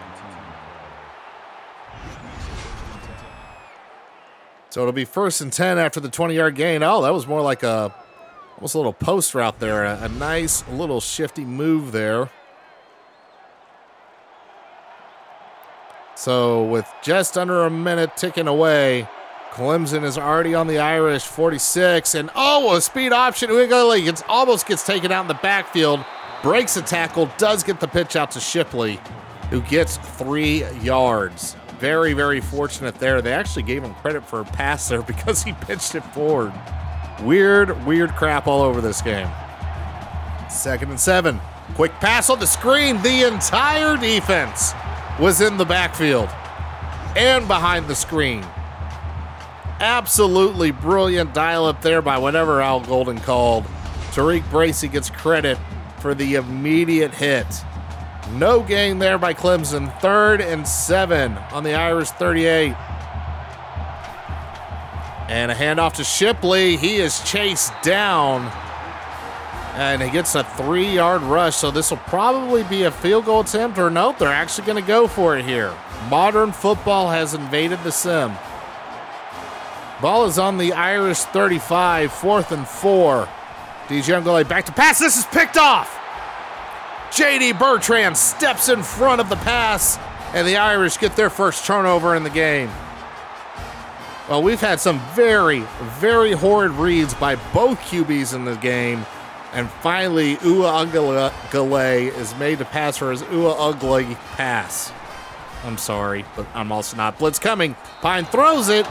So 4.69 4.81
it'll 4.81 4.91
be 4.91 5.05
first 5.05 5.39
and 5.39 5.53
10 5.53 5.77
after 5.77 6.01
the 6.01 6.09
20 6.09 6.35
yard 6.35 6.55
gain. 6.55 6.83
Oh, 6.83 7.03
that 7.03 7.13
was 7.13 7.25
more 7.25 7.41
like 7.41 7.63
a 7.63 7.95
almost 8.55 8.75
a 8.75 8.77
little 8.77 8.93
post 8.93 9.35
route 9.35 9.59
there. 9.59 9.83
A, 9.83 10.03
a 10.03 10.09
nice 10.09 10.67
little 10.67 11.01
shifty 11.01 11.45
move 11.45 11.91
there. 11.91 12.29
So 16.15 16.63
with 16.63 16.87
just 17.01 17.37
under 17.37 17.63
a 17.63 17.69
minute 17.69 18.15
ticking 18.15 18.47
away, 18.47 19.07
Clemson 19.51 20.03
is 20.03 20.17
already 20.17 20.55
on 20.55 20.67
the 20.67 20.79
Irish 20.79 21.23
46. 21.23 22.15
And 22.15 22.29
oh, 22.35 22.75
a 22.75 22.81
speed 22.81 23.11
option. 23.11 23.49
Uiagalelei 23.49 24.03
gets, 24.03 24.23
almost 24.27 24.67
gets 24.67 24.85
taken 24.85 25.11
out 25.11 25.21
in 25.21 25.27
the 25.27 25.33
backfield. 25.35 26.03
Breaks 26.41 26.75
a 26.77 26.81
tackle, 26.81 27.29
does 27.37 27.63
get 27.63 27.79
the 27.79 27.87
pitch 27.87 28.15
out 28.15 28.31
to 28.31 28.39
Shipley, 28.39 28.99
who 29.49 29.61
gets 29.61 29.97
three 29.97 30.67
yards 30.81 31.55
very, 31.83 32.13
very 32.13 32.39
fortunate 32.39 32.95
there. 32.95 33.21
They 33.21 33.33
actually 33.33 33.63
gave 33.63 33.83
him 33.83 33.93
credit 33.95 34.25
for 34.25 34.39
a 34.39 34.45
pass 34.45 34.87
there 34.87 35.01
because 35.13 35.43
he 35.43 35.51
pitched 35.51 35.95
it 35.95 36.03
forward. 36.13 36.53
Weird, 37.21 37.85
weird 37.85 38.15
crap 38.15 38.47
all 38.47 38.61
over 38.61 38.81
this 38.81 39.01
game. 39.01 39.29
Second 40.49 40.89
and 40.89 40.99
seven. 40.99 41.39
Quick 41.75 41.93
pass 41.93 42.29
on 42.29 42.39
the 42.39 42.47
screen. 42.47 43.01
The 43.01 43.27
entire 43.27 43.97
defense 43.97 44.73
was 45.19 45.41
in 45.41 45.57
the 45.57 45.65
backfield 45.65 46.29
and 47.15 47.47
behind 47.47 47.87
the 47.87 47.95
screen. 47.95 48.45
Absolutely 49.79 50.71
brilliant 50.71 51.33
dial 51.33 51.65
up 51.65 51.81
there 51.81 52.01
by 52.01 52.17
whatever 52.17 52.61
Al 52.61 52.79
Golden 52.81 53.19
called. 53.19 53.65
Tariq 54.11 54.47
Bracy 54.49 54.87
gets 54.87 55.09
credit 55.09 55.57
for 55.99 56.13
the 56.13 56.35
immediate 56.35 57.13
hit. 57.13 57.47
No 58.33 58.61
gain 58.61 58.99
there 58.99 59.17
by 59.17 59.33
Clemson. 59.33 59.99
Third 59.99 60.41
and 60.41 60.67
seven 60.67 61.33
on 61.51 61.63
the 61.63 61.73
Irish 61.73 62.09
38. 62.11 62.75
And 65.27 65.51
a 65.51 65.55
handoff 65.55 65.93
to 65.93 66.03
Shipley. 66.03 66.77
He 66.77 66.97
is 66.97 67.21
chased 67.23 67.73
down. 67.81 68.51
And 69.75 70.01
he 70.01 70.09
gets 70.09 70.35
a 70.35 70.43
three 70.43 70.93
yard 70.93 71.21
rush. 71.23 71.55
So 71.55 71.71
this 71.71 71.89
will 71.89 71.97
probably 71.97 72.63
be 72.63 72.83
a 72.83 72.91
field 72.91 73.25
goal 73.25 73.41
attempt, 73.41 73.79
or 73.79 73.89
no, 73.89 74.15
they're 74.17 74.29
actually 74.29 74.67
going 74.67 74.81
to 74.81 74.87
go 74.87 75.07
for 75.07 75.37
it 75.37 75.45
here. 75.45 75.73
Modern 76.09 76.51
football 76.51 77.09
has 77.09 77.33
invaded 77.33 77.81
the 77.83 77.91
sim. 77.91 78.33
Ball 80.01 80.25
is 80.25 80.37
on 80.37 80.57
the 80.57 80.73
Irish 80.73 81.19
35, 81.19 82.11
fourth 82.11 82.51
and 82.51 82.67
four. 82.67 83.27
DJ 83.87 84.47
back 84.47 84.65
to 84.65 84.71
pass. 84.71 84.99
This 84.99 85.17
is 85.17 85.25
picked 85.25 85.57
off. 85.57 85.99
JD 87.11 87.59
Bertrand 87.59 88.17
steps 88.17 88.69
in 88.69 88.81
front 88.83 89.21
of 89.21 89.29
the 89.29 89.35
pass, 89.37 89.97
and 90.33 90.47
the 90.47 90.57
Irish 90.57 90.97
get 90.97 91.15
their 91.15 91.29
first 91.29 91.65
turnover 91.65 92.15
in 92.15 92.23
the 92.23 92.29
game. 92.29 92.69
Well, 94.29 94.41
we've 94.41 94.61
had 94.61 94.79
some 94.79 95.01
very, 95.13 95.65
very 95.99 96.31
horrid 96.31 96.71
reads 96.71 97.13
by 97.13 97.35
both 97.53 97.77
QBs 97.81 98.33
in 98.33 98.45
the 98.45 98.55
game. 98.55 99.05
And 99.51 99.69
finally, 99.69 100.37
Uiagalelei 100.37 102.17
is 102.17 102.33
made 102.37 102.59
to 102.59 102.65
pass 102.65 102.97
for 102.97 103.11
his 103.11 103.21
Ua 103.23 103.51
Ugly 103.51 104.15
pass. 104.31 104.93
I'm 105.65 105.77
sorry, 105.77 106.25
but 106.35 106.47
I'm 106.53 106.71
also 106.71 106.97
not. 106.97 107.19
Blitz 107.19 107.37
coming. 107.37 107.75
Pyne 108.01 108.25
throws 108.25 108.69
it, 108.69 108.87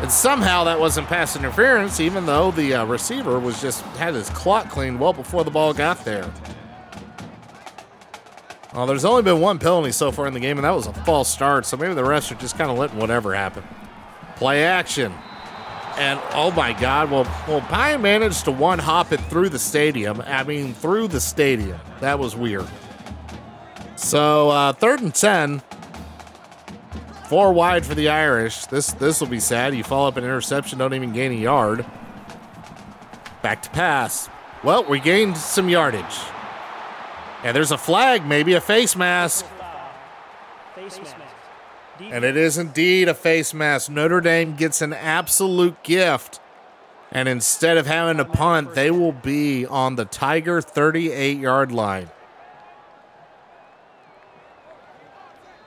and 0.00 0.10
somehow 0.10 0.64
that 0.64 0.78
wasn't 0.78 1.08
pass 1.08 1.36
interference, 1.36 2.00
even 2.00 2.24
though 2.24 2.50
the 2.52 2.74
uh, 2.74 2.84
receiver 2.86 3.38
was 3.38 3.60
just 3.60 3.82
had 3.96 4.14
his 4.14 4.30
clock 4.30 4.70
cleaned 4.70 4.98
well 5.00 5.12
before 5.12 5.44
the 5.44 5.50
ball 5.50 5.74
got 5.74 6.04
there. 6.04 6.32
Well, 8.72 8.86
there's 8.86 9.04
only 9.04 9.22
been 9.22 9.40
one 9.40 9.58
penalty 9.58 9.92
so 9.92 10.12
far 10.12 10.26
in 10.26 10.34
the 10.34 10.40
game, 10.40 10.58
and 10.58 10.64
that 10.64 10.70
was 10.70 10.86
a 10.86 10.92
false 10.92 11.28
start. 11.28 11.66
So 11.66 11.76
maybe 11.76 11.94
the 11.94 12.02
refs 12.02 12.30
are 12.30 12.36
just 12.36 12.56
kind 12.56 12.70
of 12.70 12.78
letting 12.78 12.98
whatever 12.98 13.34
happen. 13.34 13.64
Play 14.36 14.64
action. 14.64 15.12
And 15.96 16.20
oh 16.32 16.50
my 16.50 16.78
God, 16.78 17.10
well, 17.10 17.24
well, 17.48 17.62
Pyne 17.62 18.02
managed 18.02 18.44
to 18.44 18.50
one 18.52 18.78
hop 18.78 19.12
it 19.12 19.20
through 19.22 19.48
the 19.48 19.58
stadium. 19.58 20.20
I 20.20 20.44
mean, 20.44 20.74
through 20.74 21.08
the 21.08 21.20
stadium. 21.20 21.80
That 22.00 22.18
was 22.18 22.36
weird. 22.36 22.66
So 23.96 24.50
uh, 24.50 24.72
third 24.74 25.00
and 25.00 25.14
ten, 25.14 25.62
four 27.28 27.54
wide 27.54 27.86
for 27.86 27.94
the 27.94 28.10
Irish. 28.10 28.66
This 28.66 28.92
this 28.92 29.20
will 29.20 29.28
be 29.28 29.40
sad. 29.40 29.74
You 29.74 29.84
follow 29.84 30.08
up 30.08 30.18
an 30.18 30.24
interception, 30.24 30.78
don't 30.78 30.92
even 30.92 31.14
gain 31.14 31.32
a 31.32 31.36
yard. 31.36 31.86
Back 33.40 33.62
to 33.62 33.70
pass. 33.70 34.28
Well, 34.62 34.84
we 34.84 35.00
gained 35.00 35.38
some 35.38 35.70
yardage. 35.70 36.18
And 37.42 37.56
there's 37.56 37.70
a 37.70 37.78
flag, 37.78 38.26
maybe 38.26 38.54
a 38.54 38.60
face 38.60 38.96
mask. 38.96 39.46
And 42.10 42.24
it 42.24 42.36
is 42.36 42.58
indeed 42.58 43.08
a 43.08 43.14
face 43.14 43.52
mask. 43.52 43.90
Notre 43.90 44.20
Dame 44.20 44.54
gets 44.54 44.80
an 44.82 44.92
absolute 44.92 45.82
gift. 45.82 46.40
And 47.10 47.28
instead 47.28 47.76
of 47.76 47.86
having 47.86 48.18
to 48.18 48.24
punt, 48.24 48.74
they 48.74 48.90
will 48.90 49.12
be 49.12 49.66
on 49.66 49.96
the 49.96 50.04
Tiger 50.04 50.60
38 50.60 51.38
yard 51.38 51.72
line. 51.72 52.10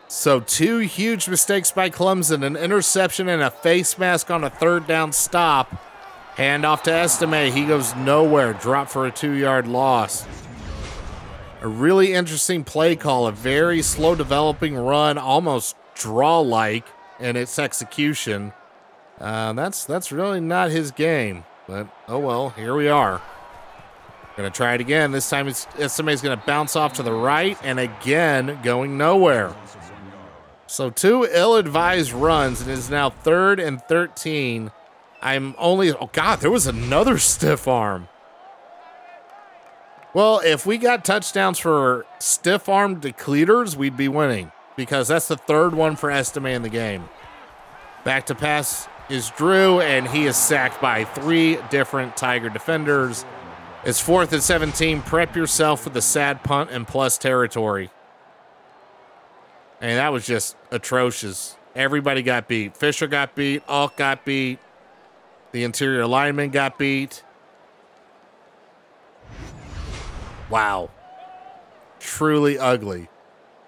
So, 0.08 0.40
two 0.40 0.80
huge 0.80 1.30
mistakes 1.30 1.72
by 1.72 1.90
Clemson 1.90 2.44
an 2.44 2.56
interception 2.56 3.30
and 3.30 3.44
a 3.44 3.52
face 3.52 3.98
mask 3.98 4.32
on 4.32 4.44
a 4.44 4.50
third 4.50 4.88
down 4.88 5.12
stop. 5.12 5.76
Hand 6.36 6.66
off 6.66 6.84
to 6.84 6.92
Estime. 6.92 7.52
He 7.52 7.66
goes 7.66 7.96
nowhere. 7.96 8.54
Drop 8.54 8.90
for 8.90 9.06
a 9.06 9.12
two 9.12 9.34
yard 9.34 9.68
loss 9.68 10.26
a 11.62 11.68
really 11.68 12.14
interesting 12.14 12.64
play 12.64 12.96
call, 12.96 13.28
a 13.28 13.32
very 13.32 13.82
slow 13.82 14.16
developing 14.16 14.76
run, 14.76 15.18
almost 15.18 15.76
draw 16.00 16.40
like 16.40 16.86
in 17.20 17.36
its 17.36 17.60
execution. 17.60 18.54
Uh, 19.20 19.54
that's 19.54 19.86
that's 19.86 20.12
really 20.12 20.40
not 20.40 20.72
his 20.72 20.92
game. 20.92 21.44
But 21.68 21.88
oh 22.08 22.20
well, 22.20 22.50
here 22.52 22.74
we 22.74 22.88
are. 22.88 23.22
Gonna 24.36 24.50
try 24.50 24.74
it 24.74 24.82
again. 24.82 25.12
This 25.12 25.30
time 25.30 25.48
it's, 25.48 25.68
somebody's 25.88 26.22
gonna 26.22 26.42
bounce 26.48 26.76
off 26.76 26.94
to 26.94 27.04
the 27.04 27.12
right 27.12 27.58
and 27.62 27.80
again 27.80 28.60
going 28.64 28.98
nowhere. 28.98 29.54
So 30.66 30.90
two 30.90 31.28
ill-advised 31.30 32.14
runs 32.14 32.62
and 32.62 32.70
it 32.70 32.74
is 32.74 32.90
now 32.90 33.10
third 33.10 33.60
and 33.60 33.82
13. 33.82 34.72
I'm 35.22 35.56
only 35.58 35.92
oh 35.92 36.10
god, 36.14 36.40
there 36.40 36.52
was 36.52 36.68
another 36.68 37.18
stiff 37.20 37.68
arm. 37.68 38.08
Well, 40.14 40.42
if 40.44 40.66
we 40.66 40.78
got 40.78 41.06
touchdowns 41.06 41.60
for 41.60 42.06
stiff 42.18 42.68
arm 42.68 43.00
decleaters, 43.00 43.76
we'd 43.76 43.98
be 43.98 44.08
winning 44.08 44.52
because 44.80 45.10
that's 45.10 45.28
the 45.28 45.36
third 45.36 45.76
one 45.76 45.98
for 45.98 46.10
Estime 46.10 46.46
in 46.46 46.62
the 46.62 46.70
game. 46.70 47.10
Back 48.06 48.28
to 48.28 48.34
pass 48.34 48.88
is 49.10 49.30
Drew, 49.32 49.82
and 49.82 50.08
he 50.08 50.26
is 50.26 50.38
sacked 50.38 50.82
by 50.82 51.04
three 51.04 51.60
different 51.70 52.16
Tiger 52.16 52.48
defenders. 52.48 53.26
It's 53.84 54.00
fourth 54.00 54.32
and 54.32 54.42
17. 54.42 55.02
Prep 55.02 55.36
yourself 55.36 55.82
for 55.82 55.90
the 55.90 56.02
sad 56.02 56.46
punt 56.46 56.70
and 56.72 56.88
plus 56.88 57.18
territory. 57.18 57.90
And 59.82 59.98
that 59.98 60.14
was 60.14 60.26
just 60.26 60.56
atrocious. 60.72 61.58
Everybody 61.76 62.22
got 62.22 62.48
beat. 62.48 62.78
Fisher 62.78 63.08
got 63.08 63.36
beat. 63.36 63.64
Alt 63.68 63.98
got 63.98 64.24
beat. 64.24 64.60
The 65.52 65.66
interior 65.66 66.08
lineman 66.08 66.52
got 66.52 66.80
beat. 66.80 67.22
Wow. 70.50 70.90
Truly 72.00 72.58
ugly. 72.58 73.10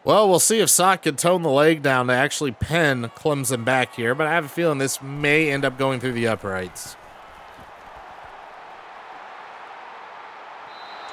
Well, 0.03 0.27
we'll 0.27 0.39
see 0.39 0.59
if 0.59 0.69
Sot 0.69 1.03
can 1.03 1.15
tone 1.15 1.43
the 1.43 1.49
leg 1.49 1.83
down 1.83 2.07
to 2.07 2.13
actually 2.13 2.53
pin 2.53 3.11
Clemson 3.15 3.63
back 3.63 3.93
here, 3.93 4.15
but 4.15 4.25
I 4.25 4.31
have 4.31 4.45
a 4.45 4.49
feeling 4.49 4.79
this 4.79 5.01
may 5.01 5.51
end 5.51 5.63
up 5.63 5.77
going 5.77 5.99
through 5.99 6.13
the 6.13 6.27
uprights. 6.27 6.95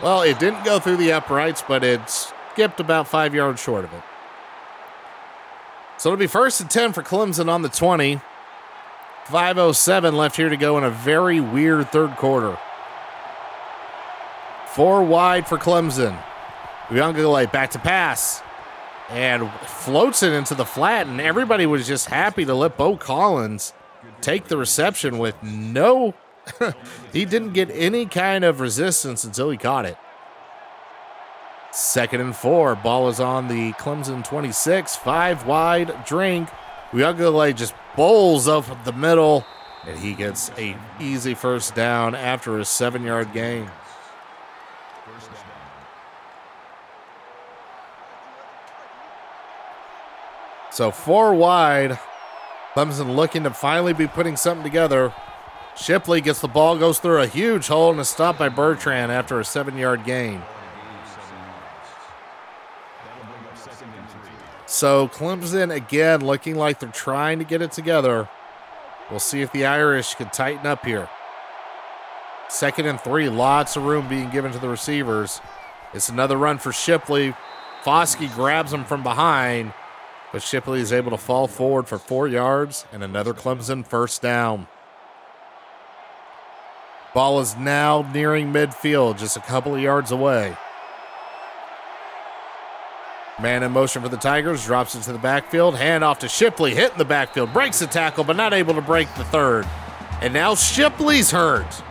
Well, 0.02 0.22
it 0.22 0.38
didn't 0.38 0.64
go 0.64 0.78
through 0.78 0.96
the 0.96 1.12
uprights, 1.12 1.62
but 1.66 1.84
it 1.84 2.00
skipped 2.08 2.80
about 2.80 3.08
five 3.08 3.34
yards 3.34 3.60
short 3.60 3.84
of 3.84 3.92
it. 3.92 4.02
So 5.98 6.10
it'll 6.10 6.18
be 6.18 6.26
first 6.26 6.60
and 6.60 6.70
10 6.70 6.94
for 6.94 7.02
Clemson 7.02 7.48
on 7.50 7.60
the 7.60 7.68
20. 7.68 8.20
5.07 9.26 10.14
left 10.14 10.36
here 10.36 10.48
to 10.48 10.56
go 10.56 10.78
in 10.78 10.84
a 10.84 10.90
very 10.90 11.40
weird 11.40 11.90
third 11.92 12.16
quarter. 12.16 12.56
Four 14.68 15.02
wide 15.02 15.46
for 15.46 15.58
Clemson. 15.58 16.18
Uiagalelei 16.86 17.52
back 17.52 17.72
to 17.72 17.78
pass 17.78 18.42
and 19.08 19.50
floats 19.66 20.22
it 20.22 20.32
into 20.32 20.54
the 20.54 20.64
flat, 20.64 21.06
and 21.06 21.20
everybody 21.20 21.66
was 21.66 21.86
just 21.86 22.06
happy 22.06 22.44
to 22.44 22.54
let 22.54 22.76
Beaux 22.76 22.96
Collins 22.96 23.72
take 24.20 24.48
the 24.48 24.56
reception 24.56 25.18
with 25.18 25.40
no. 25.42 26.14
he 27.12 27.24
didn't 27.24 27.52
get 27.52 27.70
any 27.70 28.06
kind 28.06 28.44
of 28.44 28.60
resistance 28.60 29.24
until 29.24 29.50
he 29.50 29.56
caught 29.56 29.86
it. 29.86 29.96
Second 31.70 32.20
and 32.22 32.34
four. 32.36 32.74
Ball 32.74 33.08
is 33.08 33.20
on 33.20 33.48
the 33.48 33.72
Clemson 33.74 34.24
26. 34.24 34.96
Five 34.96 35.46
wide 35.46 36.04
drink. 36.06 36.48
Uiagalelei 36.92 37.54
just 37.54 37.74
bowls 37.96 38.48
up 38.48 38.84
the 38.84 38.92
middle, 38.92 39.44
and 39.86 39.98
he 39.98 40.14
gets 40.14 40.50
a 40.56 40.76
easy 40.98 41.34
first 41.34 41.74
down 41.74 42.14
after 42.14 42.58
a 42.58 42.64
seven 42.64 43.02
yard 43.02 43.32
gain. 43.34 43.70
So 50.78 50.92
four 50.92 51.34
wide. 51.34 51.98
Clemson 52.72 53.16
looking 53.16 53.42
to 53.42 53.50
finally 53.50 53.92
be 53.92 54.06
putting 54.06 54.36
something 54.36 54.62
together. 54.62 55.12
Shipley 55.76 56.20
gets 56.20 56.40
the 56.40 56.46
ball, 56.46 56.78
goes 56.78 57.00
through 57.00 57.20
a 57.20 57.26
huge 57.26 57.66
hole, 57.66 57.90
and 57.90 57.98
is 57.98 58.08
stopped 58.08 58.38
by 58.38 58.48
Bertrand 58.48 59.10
after 59.10 59.40
a 59.40 59.44
seven 59.44 59.76
yard 59.76 60.04
gain. 60.04 60.40
So 64.66 65.08
Clemson 65.08 65.74
again 65.74 66.24
looking 66.24 66.54
like 66.54 66.78
they're 66.78 66.90
trying 66.90 67.40
to 67.40 67.44
get 67.44 67.60
it 67.60 67.72
together. 67.72 68.28
We'll 69.10 69.18
see 69.18 69.42
if 69.42 69.50
the 69.50 69.66
Irish 69.66 70.14
can 70.14 70.30
tighten 70.30 70.64
up 70.64 70.86
here. 70.86 71.08
Second 72.48 72.86
and 72.86 73.00
three, 73.00 73.28
lots 73.28 73.74
of 73.74 73.82
room 73.82 74.08
being 74.08 74.30
given 74.30 74.52
to 74.52 74.60
the 74.60 74.68
receivers. 74.68 75.40
It's 75.92 76.08
another 76.08 76.36
run 76.36 76.58
for 76.58 76.70
Shipley. 76.70 77.34
Foskey 77.82 78.32
grabs 78.32 78.72
him 78.72 78.84
from 78.84 79.02
behind 79.02 79.72
but 80.32 80.42
Shipley 80.42 80.80
is 80.80 80.92
able 80.92 81.10
to 81.10 81.16
fall 81.16 81.46
forward 81.46 81.88
for 81.88 81.98
four 81.98 82.28
yards 82.28 82.84
and 82.92 83.02
another 83.02 83.34
Clemson 83.34 83.86
first 83.86 84.22
down. 84.22 84.66
Ball 87.14 87.40
is 87.40 87.56
now 87.56 88.08
nearing 88.12 88.52
midfield, 88.52 89.18
just 89.18 89.36
a 89.36 89.40
couple 89.40 89.74
of 89.74 89.80
yards 89.80 90.10
away. 90.10 90.56
Man 93.40 93.62
in 93.62 93.72
motion 93.72 94.02
for 94.02 94.08
the 94.08 94.16
Tigers, 94.16 94.66
drops 94.66 94.94
into 94.94 95.12
the 95.12 95.18
backfield, 95.18 95.76
hand 95.76 96.02
off 96.02 96.18
to 96.20 96.28
Shipley, 96.28 96.74
hitting 96.74 96.98
the 96.98 97.04
backfield, 97.04 97.52
breaks 97.52 97.78
the 97.78 97.86
tackle, 97.86 98.24
but 98.24 98.36
not 98.36 98.52
able 98.52 98.74
to 98.74 98.82
break 98.82 99.12
the 99.14 99.24
third. 99.24 99.66
And 100.20 100.34
now 100.34 100.56
Shipley's 100.56 101.30
hurt. 101.30 101.82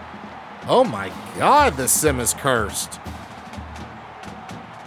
Oh 0.68 0.84
my 0.84 1.12
God, 1.38 1.74
this 1.74 1.94
sim 1.94 2.20
is 2.20 2.34
cursed. 2.34 3.00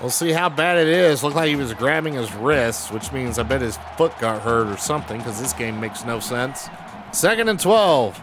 We'll 0.01 0.09
see 0.09 0.32
how 0.32 0.48
bad 0.48 0.78
it 0.78 0.88
is. 0.88 1.22
Looked 1.22 1.36
like 1.36 1.51
he 1.51 1.57
was 1.57 1.74
grabbing 1.74 2.14
his 2.14 2.32
wrist, 2.34 2.90
which 2.90 3.12
means 3.12 3.38
I 3.38 3.42
bet 3.42 3.61
his 3.61 3.78
foot 3.98 4.18
got 4.18 4.40
hurt 4.40 4.66
or 4.66 4.78
something 4.78 5.18
because 5.18 5.38
this 5.38 5.53
game 5.53 5.78
makes 5.78 6.07
no 6.07 6.20
sense. 6.20 6.70
Second 7.12 7.48
and 7.48 7.61
12. 7.61 8.18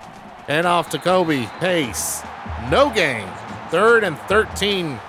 And 0.47 0.65
off 0.65 0.89
to 0.89 0.97
Kobe. 0.97 1.45
Pace. 1.59 2.23
No 2.71 2.89
gain. 2.89 3.27
Third 3.69 4.03
and 4.03 4.17
13. 4.21 4.99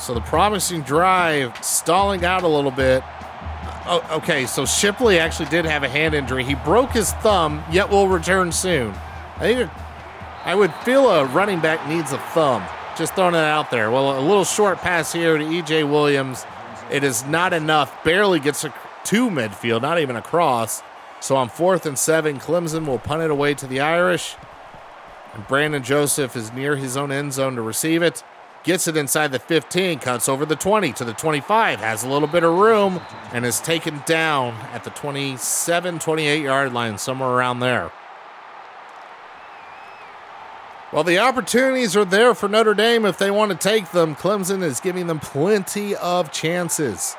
So 0.00 0.14
the 0.14 0.22
promising 0.22 0.80
drive 0.82 1.56
stalling 1.64 2.24
out 2.24 2.42
a 2.42 2.48
little 2.48 2.70
bit. 2.72 3.04
Oh, 3.86 4.04
okay, 4.10 4.46
so 4.46 4.66
Shipley 4.66 5.20
actually 5.20 5.48
did 5.48 5.64
have 5.64 5.84
a 5.84 5.88
hand 5.88 6.14
injury. 6.14 6.42
He 6.42 6.54
broke 6.54 6.90
his 6.90 7.12
thumb, 7.14 7.62
yet 7.70 7.88
will 7.88 8.08
return 8.08 8.50
soon. 8.50 8.94
I 9.36 9.54
think 9.54 9.70
I 10.44 10.54
would 10.54 10.74
feel 10.76 11.08
a 11.08 11.26
running 11.26 11.60
back 11.60 11.86
needs 11.88 12.12
a 12.12 12.18
thumb. 12.18 12.66
Just 13.00 13.14
throwing 13.14 13.34
it 13.34 13.38
out 13.38 13.70
there. 13.70 13.90
Well, 13.90 14.18
a 14.18 14.20
little 14.20 14.44
short 14.44 14.76
pass 14.76 15.10
here 15.10 15.38
to 15.38 15.42
EJ 15.42 15.88
Williams. 15.88 16.44
It 16.90 17.02
is 17.02 17.24
not 17.24 17.54
enough. 17.54 18.04
Barely 18.04 18.40
gets 18.40 18.60
to 18.60 18.70
midfield, 19.30 19.80
not 19.80 19.98
even 19.98 20.16
across. 20.16 20.82
So 21.20 21.34
on 21.34 21.48
fourth 21.48 21.86
and 21.86 21.98
seven, 21.98 22.38
Clemson 22.38 22.86
will 22.86 22.98
punt 22.98 23.22
it 23.22 23.30
away 23.30 23.54
to 23.54 23.66
the 23.66 23.80
Irish. 23.80 24.36
And 25.32 25.48
Brandon 25.48 25.82
Joseph 25.82 26.36
is 26.36 26.52
near 26.52 26.76
his 26.76 26.94
own 26.94 27.10
end 27.10 27.32
zone 27.32 27.56
to 27.56 27.62
receive 27.62 28.02
it. 28.02 28.22
Gets 28.64 28.86
it 28.86 28.98
inside 28.98 29.32
the 29.32 29.38
15, 29.38 30.00
cuts 30.00 30.28
over 30.28 30.44
the 30.44 30.54
20 30.54 30.92
to 30.92 31.04
the 31.06 31.14
25, 31.14 31.80
has 31.80 32.04
a 32.04 32.08
little 32.08 32.28
bit 32.28 32.44
of 32.44 32.52
room, 32.52 33.00
and 33.32 33.46
is 33.46 33.60
taken 33.60 34.02
down 34.04 34.52
at 34.74 34.84
the 34.84 34.90
27, 34.90 35.98
28 36.00 36.42
yard 36.42 36.74
line, 36.74 36.98
somewhere 36.98 37.30
around 37.30 37.60
there. 37.60 37.92
Well, 40.92 41.04
the 41.04 41.18
opportunities 41.18 41.96
are 41.96 42.04
there 42.04 42.34
for 42.34 42.48
Notre 42.48 42.74
Dame 42.74 43.04
if 43.04 43.16
they 43.16 43.30
want 43.30 43.52
to 43.52 43.56
take 43.56 43.92
them. 43.92 44.16
Clemson 44.16 44.62
is 44.62 44.80
giving 44.80 45.06
them 45.06 45.20
plenty 45.20 45.94
of 45.94 46.32
chances. 46.32 47.16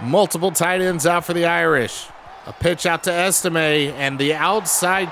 Multiple 0.00 0.50
tight 0.50 0.80
ends 0.80 1.06
out 1.06 1.24
for 1.24 1.32
the 1.32 1.44
Irish. 1.44 2.08
A 2.46 2.52
pitch 2.52 2.84
out 2.84 3.04
to 3.04 3.12
Estime, 3.12 3.92
and 3.96 4.18
the 4.18 4.34
outside. 4.34 5.10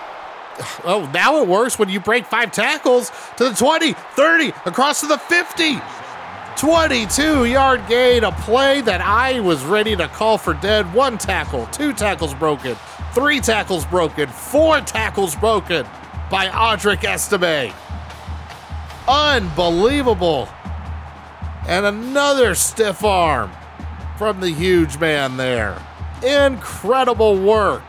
Oh, 0.84 1.08
now 1.14 1.40
it 1.40 1.48
works 1.48 1.78
when 1.78 1.88
you 1.88 2.00
break 2.00 2.26
five 2.26 2.52
tackles 2.52 3.10
to 3.36 3.48
the 3.48 3.54
20, 3.54 3.92
30, 3.92 4.48
across 4.66 5.00
to 5.00 5.06
the 5.06 5.18
50. 5.18 5.80
22 6.56 7.46
yard 7.46 7.80
gain, 7.88 8.24
a 8.24 8.32
play 8.32 8.80
that 8.82 9.00
I 9.00 9.40
was 9.40 9.64
ready 9.64 9.96
to 9.96 10.08
call 10.08 10.36
for 10.36 10.52
dead. 10.54 10.92
One 10.92 11.16
tackle, 11.16 11.66
two 11.66 11.92
tackles 11.92 12.34
broken, 12.34 12.76
three 13.14 13.40
tackles 13.40 13.84
broken, 13.86 14.28
four 14.28 14.80
tackles 14.80 15.36
broken 15.36 15.86
by 16.30 16.46
Audric 16.48 17.04
Estime. 17.04 17.72
Unbelievable. 19.06 20.48
And 21.68 21.86
another 21.86 22.54
stiff 22.54 23.04
arm 23.04 23.50
from 24.16 24.40
the 24.40 24.50
huge 24.50 24.98
man 24.98 25.36
there. 25.36 25.80
Incredible 26.22 27.36
work. 27.36 27.82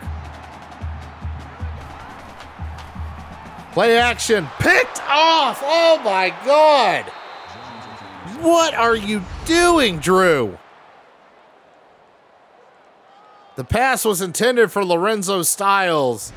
Play 3.71 3.97
action 3.97 4.47
picked 4.59 5.01
off. 5.09 5.61
Oh 5.63 5.99
my 6.03 6.29
God. 6.45 7.05
What 8.39 8.73
are 8.73 8.95
you 8.95 9.23
doing, 9.45 9.99
Drew? 9.99 10.57
The 13.55 13.63
pass 13.63 14.03
was 14.03 14.21
intended 14.21 14.71
for 14.71 14.83
Lorenzo 14.83 15.43
Styles. 15.43 16.33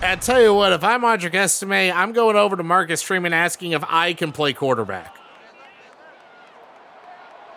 I 0.00 0.16
tell 0.16 0.40
you 0.40 0.54
what, 0.54 0.72
if 0.72 0.82
I'm 0.82 1.02
Audric 1.02 1.34
Estime, 1.34 1.92
I'm 1.94 2.12
going 2.12 2.36
over 2.36 2.56
to 2.56 2.62
Marcus 2.62 3.02
Freeman 3.02 3.34
asking 3.34 3.72
if 3.72 3.84
I 3.86 4.14
can 4.14 4.32
play 4.32 4.54
quarterback. 4.54 5.14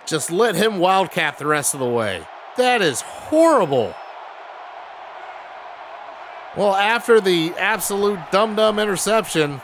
Just 0.06 0.30
let 0.30 0.56
him 0.56 0.80
wildcat 0.80 1.38
the 1.38 1.46
rest 1.46 1.74
of 1.74 1.80
the 1.80 1.88
way. 1.88 2.28
That 2.58 2.82
is 2.82 3.00
horrible. 3.00 3.96
Well, 6.58 6.76
after 6.76 7.22
the 7.22 7.54
absolute 7.58 8.20
dum 8.32 8.58
dum 8.58 8.80
interception, 8.80 9.62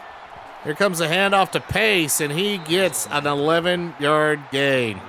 here 0.63 0.75
comes 0.75 1.01
a 1.01 1.07
handoff 1.09 1.51
to 1.51 1.59
Pace, 1.59 2.21
and 2.21 2.31
he 2.31 2.57
gets 2.57 3.05
an 3.11 3.27
11 3.27 3.95
yard 3.99 4.39
gain. 4.51 5.01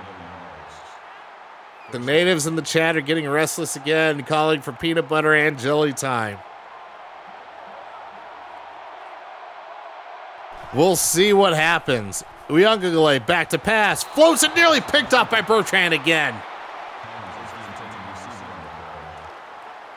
The 1.91 1.99
natives 1.99 2.47
in 2.47 2.55
the 2.55 2.61
chat 2.61 2.95
are 2.95 3.01
getting 3.01 3.27
restless 3.27 3.75
again, 3.75 4.23
calling 4.23 4.61
for 4.61 4.71
peanut 4.71 5.09
butter 5.09 5.33
and 5.33 5.59
jelly 5.59 5.91
time. 5.91 6.39
We'll 10.73 10.95
see 10.95 11.33
what 11.33 11.53
happens. 11.53 12.23
Uiagalelei 12.47 13.25
back 13.25 13.49
to 13.49 13.59
pass, 13.59 14.03
floats 14.03 14.43
it 14.43 14.55
nearly 14.55 14.79
picked 14.79 15.13
up 15.13 15.29
by 15.29 15.41
Bertrand 15.41 15.93
again. 15.93 16.33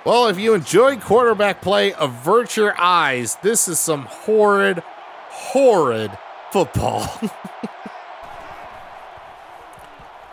Well, 0.04 0.26
if 0.26 0.38
you 0.38 0.54
enjoy 0.54 0.98
quarterback 0.98 1.62
play, 1.62 1.94
avert 1.96 2.56
your 2.56 2.78
eyes. 2.78 3.36
This 3.36 3.68
is 3.68 3.78
some 3.78 4.02
horrid, 4.02 4.82
horrid 5.30 6.10
football. 6.50 7.20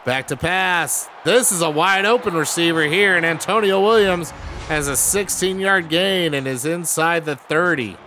Back 0.04 0.28
to 0.28 0.36
pass. 0.36 1.08
This 1.24 1.52
is 1.52 1.62
a 1.62 1.70
wide 1.70 2.06
open 2.06 2.34
receiver 2.34 2.84
here, 2.84 3.16
and 3.16 3.26
Antonio 3.26 3.80
Williams 3.82 4.32
has 4.68 4.88
a 4.88 4.96
16 4.96 5.60
yard 5.60 5.90
gain 5.90 6.34
and 6.34 6.48
is 6.48 6.66
inside 6.66 7.26
the 7.26 7.36
30. 7.36 7.98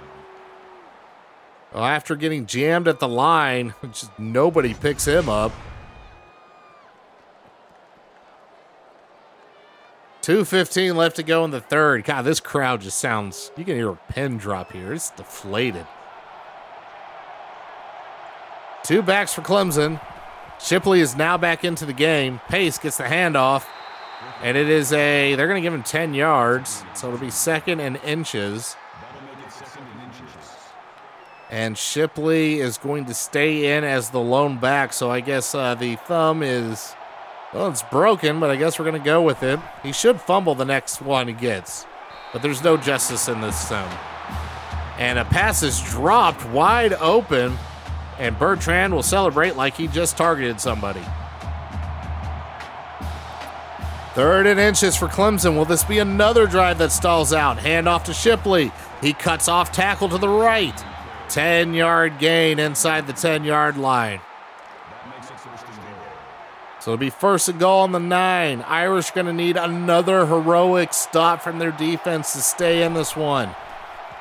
Well, 1.72 1.84
after 1.84 2.16
getting 2.16 2.46
jammed 2.46 2.88
at 2.88 2.98
the 2.98 3.08
line, 3.08 3.74
nobody 4.18 4.74
picks 4.74 5.06
him 5.06 5.28
up. 5.28 5.52
2.15 10.22 10.96
left 10.96 11.16
to 11.16 11.22
go 11.22 11.44
in 11.44 11.50
the 11.50 11.60
third. 11.60 12.04
God, 12.04 12.22
this 12.22 12.40
crowd 12.40 12.80
just 12.80 12.98
sounds, 12.98 13.52
you 13.56 13.64
can 13.64 13.76
hear 13.76 13.90
a 13.90 13.96
pin 14.08 14.38
drop 14.38 14.72
here. 14.72 14.94
It's 14.94 15.10
deflated. 15.10 15.86
Two 18.84 19.02
backs 19.02 19.34
for 19.34 19.42
Clemson. 19.42 20.00
Shipley 20.60 21.00
is 21.00 21.16
now 21.16 21.36
back 21.36 21.64
into 21.64 21.84
the 21.84 21.92
game. 21.92 22.40
Pace 22.48 22.78
gets 22.78 22.96
the 22.96 23.04
handoff. 23.04 23.64
And 24.42 24.56
it 24.56 24.68
is 24.68 24.92
a, 24.92 25.34
they're 25.34 25.46
going 25.46 25.62
to 25.62 25.66
give 25.66 25.74
him 25.74 25.82
10 25.82 26.14
yards. 26.14 26.82
So 26.94 27.08
it'll 27.08 27.20
be 27.20 27.30
second 27.30 27.80
and 27.80 27.96
inches. 27.98 28.76
And 31.50 31.78
Shipley 31.78 32.60
is 32.60 32.78
going 32.78 33.04
to 33.06 33.14
stay 33.14 33.76
in 33.76 33.84
as 33.84 34.10
the 34.10 34.20
lone 34.20 34.58
back. 34.58 34.92
So 34.92 35.10
I 35.10 35.20
guess 35.20 35.54
uh, 35.54 35.74
the 35.74 35.96
thumb 35.96 36.42
is 36.42 36.94
well, 37.54 37.68
it's 37.68 37.84
broken, 37.84 38.40
but 38.40 38.50
I 38.50 38.56
guess 38.56 38.80
we're 38.80 38.84
going 38.84 39.00
to 39.00 39.04
go 39.04 39.22
with 39.22 39.44
it. 39.44 39.60
He 39.84 39.92
should 39.92 40.20
fumble 40.20 40.56
the 40.56 40.64
next 40.64 41.00
one 41.00 41.28
he 41.28 41.34
gets, 41.34 41.86
but 42.32 42.42
there's 42.42 42.64
no 42.64 42.76
justice 42.76 43.28
in 43.28 43.40
this 43.40 43.68
zone. 43.68 43.96
And 44.98 45.20
a 45.20 45.24
pass 45.24 45.62
is 45.62 45.80
dropped 45.80 46.44
wide 46.48 46.94
open, 46.94 47.56
and 48.18 48.38
Bertrand 48.38 48.94
will 48.94 49.02
celebrate 49.02 49.56
like 49.56 49.76
he 49.76 49.88
just 49.88 50.16
targeted 50.16 50.60
somebody. 50.60 51.02
Third 54.14 54.46
and 54.46 54.60
inches 54.60 54.94
for 54.94 55.08
Clemson. 55.08 55.56
Will 55.56 55.64
this 55.64 55.82
be 55.82 55.98
another 55.98 56.46
drive 56.46 56.78
that 56.78 56.92
stalls 56.92 57.32
out? 57.32 57.58
Hand 57.58 57.88
off 57.88 58.04
to 58.04 58.14
Shipley. 58.14 58.70
He 59.00 59.12
cuts 59.12 59.48
off 59.48 59.72
tackle 59.72 60.08
to 60.08 60.18
the 60.18 60.28
right. 60.28 60.84
10 61.30 61.74
yard 61.74 62.18
gain 62.20 62.60
inside 62.60 63.08
the 63.08 63.12
10 63.12 63.42
yard 63.44 63.76
line. 63.76 64.20
So 66.78 66.92
it'll 66.92 67.00
be 67.00 67.10
first 67.10 67.48
and 67.48 67.58
goal 67.58 67.80
on 67.80 67.92
the 67.92 67.98
nine. 67.98 68.60
Irish 68.68 69.10
going 69.10 69.26
to 69.26 69.32
need 69.32 69.56
another 69.56 70.26
heroic 70.26 70.92
stop 70.92 71.40
from 71.40 71.58
their 71.58 71.72
defense 71.72 72.34
to 72.34 72.40
stay 72.40 72.82
in 72.82 72.92
this 72.92 73.16
one. 73.16 73.54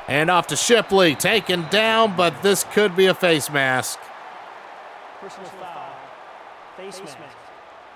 And 0.07 0.29
off 0.29 0.47
to 0.47 0.55
Shipley, 0.55 1.15
taken 1.15 1.65
down, 1.69 2.15
but 2.15 2.43
this 2.43 2.65
could 2.73 2.95
be 2.95 3.05
a 3.05 3.13
face 3.13 3.49
mask. 3.49 3.99
Personal 5.19 5.49
foul. 5.49 5.95
Face 6.77 6.99
mask. 6.99 7.17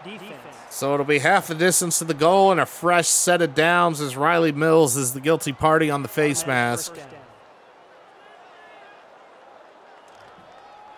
Defense. 0.04 0.34
So 0.70 0.94
it'll 0.94 1.06
be 1.06 1.20
half 1.20 1.48
the 1.48 1.56
distance 1.56 2.00
to 2.00 2.06
the 2.06 2.14
goal 2.14 2.52
and 2.52 2.60
a 2.60 2.66
fresh 2.66 3.08
set 3.08 3.42
of 3.42 3.56
downs 3.56 4.00
as 4.00 4.16
Riley 4.16 4.52
Mills 4.52 4.96
is 4.96 5.14
the 5.14 5.20
guilty 5.20 5.52
party 5.52 5.90
on 5.90 6.02
the 6.02 6.08
face 6.08 6.46
mask. 6.46 6.94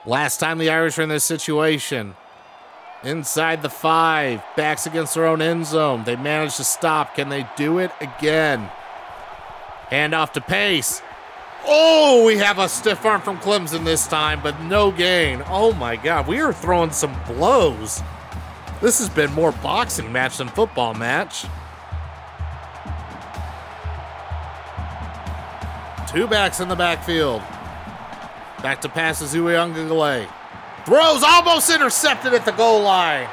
Last 0.05 0.39
time 0.39 0.57
the 0.57 0.70
Irish 0.70 0.97
were 0.97 1.03
in 1.03 1.10
this 1.10 1.24
situation, 1.24 2.16
Inside 3.03 3.62
the 3.62 3.70
five, 3.70 4.43
backs 4.57 4.86
against 4.86 5.14
their 5.14 5.26
own 5.26 5.41
end 5.41 5.66
zone. 5.66 6.03
They 6.03 6.18
managed 6.18 6.57
to 6.57 6.66
stop. 6.66 7.16
Can 7.16 7.30
they 7.30 7.47
do 7.55 7.80
it 7.80 7.91
again? 8.01 8.70
Hand 9.89 10.13
off 10.13 10.33
to 10.33 10.41
Pace. 10.41 11.01
Oh, 11.65 12.25
we 12.25 12.37
have 12.37 12.59
a 12.59 12.69
stiff 12.69 13.05
arm 13.05 13.21
from 13.21 13.37
Clemson 13.37 13.83
this 13.83 14.07
time, 14.07 14.39
but 14.41 14.59
no 14.61 14.91
gain. 14.91 15.43
Oh 15.47 15.73
my 15.73 15.95
God, 15.95 16.27
we 16.27 16.39
are 16.39 16.53
throwing 16.53 16.91
some 16.91 17.15
blows. 17.27 18.01
This 18.81 18.99
has 18.99 19.09
been 19.09 19.31
more 19.33 19.51
boxing 19.51 20.11
match 20.11 20.37
than 20.37 20.47
football 20.47 20.93
match. 20.93 21.45
Two 26.09 26.27
backs 26.27 26.59
in 26.59 26.69
the 26.69 26.75
backfield. 26.75 27.41
Back 28.63 28.81
to 28.81 28.89
pass 28.89 29.19
to 29.19 29.25
Uiagalelei. 29.25 30.27
Throws 30.85 31.23
almost 31.23 31.69
intercepted 31.69 32.33
at 32.33 32.45
the 32.45 32.51
goal 32.51 32.81
line. 32.81 33.29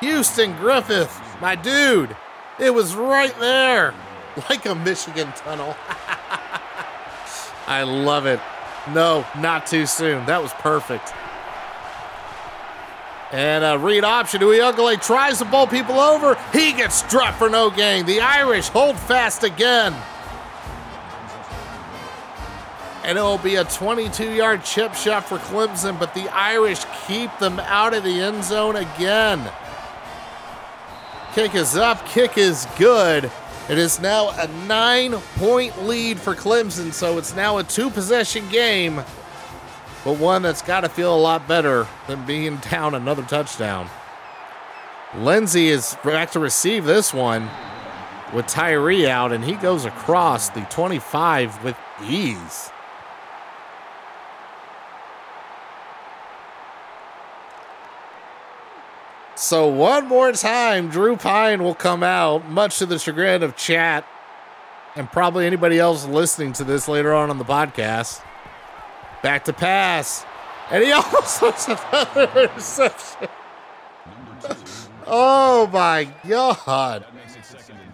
Houston 0.00 0.56
Griffith, 0.56 1.20
my 1.40 1.54
dude. 1.54 2.16
It 2.58 2.74
was 2.74 2.94
right 2.96 3.38
there, 3.38 3.94
like 4.48 4.66
a 4.66 4.74
Michigan 4.74 5.32
tunnel. 5.36 5.76
I 7.66 7.82
love 7.84 8.26
it. 8.26 8.40
No, 8.92 9.24
not 9.38 9.66
too 9.66 9.86
soon. 9.86 10.26
That 10.26 10.42
was 10.42 10.52
perfect. 10.54 11.12
And 13.30 13.64
uh, 13.64 13.68
a 13.68 13.78
read 13.78 14.04
option. 14.04 14.40
Uiagalelei 14.42 15.04
tries 15.04 15.38
to 15.38 15.44
bowl 15.44 15.66
people 15.66 15.98
over. 15.98 16.36
He 16.52 16.72
gets 16.72 17.02
dropped 17.08 17.38
for 17.38 17.48
no 17.48 17.70
gain. 17.70 18.04
The 18.04 18.20
Irish 18.20 18.68
hold 18.68 18.98
fast 18.98 19.42
again 19.42 19.94
and 23.04 23.18
it 23.18 23.20
will 23.20 23.38
be 23.38 23.56
a 23.56 23.64
22 23.64 24.32
yard 24.32 24.64
chip 24.64 24.94
shot 24.94 25.24
for 25.24 25.38
Clemson, 25.38 25.98
but 25.98 26.14
the 26.14 26.28
Irish 26.32 26.84
keep 27.06 27.36
them 27.38 27.58
out 27.60 27.94
of 27.94 28.04
the 28.04 28.20
end 28.20 28.44
zone 28.44 28.76
again. 28.76 29.50
Kick 31.34 31.54
is 31.54 31.76
up, 31.76 32.06
kick 32.06 32.38
is 32.38 32.66
good. 32.78 33.30
It 33.68 33.78
is 33.78 34.00
now 34.00 34.30
a 34.30 34.48
nine 34.66 35.12
point 35.36 35.84
lead 35.84 36.18
for 36.18 36.34
Clemson, 36.34 36.92
so 36.92 37.16
it's 37.16 37.34
now 37.34 37.58
a 37.58 37.64
two 37.64 37.90
possession 37.90 38.48
game, 38.48 38.96
but 40.04 40.18
one 40.18 40.42
that's 40.42 40.62
got 40.62 40.80
to 40.80 40.88
feel 40.88 41.14
a 41.14 41.18
lot 41.18 41.46
better 41.46 41.86
than 42.08 42.26
being 42.26 42.56
down 42.70 42.94
another 42.94 43.22
touchdown. 43.22 43.88
Lenzy 45.16 45.68
is 45.68 45.96
back 46.02 46.32
to 46.32 46.40
receive 46.40 46.84
this 46.84 47.14
one 47.14 47.48
with 48.32 48.46
Tyree 48.46 49.08
out, 49.08 49.32
and 49.32 49.44
he 49.44 49.52
goes 49.52 49.84
across 49.84 50.48
the 50.48 50.62
25 50.62 51.62
with 51.62 51.76
ease. 52.08 52.70
So 59.42 59.66
one 59.66 60.06
more 60.06 60.30
time, 60.30 60.88
Drew 60.88 61.16
Pyne 61.16 61.64
will 61.64 61.74
come 61.74 62.04
out, 62.04 62.48
much 62.48 62.78
to 62.78 62.86
the 62.86 62.96
chagrin 62.96 63.42
of 63.42 63.56
chat 63.56 64.06
and 64.94 65.10
probably 65.10 65.46
anybody 65.46 65.80
else 65.80 66.06
listening 66.06 66.52
to 66.54 66.64
this 66.64 66.86
later 66.86 67.12
on 67.12 67.28
on 67.28 67.38
the 67.38 67.44
podcast. 67.44 68.22
Back 69.20 69.44
to 69.46 69.52
pass. 69.52 70.24
And 70.70 70.84
he 70.84 70.92
almost 70.92 71.40
throws 71.40 71.66
another 71.66 72.30
interception. 72.40 73.28
oh 75.08 75.68
my 75.72 76.06
God. 76.28 77.04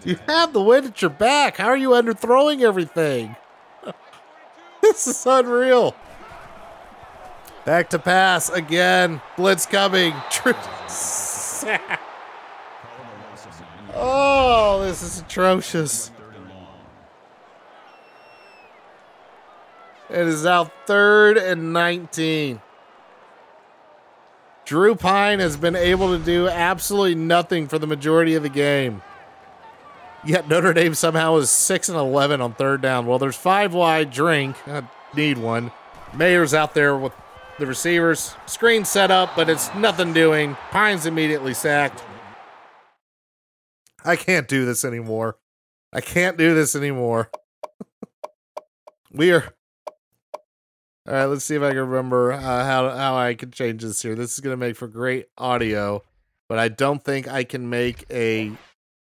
You 0.05 0.19
have 0.27 0.53
the 0.53 0.61
wind 0.61 0.85
at 0.85 1.01
your 1.01 1.09
back. 1.09 1.57
How 1.57 1.69
are 1.69 1.77
you 1.77 1.89
underthrowing 1.89 2.61
everything? 2.61 3.35
this 4.83 5.07
is 5.07 5.25
unreal. 5.25 5.95
Back 7.65 7.89
to 7.89 7.97
pass 7.97 8.51
again. 8.51 9.19
Blitz 9.35 9.65
coming. 9.65 10.13
oh, 13.93 14.81
this 14.83 15.01
is 15.01 15.19
atrocious. 15.21 16.11
It 20.09 20.27
is 20.27 20.43
now 20.43 20.71
third 20.85 21.37
and 21.37 21.71
19. 21.71 22.61
Drew 24.65 24.95
Pyne 24.95 25.39
has 25.39 25.57
been 25.57 25.75
able 25.75 26.17
to 26.17 26.23
do 26.23 26.47
absolutely 26.47 27.15
nothing 27.15 27.67
for 27.67 27.79
the 27.79 27.87
majority 27.87 28.35
of 28.35 28.43
the 28.43 28.49
game. 28.49 29.01
Yet 30.25 30.47
Notre 30.47 30.73
Dame 30.73 30.93
somehow 30.93 31.37
is 31.37 31.49
6 31.49 31.89
and 31.89 31.97
11 31.97 32.41
on 32.41 32.53
third 32.53 32.81
down. 32.81 33.05
Well, 33.05 33.19
there's 33.19 33.35
five 33.35 33.73
wide 33.73 34.11
drink. 34.11 34.55
I 34.67 34.83
need 35.15 35.37
one. 35.37 35.71
Mayer's 36.13 36.53
out 36.53 36.73
there 36.73 36.95
with 36.97 37.13
the 37.59 37.67
receivers. 37.67 38.35
Screen 38.45 38.85
set 38.85 39.11
up, 39.11 39.35
but 39.35 39.49
it's 39.49 39.73
nothing 39.75 40.13
doing. 40.13 40.55
Pyne's 40.71 41.05
immediately 41.05 41.53
sacked. 41.53 42.03
I 44.03 44.15
can't 44.15 44.47
do 44.47 44.65
this 44.65 44.85
anymore. 44.85 45.37
I 45.91 46.01
can't 46.01 46.37
do 46.37 46.55
this 46.55 46.75
anymore. 46.75 47.29
we 49.11 49.31
are. 49.31 49.53
All 51.07 51.15
right, 51.15 51.25
let's 51.25 51.43
see 51.43 51.55
if 51.55 51.63
I 51.63 51.69
can 51.69 51.79
remember 51.79 52.31
uh, 52.31 52.39
how 52.39 52.89
how 52.89 53.17
I 53.17 53.33
can 53.33 53.49
change 53.49 53.81
this 53.81 54.01
here. 54.01 54.15
This 54.15 54.33
is 54.33 54.39
gonna 54.41 54.57
make 54.57 54.75
for 54.75 54.87
great 54.87 55.27
audio, 55.37 56.03
but 56.47 56.59
I 56.59 56.67
don't 56.67 57.03
think 57.03 57.27
I 57.27 57.43
can 57.43 57.69
make 57.69 58.05
a. 58.11 58.51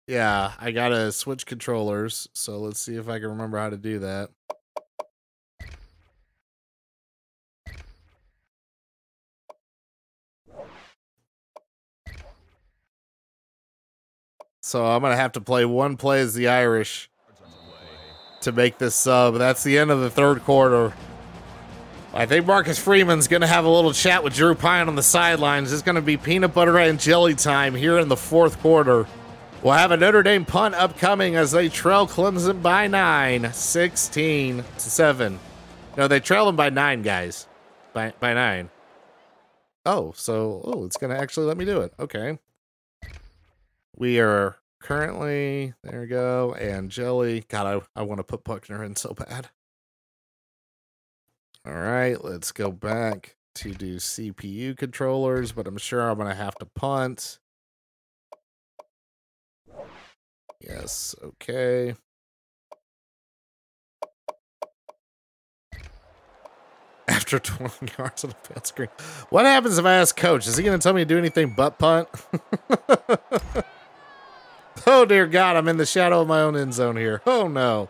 Yeah, 0.06 0.52
I 0.60 0.70
gotta 0.70 1.10
switch 1.10 1.46
controllers. 1.46 2.28
So 2.32 2.58
let's 2.58 2.78
see 2.78 2.94
if 2.94 3.08
I 3.08 3.18
can 3.18 3.30
remember 3.30 3.58
how 3.58 3.70
to 3.70 3.76
do 3.76 3.98
that. 3.98 4.30
So 14.60 14.84
I'm 14.84 15.02
gonna 15.02 15.16
have 15.16 15.32
to 15.32 15.40
play 15.40 15.64
one 15.64 15.96
play 15.96 16.20
as 16.20 16.34
the 16.34 16.48
Irish 16.48 17.08
to 18.40 18.52
make 18.52 18.78
this 18.78 18.94
sub. 18.94 19.36
That's 19.36 19.62
the 19.62 19.78
end 19.78 19.90
of 19.90 20.00
the 20.00 20.10
third 20.10 20.42
quarter. 20.44 20.92
I 22.14 22.26
think 22.26 22.46
Marcus 22.46 22.78
Freeman's 22.78 23.28
gonna 23.28 23.46
have 23.46 23.64
a 23.64 23.68
little 23.68 23.92
chat 23.92 24.24
with 24.24 24.34
Drew 24.34 24.54
Pyne 24.54 24.88
on 24.88 24.94
the 24.96 25.02
sidelines. 25.02 25.72
It's 25.72 25.82
gonna 25.82 26.00
be 26.00 26.16
peanut 26.16 26.54
butter 26.54 26.78
and 26.78 26.98
jelly 26.98 27.34
time 27.34 27.74
here 27.74 27.98
in 27.98 28.08
the 28.08 28.16
fourth 28.16 28.58
quarter. 28.60 29.06
We'll 29.62 29.74
have 29.74 29.90
a 29.90 29.96
Notre 29.96 30.22
Dame 30.22 30.44
punt 30.44 30.74
upcoming 30.74 31.36
as 31.36 31.50
they 31.50 31.68
trail 31.68 32.06
Clemson 32.06 32.62
by 32.62 32.86
nine, 32.86 33.52
16 33.52 34.62
to 34.62 34.80
7. 34.80 35.38
No, 35.96 36.08
they 36.08 36.20
trail 36.20 36.46
them 36.46 36.56
by 36.56 36.70
nine, 36.70 37.02
guys. 37.02 37.46
By 37.92 38.12
by 38.20 38.34
nine. 38.34 38.70
Oh, 39.84 40.12
so 40.16 40.62
oh, 40.64 40.84
it's 40.84 40.96
gonna 40.96 41.16
actually 41.16 41.46
let 41.46 41.56
me 41.56 41.64
do 41.64 41.80
it. 41.80 41.94
Okay. 41.98 42.38
We 43.96 44.20
are 44.20 44.56
currently, 44.82 45.72
there 45.82 46.02
we 46.02 46.06
go. 46.06 46.54
And 46.54 46.90
Jelly. 46.90 47.44
God, 47.48 47.82
I, 47.96 48.00
I 48.00 48.02
want 48.04 48.18
to 48.18 48.24
put 48.24 48.44
Buchner 48.44 48.84
in 48.84 48.94
so 48.94 49.14
bad. 49.14 49.48
All 51.66 51.72
right, 51.72 52.22
let's 52.22 52.52
go 52.52 52.70
back 52.70 53.36
to 53.56 53.72
do 53.72 53.96
CPU 53.96 54.76
controllers, 54.76 55.52
but 55.52 55.66
I'm 55.66 55.78
sure 55.78 56.02
I'm 56.02 56.18
to 56.28 56.34
have 56.34 56.54
to 56.56 56.66
punt. 56.66 57.38
Yes, 60.60 61.14
okay. 61.22 61.94
After 67.08 67.38
20 67.40 67.92
yards 67.98 68.24
on 68.24 68.30
the 68.30 68.36
field 68.48 68.66
screen. 68.66 68.88
What 69.30 69.46
happens 69.46 69.78
if 69.78 69.84
I 69.84 69.94
ask 69.94 70.16
coach? 70.16 70.46
Is 70.46 70.56
he 70.56 70.62
to 70.78 70.82
tell 70.82 70.92
me 70.92 71.00
to 71.00 71.06
do 71.06 71.18
anything 71.18 71.54
but 71.56 71.78
punt? 71.78 72.08
oh, 74.86 75.04
dear 75.04 75.26
God, 75.26 75.56
I'm 75.56 75.68
in 75.68 75.76
the 75.76 75.86
shadow 75.86 76.20
of 76.20 76.28
my 76.28 76.40
own 76.40 76.56
end 76.56 76.74
zone 76.74 76.96
here. 76.96 77.22
Oh, 77.26 77.48
no. 77.48 77.88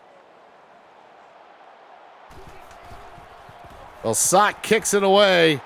Well, 4.03 4.13
Sot 4.13 4.63
kicks 4.63 4.93
it 4.93 5.03
away. 5.03 5.61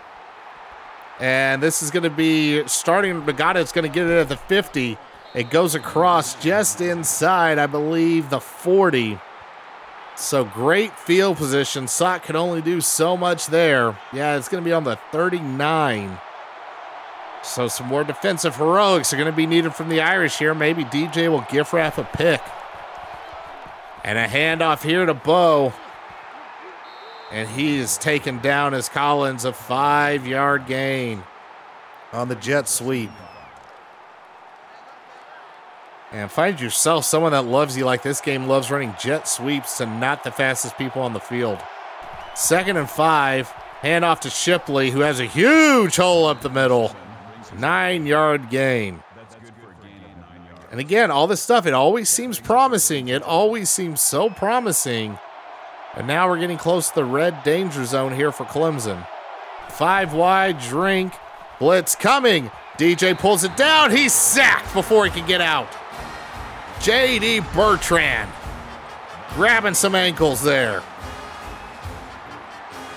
And 1.20 1.62
this 1.62 1.84
is 1.84 1.92
going 1.92 2.04
to 2.04 2.10
be 2.10 2.68
starting. 2.68 3.24
It's 3.28 3.72
going 3.72 3.88
to 3.88 3.94
get 3.94 4.08
it 4.08 4.20
at 4.20 4.30
the 4.30 4.38
50. 4.38 4.98
It 5.36 5.50
goes 5.50 5.76
across 5.76 6.34
just 6.42 6.82
inside, 6.82 7.60
I 7.60 7.68
believe, 7.68 8.30
the 8.30 8.40
40. 8.40 9.20
So 10.16 10.44
great 10.44 10.98
field 10.98 11.38
position. 11.38 11.88
Sot 11.88 12.24
can 12.24 12.36
only 12.36 12.62
do 12.62 12.82
so 12.82 13.16
much 13.16 13.48
there. 13.48 13.98
Yeah, 14.12 14.38
it's 14.38 14.50
going 14.50 14.64
to 14.64 14.68
be 14.68 14.74
on 14.74 14.84
the 14.84 14.98
39. 15.12 16.18
So 17.44 17.68
some 17.68 17.88
more 17.88 18.04
defensive 18.04 18.56
heroics 18.56 19.14
are 19.14 19.18
going 19.18 19.32
to 19.32 19.36
be 19.36 19.46
needed 19.46 19.74
from 19.74 19.90
the 19.90 20.02
Irish 20.02 20.38
here. 20.38 20.54
Maybe 20.54 20.84
DJ 20.84 21.30
will 21.30 21.46
gift 21.50 21.74
wrap 21.74 21.98
a 21.98 22.04
pick. 22.04 22.42
And 24.04 24.18
a 24.18 24.28
handoff 24.28 24.84
here 24.84 25.06
to 25.06 25.14
Beaux. 25.14 25.74
And 27.32 27.48
he 27.50 27.78
is 27.78 27.98
taken 27.98 28.40
down 28.40 28.74
as 28.74 28.90
Collins 28.90 29.46
a 29.46 29.54
five 29.54 30.28
yard 30.28 30.66
gain 30.68 31.24
on 32.12 32.28
the 32.28 32.36
jet 32.36 32.68
sweep. 32.68 33.12
And 36.12 36.30
find 36.30 36.60
yourself 36.60 37.06
someone 37.06 37.32
that 37.32 37.46
loves 37.46 37.78
you 37.78 37.86
like 37.86 38.04
this 38.04 38.20
game 38.20 38.48
loves 38.48 38.70
running 38.70 38.94
jet 39.00 39.30
sweeps 39.30 39.78
to 39.78 39.86
not 39.86 40.24
the 40.26 40.32
fastest 40.32 40.78
people 40.78 41.02
on 41.02 41.14
the 41.14 41.22
field. 41.22 41.58
Second 42.36 42.78
and 42.78 42.90
five. 42.90 43.50
Hand 43.82 44.06
off 44.06 44.20
to 44.20 44.30
Shipley, 44.30 44.92
who 44.92 45.00
has 45.00 45.20
a 45.20 45.26
huge 45.26 45.96
hole 45.96 46.28
up 46.28 46.42
the 46.42 46.50
middle. 46.52 46.96
Nine 47.58 48.06
yard 48.06 48.50
gain. 48.50 49.04
And 50.72 50.80
again, 50.80 51.12
all 51.12 51.28
this 51.28 51.42
stuff, 51.42 51.66
it 51.66 51.74
always 51.74 52.10
seems 52.10 52.40
promising. 52.40 53.10
It 53.10 53.24
always 53.24 53.70
seems 53.70 54.00
so 54.00 54.30
promising. 54.30 55.20
And 55.96 56.08
now 56.08 56.30
we're 56.30 56.40
getting 56.40 56.58
close 56.58 56.90
to 56.90 56.96
the 56.96 57.04
red 57.06 57.44
danger 57.44 57.84
zone 57.84 58.16
here 58.16 58.32
for 58.32 58.46
Clemson. 58.46 59.06
Five 59.70 60.14
wide 60.14 60.60
drink. 60.60 61.14
Blitz 61.60 61.96
coming. 61.96 62.50
DJ 62.78 63.18
pulls 63.18 63.44
it 63.44 63.56
down. 63.58 63.92
He's 63.92 64.14
sacked 64.14 64.74
before 64.74 65.06
he 65.06 65.12
can 65.12 65.28
get 65.28 65.42
out. 65.42 65.68
J.D. 66.82 67.42
Bertrand 67.54 68.32
grabbing 69.36 69.74
some 69.74 69.96
ankles 69.96 70.42
there. 70.42 70.82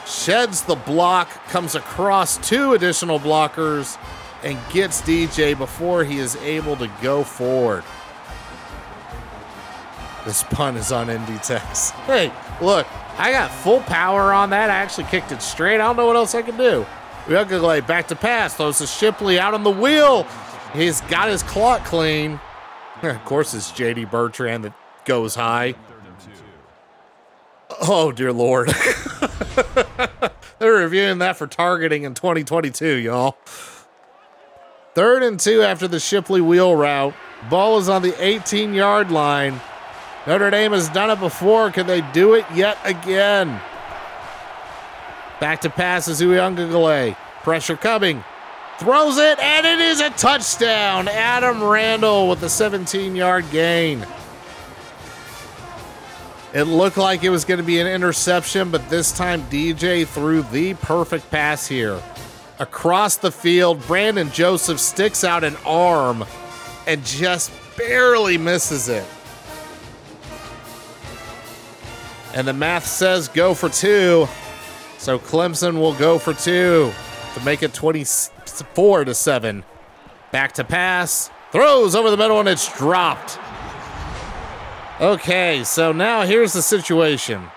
Sheds 0.06 0.62
the 0.62 0.74
block, 0.74 1.28
comes 1.48 1.74
across 1.74 2.36
two 2.46 2.74
additional 2.74 3.18
blockers, 3.18 3.96
and 4.44 4.58
gets 4.72 5.00
DJ 5.02 5.56
before 5.56 6.04
he 6.04 6.18
is 6.18 6.36
able 6.36 6.76
to 6.76 6.90
go 7.02 7.24
forward. 7.24 7.82
This 10.24 10.44
pun 10.44 10.76
is 10.76 10.92
on 10.92 11.10
ND 11.10 11.42
Tex. 11.42 11.90
Hey, 12.06 12.30
look, 12.60 12.86
I 13.18 13.32
got 13.32 13.50
full 13.50 13.80
power 13.80 14.32
on 14.32 14.50
that. 14.50 14.70
I 14.70 14.74
actually 14.74 15.04
kicked 15.04 15.32
it 15.32 15.40
straight. 15.42 15.76
I 15.76 15.78
don't 15.78 15.96
know 15.96 16.06
what 16.06 16.16
else 16.16 16.34
I 16.34 16.42
can 16.42 16.56
do. 16.56 16.86
Uiagalelei 17.26 17.86
back 17.86 18.08
to 18.08 18.16
pass, 18.16 18.54
throws 18.54 18.78
to 18.78 18.86
Shipley 18.86 19.38
out 19.38 19.54
on 19.54 19.62
the 19.62 19.70
wheel. 19.70 20.26
He's 20.74 21.00
got 21.02 21.28
his 21.28 21.42
clock 21.42 21.84
clean. 21.84 22.38
of 23.02 23.24
course, 23.24 23.54
it's 23.54 23.72
JD 23.72 24.10
Bertrand 24.10 24.64
that 24.64 24.74
goes 25.06 25.34
high. 25.34 25.74
Oh, 27.80 28.12
dear 28.12 28.32
Lord. 28.32 28.68
They're 30.58 30.72
reviewing 30.72 31.18
that 31.18 31.36
for 31.36 31.46
targeting 31.46 32.04
in 32.04 32.14
2022, 32.14 32.96
y'all. 32.96 33.38
Third 34.94 35.24
and 35.24 35.40
two 35.40 35.62
after 35.62 35.88
the 35.88 35.98
Shipley 35.98 36.40
wheel 36.40 36.76
route. 36.76 37.14
Ball 37.50 37.78
is 37.78 37.88
on 37.88 38.02
the 38.02 38.14
18 38.24 38.74
yard 38.74 39.10
line. 39.10 39.60
Notre 40.26 40.50
Dame 40.50 40.72
has 40.72 40.88
done 40.88 41.10
it 41.10 41.20
before. 41.20 41.70
Can 41.70 41.86
they 41.86 42.00
do 42.12 42.34
it 42.34 42.46
yet 42.54 42.78
again? 42.84 43.60
Back 45.40 45.60
to 45.62 45.70
pass 45.70 46.08
is 46.08 46.20
Uiagalelei. 46.20 47.16
Pressure 47.42 47.76
coming 47.76 48.22
throws 48.78 49.18
it, 49.18 49.38
and 49.38 49.66
it 49.66 49.80
is 49.80 50.00
a 50.00 50.10
touchdown. 50.10 51.08
Adam 51.08 51.62
Randall 51.62 52.28
with 52.28 52.42
a 52.42 52.48
17 52.48 53.16
yard 53.16 53.44
gain. 53.50 54.06
It 56.54 56.64
looked 56.64 56.96
like 56.96 57.24
it 57.24 57.30
was 57.30 57.44
going 57.44 57.58
to 57.58 57.66
be 57.66 57.80
an 57.80 57.88
interception, 57.88 58.70
but 58.70 58.88
this 58.88 59.10
time 59.10 59.42
DJ 59.50 60.06
threw 60.06 60.42
the 60.42 60.74
perfect 60.74 61.28
pass 61.32 61.66
here. 61.66 62.00
Across 62.58 63.16
the 63.16 63.32
field, 63.32 63.84
Brandon 63.86 64.30
Joseph 64.30 64.78
sticks 64.78 65.24
out 65.24 65.42
an 65.42 65.56
arm 65.66 66.24
and 66.86 67.04
just 67.04 67.50
barely 67.76 68.38
misses 68.38 68.88
it. 68.88 69.04
And 72.34 72.46
the 72.46 72.52
math 72.52 72.86
says 72.86 73.28
go 73.28 73.54
for 73.54 73.68
two. 73.68 74.28
So 74.98 75.18
Clemson 75.18 75.78
will 75.78 75.94
go 75.94 76.18
for 76.18 76.32
two 76.32 76.92
to 77.34 77.44
make 77.44 77.62
it 77.62 77.74
24 77.74 79.04
to 79.04 79.14
seven. 79.14 79.64
Back 80.30 80.52
to 80.52 80.64
pass. 80.64 81.30
Throws 81.52 81.94
over 81.94 82.10
the 82.10 82.16
middle 82.16 82.40
and 82.40 82.48
it's 82.48 82.76
dropped. 82.76 83.38
Okay, 85.00 85.64
so 85.64 85.92
now 85.92 86.22
here's 86.22 86.52
the 86.52 86.62
situation. 86.62 87.48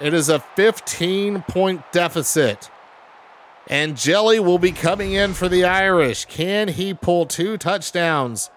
It 0.00 0.14
is 0.14 0.28
a 0.28 0.40
15 0.40 1.42
point 1.42 1.82
deficit. 1.92 2.70
And 3.68 3.96
Jelly 3.96 4.40
will 4.40 4.58
be 4.58 4.72
coming 4.72 5.12
in 5.12 5.34
for 5.34 5.48
the 5.48 5.64
Irish. 5.64 6.24
Can 6.24 6.68
he 6.68 6.94
pull 6.94 7.26
two 7.26 7.58
touchdowns 7.58 8.50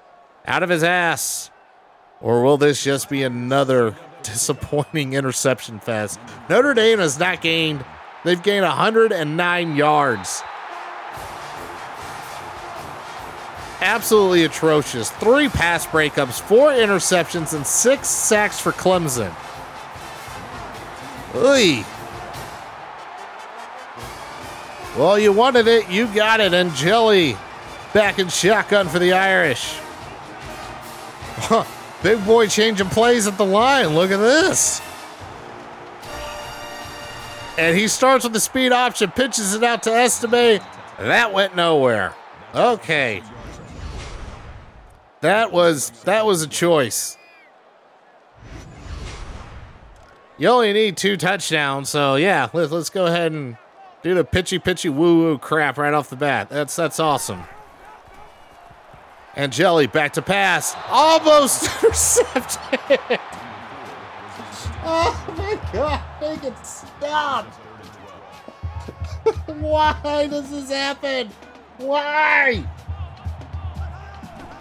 out 0.45 0.63
of 0.63 0.69
his 0.69 0.83
ass? 0.83 1.51
Or 2.21 2.43
will 2.43 2.57
this 2.57 2.83
just 2.83 3.09
be 3.09 3.23
another 3.23 3.95
disappointing 4.23 5.13
interception 5.13 5.79
fest? 5.79 6.19
Notre 6.49 6.73
Dame 6.73 6.99
has 6.99 7.19
not 7.19 7.41
gained, 7.41 7.83
they've 8.23 8.41
gained 8.41 8.63
109 8.63 9.75
yards. 9.75 10.43
absolutely 13.81 14.43
atrocious. 14.45 15.11
Three 15.11 15.49
pass 15.49 15.85
breakups, 15.85 16.39
four 16.39 16.69
interceptions, 16.69 17.53
and 17.53 17.65
six 17.65 18.07
sacks 18.07 18.59
for 18.59 18.71
Clemson. 18.71 19.33
Oy. 21.35 21.83
Well, 24.97 25.17
you 25.17 25.31
wanted 25.31 25.67
it, 25.67 25.89
you 25.89 26.07
got 26.13 26.39
it, 26.41 26.53
and 26.53 26.73
Jelly 26.75 27.37
back 27.93 28.19
in 28.19 28.27
shotgun 28.27 28.89
for 28.89 28.99
the 28.99 29.13
Irish. 29.13 29.75
Huh. 31.37 31.63
Big 32.03 32.25
boy 32.25 32.47
changing 32.47 32.89
plays 32.89 33.27
at 33.27 33.37
the 33.37 33.45
line. 33.45 33.93
Look 33.93 34.09
at 34.09 34.17
this. 34.17 34.81
And 37.59 37.77
he 37.77 37.87
starts 37.87 38.23
with 38.23 38.33
the 38.33 38.39
speed 38.39 38.71
option, 38.71 39.11
pitches 39.11 39.53
it 39.53 39.63
out 39.63 39.83
to 39.83 39.91
Estime. 39.91 40.61
That 40.97 41.31
went 41.31 41.55
nowhere. 41.55 42.15
Okay. 42.55 43.21
That 45.21 45.51
was 45.51 45.91
that 46.05 46.25
was 46.25 46.41
a 46.41 46.47
choice. 46.47 47.17
You 50.39 50.47
only 50.47 50.73
need 50.73 50.97
two 50.97 51.17
touchdowns, 51.17 51.89
so 51.89 52.15
yeah, 52.15 52.49
let's 52.51 52.71
let's 52.71 52.89
go 52.89 53.05
ahead 53.05 53.31
and 53.31 53.57
do 54.03 54.13
the 54.15 54.23
pitchy 54.23 54.59
pitchy 54.59 54.89
woo 54.89 55.19
woo 55.19 55.37
crap 55.37 55.77
right 55.77 55.93
off 55.93 56.09
the 56.09 56.15
bat. 56.15 56.49
That's 56.49 56.75
that's 56.75 56.99
awesome. 56.99 57.43
And 59.35 59.53
Jelly 59.53 59.87
back 59.87 60.13
to 60.13 60.21
pass, 60.21 60.75
almost 60.89 61.63
intercepted. 61.83 62.99
oh 64.83 65.35
my 65.37 65.59
god, 65.71 66.01
make 66.19 66.43
it 66.43 66.65
stop! 66.65 67.45
Why 69.45 70.27
does 70.29 70.49
this 70.49 70.69
happen? 70.69 71.29
Why? 71.77 72.63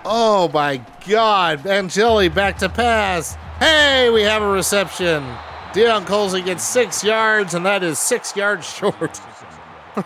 Oh 0.04 0.48
my 0.52 0.82
God. 1.06 1.60
And 1.60 1.68
Angeli 1.68 2.28
back 2.28 2.58
to 2.58 2.68
pass. 2.68 3.34
Hey, 3.58 4.10
we 4.10 4.22
have 4.22 4.42
a 4.42 4.48
reception. 4.48 5.22
Deion 5.72 6.04
Colzie 6.04 6.44
gets 6.44 6.64
six 6.64 7.04
yards, 7.04 7.54
and 7.54 7.64
that 7.64 7.82
is 7.82 7.98
six 7.98 8.34
yards 8.34 8.66
short 8.74 9.20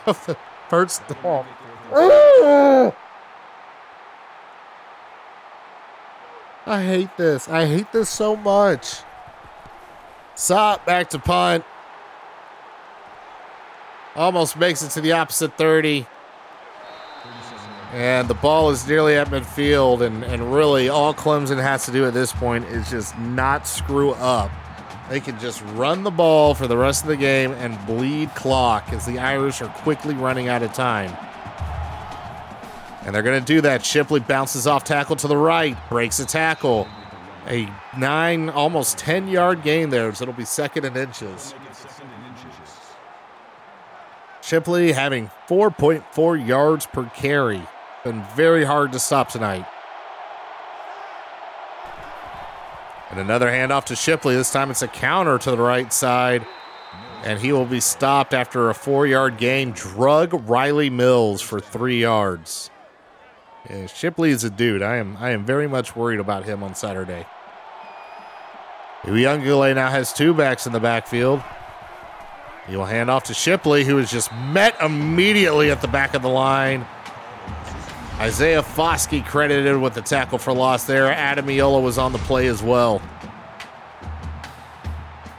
of 0.07 0.26
the 0.26 0.36
first 0.68 1.03
ball. 1.22 1.47
Ah! 1.92 2.95
I 6.66 6.82
hate 6.82 7.16
this. 7.16 7.49
I 7.49 7.66
hate 7.66 7.92
this 7.92 8.09
so 8.09 8.36
much. 8.36 9.01
Sot 10.34 10.84
back 10.86 11.11
to 11.11 11.18
punt. 11.18 11.64
Almost 14.16 14.57
makes 14.57 14.82
it 14.82 14.90
to 14.90 15.01
the 15.01 15.12
opposite 15.12 15.57
30. 15.59 16.07
And 17.92 18.26
the 18.28 18.34
ball 18.34 18.70
is 18.70 18.86
nearly 18.88 19.16
at 19.16 19.28
midfield. 19.28 20.01
And, 20.01 20.24
and 20.24 20.53
really, 20.55 20.88
all 20.88 21.12
Clemson 21.12 21.61
has 21.61 21.84
to 21.86 21.92
do 21.92 22.07
at 22.07 22.14
this 22.14 22.32
point 22.32 22.64
is 22.66 22.90
just 22.90 23.16
not 23.18 23.68
screw 23.68 24.12
up. 24.12 24.51
They 25.09 25.20
can 25.20 25.38
just 25.38 25.62
run 25.74 26.02
the 26.02 26.11
ball 26.11 26.55
for 26.55 26.66
the 26.66 26.76
rest 26.76 27.02
of 27.02 27.09
the 27.09 27.16
game 27.16 27.52
and 27.52 27.84
bleed 27.86 28.34
clock 28.34 28.92
as 28.92 29.05
the 29.05 29.18
Irish 29.18 29.61
are 29.61 29.68
quickly 29.68 30.14
running 30.14 30.48
out 30.48 30.62
of 30.62 30.72
time. 30.72 31.14
And 33.05 33.14
they're 33.14 33.22
going 33.22 33.38
to 33.38 33.46
do 33.46 33.61
that. 33.61 33.84
Shipley 33.84 34.20
bounces 34.20 34.66
off 34.66 34.84
tackle 34.84 35.16
to 35.16 35.28
the 35.28 35.36
right, 35.36 35.76
breaks 35.90 36.18
a 36.20 36.24
tackle. 36.24 36.88
A 37.46 37.68
nine, 37.98 38.48
almost 38.48 38.96
10 38.96 39.28
yard 39.28 39.62
gain 39.62 39.90
there, 39.90 40.14
so 40.14 40.22
it'll 40.22 40.32
be 40.32 40.46
second 40.46 40.86
and 40.86 40.96
inches. 40.96 41.55
Shipley 44.40 44.92
having 44.92 45.30
4.4 45.48 46.46
yards 46.46 46.86
per 46.86 47.05
carry. 47.11 47.62
Been 48.05 48.22
very 48.34 48.64
hard 48.64 48.92
to 48.92 48.98
stop 48.98 49.30
tonight. 49.30 49.66
And 53.15 53.21
another 53.21 53.47
handoff 53.47 53.85
to 53.85 53.95
Shipley. 53.95 54.35
This 54.35 54.51
time 54.51 54.73
it's 54.73 54.83
a 54.83 54.89
counter 54.89 55.39
to 55.39 55.53
the 55.53 55.57
right 55.57 55.93
side. 55.93 56.45
And 57.23 57.39
he 57.39 57.53
will 57.53 57.65
be 57.65 57.79
stopped 57.79 58.35
after 58.35 58.71
a 58.71 58.75
four 58.75 59.07
yard 59.07 59.39
gain. 59.39 59.71
Drug 59.71 60.49
Riley 60.51 60.91
Mills 60.91 61.41
for 61.41 61.61
three 61.61 62.01
yards. 62.01 62.71
Yeah, 63.71 63.87
Shipley 63.87 64.31
is 64.31 64.43
a 64.43 64.51
dude. 64.51 64.83
I 64.83 64.97
am 64.97 65.17
I 65.19 65.31
am 65.31 65.47
very 65.47 65.69
much 65.69 65.95
worried 65.95 66.19
about 66.19 66.45
him 66.45 66.65
on 66.65 66.75
Saturday. 66.75 67.25
Uiagalelei 69.03 69.77
now 69.77 69.91
has 69.91 70.12
two 70.12 70.35
backs 70.35 70.67
in 70.67 70.73
the 70.73 70.81
backfield. 70.81 71.41
He 72.67 72.77
will 72.77 72.85
hand 72.85 73.11
off 73.11 73.23
to 73.25 73.35
Shipley, 73.35 73.85
who 73.85 73.99
is 73.99 74.11
just 74.11 74.33
met 74.33 74.75
immediately 74.83 75.71
at 75.71 75.83
the 75.83 75.89
back 75.89 76.15
of 76.15 76.23
the 76.23 76.29
line. 76.29 76.85
Isaiah 78.19 78.62
Foskey 78.62 79.27
credited 79.27 79.77
with 79.77 79.95
the 79.95 80.01
tackle 80.01 80.39
for 80.39 80.53
loss 80.53 80.85
there. 80.85 81.12
Ademilola 81.12 81.83
was 81.83 81.99
on 81.99 82.12
the 82.12 82.19
play 82.19 82.47
as 82.47 82.62
well. 82.62 83.03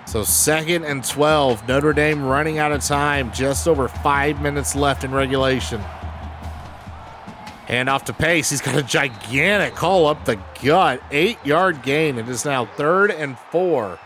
So 0.05 0.23
second 0.23 0.83
and 0.83 1.03
12. 1.03 1.67
Notre 1.67 1.93
Dame 1.93 2.23
running 2.23 2.59
out 2.59 2.71
of 2.71 2.83
time. 2.83 3.31
Just 3.31 3.67
over 3.67 3.87
five 3.87 4.41
minutes 4.41 4.75
left 4.75 5.03
in 5.03 5.11
regulation. 5.11 5.81
Hand 7.67 7.89
off 7.89 8.05
to 8.05 8.13
Pace. 8.13 8.49
He's 8.49 8.61
got 8.61 8.75
a 8.75 8.83
gigantic 8.83 9.73
call 9.73 10.05
up 10.05 10.25
the 10.25 10.39
gut. 10.61 11.01
Eight 11.11 11.43
yard 11.45 11.81
gain. 11.81 12.17
It 12.17 12.29
is 12.29 12.45
now 12.45 12.65
third 12.65 13.09
and 13.09 13.39
four. 13.51 13.99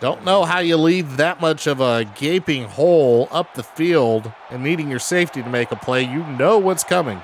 Don't 0.00 0.24
know 0.24 0.44
how 0.44 0.60
you 0.60 0.78
leave 0.78 1.18
that 1.18 1.42
much 1.42 1.66
of 1.66 1.80
a 1.80 2.06
gaping 2.16 2.64
hole 2.64 3.28
up 3.30 3.52
the 3.54 3.62
field 3.62 4.32
and 4.50 4.64
needing 4.64 4.88
your 4.88 4.98
safety 4.98 5.42
to 5.42 5.48
make 5.50 5.70
a 5.72 5.76
play. 5.76 6.02
You 6.02 6.24
know 6.26 6.56
what's 6.58 6.84
coming. 6.84 7.22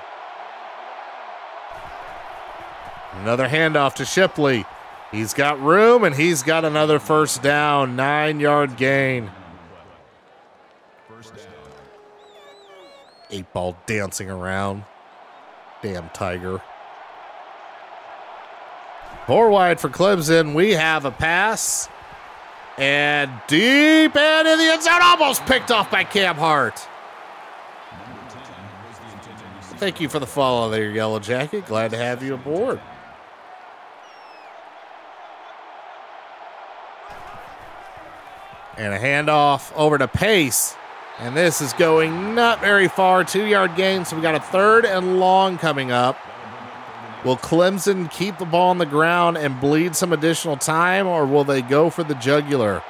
Another 3.21 3.47
handoff 3.47 3.95
to 3.95 4.05
Shipley. 4.05 4.65
He's 5.11 5.33
got 5.33 5.61
room 5.61 6.03
and 6.03 6.15
he's 6.15 6.43
got 6.43 6.65
another 6.65 6.99
first 6.99 7.41
down. 7.41 7.95
Nine 7.95 8.39
yard 8.39 8.77
gain. 8.77 9.31
Eight 13.29 13.51
ball 13.53 13.77
dancing 13.85 14.29
around. 14.29 14.83
Damn 15.81 16.09
Tiger. 16.09 16.61
Four 19.25 19.49
wide 19.49 19.79
for 19.79 19.89
Clemson. 19.89 20.53
We 20.53 20.71
have 20.71 21.03
a 21.03 21.11
pass. 21.11 21.89
And 22.77 23.31
deep 23.47 24.15
and 24.15 24.47
in 24.47 24.57
the 24.57 24.65
end 24.65 24.83
zone, 24.83 25.01
almost 25.01 25.45
picked 25.45 25.71
off 25.71 25.89
by 25.89 26.03
Cam 26.03 26.35
Hart. 26.35 26.87
Thank 29.77 29.99
you 29.99 30.09
for 30.09 30.19
the 30.19 30.27
follow 30.27 30.69
there, 30.69 30.89
Yellow 30.89 31.19
Jacket. 31.19 31.65
Glad 31.65 31.91
to 31.91 31.97
have 31.97 32.23
you 32.23 32.35
aboard. 32.35 32.79
And 38.77 38.93
a 38.93 38.99
handoff 38.99 39.71
over 39.75 39.97
to 39.97 40.07
Pace. 40.07 40.75
And 41.19 41.35
this 41.35 41.61
is 41.61 41.73
going 41.73 42.35
not 42.35 42.61
very 42.61 42.87
far. 42.87 43.23
Two 43.23 43.45
yard 43.45 43.75
gain. 43.75 44.05
So 44.05 44.15
we 44.15 44.21
got 44.21 44.35
a 44.35 44.39
third 44.39 44.85
and 44.85 45.19
long 45.19 45.57
coming 45.57 45.91
up. 45.91 46.17
Will 47.25 47.37
Clemson 47.37 48.09
keep 48.11 48.37
the 48.37 48.45
ball 48.45 48.69
on 48.69 48.77
the 48.77 48.85
ground 48.85 49.37
and 49.37 49.59
bleed 49.59 49.95
some 49.95 50.13
additional 50.13 50.55
time, 50.55 51.07
or 51.07 51.25
will 51.25 51.43
they 51.43 51.63
go 51.63 51.89
for 51.89 52.03
the 52.03 52.13
jugular? 52.15 52.83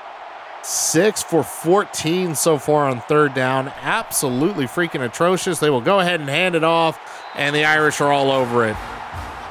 Six 0.62 1.24
for 1.24 1.44
14 1.44 2.36
so 2.36 2.58
far 2.58 2.90
on 2.90 3.00
third 3.00 3.34
down. 3.34 3.70
Absolutely 3.82 4.66
freaking 4.66 5.04
atrocious. 5.04 5.60
They 5.60 5.70
will 5.70 5.82
go 5.82 6.02
ahead 6.02 6.20
and 6.20 6.30
hand 6.30 6.56
it 6.56 6.64
off, 6.66 7.00
and 7.36 7.56
the 7.56 7.64
Irish 7.64 8.02
are 8.02 8.12
all 8.12 8.30
over 8.30 8.68
it. 8.68 8.76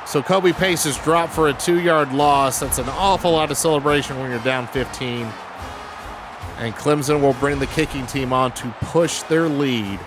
So 0.07 0.23
Kobe 0.23 0.53
Pace 0.53 0.85
is 0.85 0.99
dropped 0.99 1.33
for 1.33 1.49
a 1.49 1.55
two 1.55 1.81
yard 1.81 2.13
loss. 2.13 2.61
That's 2.61 2.79
an 2.79 2.89
awful 2.91 3.33
lot 3.33 3.51
of 3.51 3.57
celebration 3.57 4.21
when 4.21 4.31
you're 4.31 4.39
down 4.41 4.67
15. 4.69 5.27
And 6.59 6.75
Clemson 6.75 7.21
will 7.21 7.35
bring 7.35 7.59
the 7.59 7.67
kicking 7.67 8.07
team 8.07 8.33
on 8.33 8.53
to 8.53 8.75
push 8.81 9.23
their 9.25 9.49
lead 9.49 10.01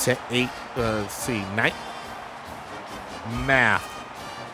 to 0.00 0.18
eight, 0.30 0.48
uh, 0.76 1.06
see, 1.08 1.40
nine, 1.54 1.72
math. 3.44 3.92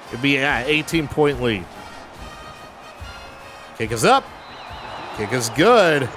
It'd 0.08 0.22
be 0.22 0.38
an 0.38 0.64
18 0.66 1.08
point 1.08 1.40
lead. 1.40 1.64
Kick 3.78 3.92
is 3.92 4.04
up. 4.04 4.24
Kick 5.16 5.32
is 5.32 5.48
good. 5.50 6.08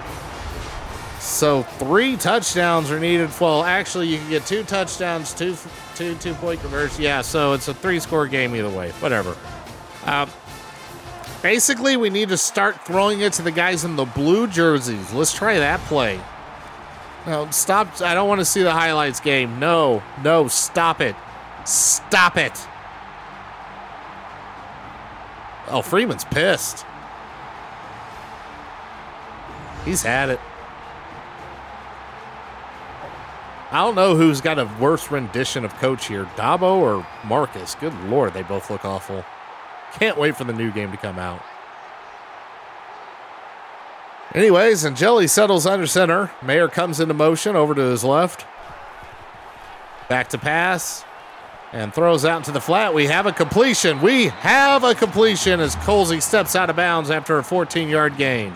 So 1.19 1.63
three 1.63 2.17
touchdowns 2.17 2.91
are 2.91 2.99
needed. 2.99 3.29
Well, 3.39 3.63
actually, 3.63 4.07
you 4.07 4.19
can 4.19 4.29
get 4.29 4.45
two 4.45 4.63
touchdowns, 4.63 5.33
two 5.33 5.57
two 5.95 6.15
two 6.15 6.33
point 6.35 6.61
conversions. 6.61 6.99
Yeah, 6.99 7.21
so 7.21 7.53
it's 7.53 7.67
a 7.67 7.73
three 7.73 7.99
score 7.99 8.27
game 8.27 8.55
either 8.55 8.69
way. 8.69 8.91
Whatever. 8.99 9.35
Uh, 10.05 10.27
basically, 11.45 11.95
we 11.95 12.09
need 12.09 12.29
to 12.29 12.37
start 12.37 12.75
throwing 12.87 13.21
it 13.21 13.31
to 13.31 13.43
the 13.43 13.51
guys 13.51 13.83
in 13.83 13.95
the 13.95 14.03
blue 14.03 14.47
jerseys. 14.47 15.13
Let's 15.13 15.31
try 15.31 15.59
that 15.59 15.79
play. 15.81 16.19
No, 17.27 17.47
stop. 17.51 18.01
I 18.01 18.15
don't 18.15 18.27
want 18.27 18.41
to 18.41 18.45
see 18.45 18.63
the 18.63 18.71
highlights 18.71 19.19
game. 19.19 19.59
No, 19.59 20.01
no, 20.23 20.47
stop 20.47 21.01
it. 21.01 21.15
Stop 21.63 22.37
it. 22.37 22.67
Oh, 25.67 25.83
Freeman's 25.83 26.25
pissed. 26.25 26.83
He's 29.85 30.01
had 30.01 30.29
it. 30.29 30.39
I 33.69 33.83
don't 33.83 33.93
know 33.93 34.15
who's 34.15 34.41
got 34.41 34.57
a 34.57 34.67
worse 34.79 35.11
rendition 35.11 35.63
of 35.63 35.75
coach 35.75 36.07
here, 36.07 36.25
Dabo 36.37 36.77
or 36.77 37.07
Marcus. 37.23 37.75
Good 37.75 37.93
lord, 38.05 38.33
they 38.33 38.41
both 38.41 38.71
look 38.71 38.83
awful. 38.83 39.23
Can't 39.99 40.17
wait 40.17 40.35
for 40.35 40.43
the 40.43 40.53
new 40.53 40.71
game 40.71 40.91
to 40.91 40.97
come 40.97 41.17
out. 41.17 41.41
Anyways, 44.33 44.83
and 44.83 44.97
Jelly 44.97 45.27
settles 45.27 45.65
under 45.65 45.87
center. 45.87 46.29
Mayer 46.41 46.67
comes 46.67 46.99
into 46.99 47.13
motion 47.13 47.55
over 47.55 47.73
to 47.73 47.81
his 47.81 48.03
left. 48.03 48.45
Back 50.09 50.27
to 50.29 50.37
pass 50.37 51.05
and 51.71 51.93
throws 51.93 52.25
out 52.25 52.37
into 52.37 52.51
the 52.51 52.59
flat. 52.59 52.93
We 52.93 53.05
have 53.05 53.25
a 53.25 53.31
completion. 53.31 54.01
We 54.01 54.25
have 54.27 54.83
a 54.83 54.93
completion 54.93 55.61
as 55.61 55.75
Colzie 55.77 56.21
steps 56.21 56.55
out 56.55 56.69
of 56.69 56.75
bounds 56.75 57.09
after 57.09 57.37
a 57.37 57.43
14 57.43 57.87
yard 57.87 58.17
gain. 58.17 58.51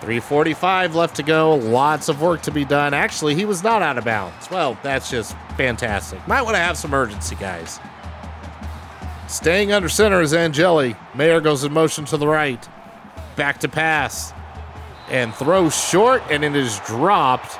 345 0.00 0.94
left 0.94 1.16
to 1.16 1.22
go. 1.22 1.54
Lots 1.54 2.08
of 2.08 2.20
work 2.20 2.42
to 2.42 2.50
be 2.50 2.64
done. 2.64 2.92
Actually, 2.94 3.34
he 3.34 3.44
was 3.44 3.62
not 3.62 3.82
out 3.82 3.98
of 3.98 4.04
bounds. 4.04 4.50
Well, 4.50 4.76
that's 4.82 5.10
just 5.10 5.36
fantastic. 5.56 6.26
Might 6.26 6.42
want 6.42 6.54
to 6.56 6.60
have 6.60 6.76
some 6.76 6.92
urgency, 6.92 7.36
guys. 7.36 7.78
Staying 9.32 9.72
under 9.72 9.88
center 9.88 10.20
is 10.20 10.34
Angeli. 10.34 10.94
Mayer 11.14 11.40
goes 11.40 11.64
in 11.64 11.72
motion 11.72 12.04
to 12.04 12.18
the 12.18 12.26
right. 12.26 12.68
Back 13.34 13.60
to 13.60 13.68
pass. 13.68 14.34
And 15.08 15.34
throws 15.34 15.74
short, 15.74 16.22
and 16.28 16.44
it 16.44 16.54
is 16.54 16.78
dropped 16.80 17.58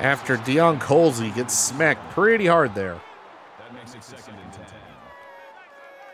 after 0.00 0.36
Deion 0.38 0.80
Colzie 0.80 1.32
gets 1.32 1.56
smacked 1.56 2.10
pretty 2.10 2.46
hard 2.46 2.74
there. 2.74 3.00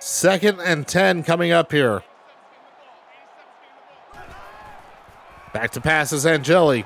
Second 0.00 0.60
and 0.60 0.86
10 0.86 1.22
coming 1.22 1.50
up 1.50 1.72
here. 1.72 2.02
Back 5.54 5.70
to 5.70 5.80
passes 5.80 6.26
Angeli. 6.26 6.84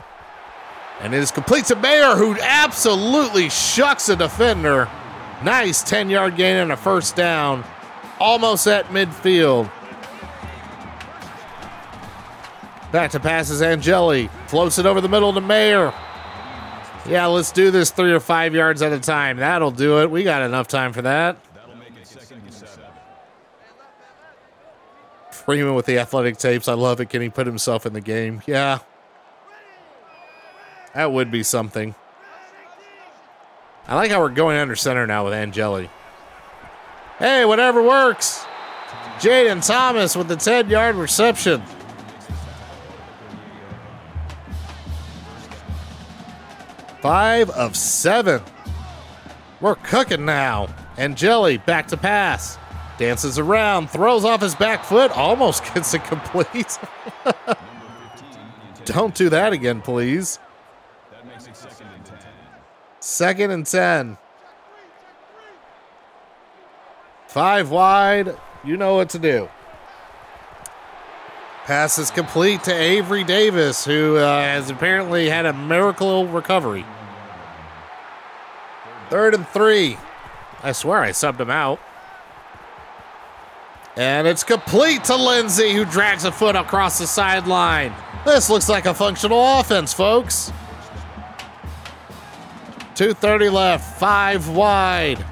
And 1.01 1.13
it 1.13 1.19
is 1.19 1.33
complete 1.33 1.65
to 1.65 1.75
Mayer, 1.75 2.15
who 2.15 2.39
absolutely 2.41 3.49
shucks 3.49 4.09
a 4.09 4.15
defender. 4.15 4.89
Nice 5.43 5.83
10 5.83 6.11
yard 6.11 6.37
gain 6.37 6.59
and 6.59 6.71
a 6.71 6.77
first 6.77 7.17
down. 7.17 7.65
Almost 8.21 8.67
at 8.67 8.87
midfield. 8.87 9.71
Back 12.91 13.11
to 13.13 13.21
passes 13.21 13.61
Angeli. 13.63 14.29
Floats 14.47 14.79
it 14.79 14.87
over 14.87 15.01
the 15.01 15.09
middle 15.09 15.33
to 15.33 15.41
Mayer. 15.41 15.93
Yeah, 17.07 17.27
let's 17.27 17.53
do 17.53 17.71
this 17.71 17.91
three 17.91 18.13
or 18.13 18.21
five 18.21 18.55
yards 18.55 18.83
at 18.83 18.93
a 18.93 19.01
time. 19.01 19.39
That'll 19.39 19.71
do 19.71 20.01
it. 20.01 20.11
We 20.11 20.25
got 20.25 20.43
enough 20.43 20.69
time 20.69 20.93
for 20.93 21.03
that. 21.03 21.39
Freeman 25.31 25.75
with 25.75 25.87
the 25.87 25.99
athletic 25.99 26.37
tapes. 26.37 26.69
I 26.69 26.75
love 26.75 27.01
it. 27.01 27.09
Can 27.09 27.23
he 27.23 27.31
put 27.31 27.47
himself 27.47 27.87
in 27.87 27.95
the 27.95 28.03
game? 28.03 28.43
Yeah. 28.47 28.81
That 30.95 31.13
would 31.13 31.31
be 31.31 31.43
something. 31.43 31.95
I 33.87 33.95
like 33.95 34.11
how 34.11 34.21
we're 34.21 34.29
going 34.29 34.59
under 34.59 34.77
center 34.77 35.07
now 35.07 35.25
with 35.25 35.33
Angeli. 35.33 35.89
Hey, 37.19 37.45
whatever 37.45 37.83
works. 37.83 38.45
Jayden 39.19 39.67
Thomas 39.67 40.15
with 40.15 40.29
the 40.29 40.37
10 40.37 40.71
yard 40.71 40.95
reception. 40.95 41.63
Five 47.01 47.51
of 47.51 47.77
seven. 47.77 48.43
We're 49.61 49.75
cooking 49.77 50.25
now. 50.25 50.67
And 50.97 51.13
Angeli 51.13 51.59
back 51.59 51.89
to 51.89 51.97
pass. 51.97 52.59
Dances 52.99 53.39
around, 53.39 53.91
throws 53.91 54.25
off 54.25 54.41
his 54.41 54.57
back 54.57 54.85
foot, 54.85 55.13
almost 55.13 55.63
gets 55.75 55.95
it 55.95 56.05
complete. 56.05 56.79
Don't 58.85 59.15
do 59.15 59.29
that 59.29 59.53
again, 59.53 59.81
please. 59.81 60.39
Second 63.01 63.51
and 63.53 63.67
10. 63.67 64.19
Five 67.29 67.71
wide. 67.71 68.37
You 68.65 68.77
know 68.79 68.97
what 68.97 69.11
to 69.11 69.19
do. 69.19 69.49
Pass 71.67 71.99
is 71.99 72.11
complete 72.11 72.65
to 72.65 72.73
Avery 72.73 73.23
Davis, 73.23 73.85
who 73.85 74.17
uh, 74.17 74.41
has 74.41 74.71
apparently 74.71 75.29
had 75.29 75.45
a 75.45 75.53
miracle 75.53 76.27
recovery. 76.27 76.87
Third 79.11 79.35
and 79.35 79.47
three. 79.49 79.99
I 80.63 80.73
swear 80.73 81.01
I 81.01 81.11
subbed 81.11 81.39
him 81.39 81.51
out. 81.51 81.79
And 83.97 84.27
it's 84.27 84.43
complete 84.43 85.05
to 85.05 85.17
Lenzy, 85.17 85.75
who 85.75 85.85
drags 85.85 86.25
a 86.25 86.33
foot 86.33 86.57
across 86.57 86.99
the 86.99 87.07
sideline. 87.07 87.93
This 88.25 88.49
looks 88.49 88.71
like 88.71 88.87
a 88.87 88.95
functional 88.95 89.59
offense, 89.59 89.93
folks. 89.93 90.51
2.30 92.95 93.53
left, 93.53 93.99
five 94.01 94.49
wide. 94.49 95.23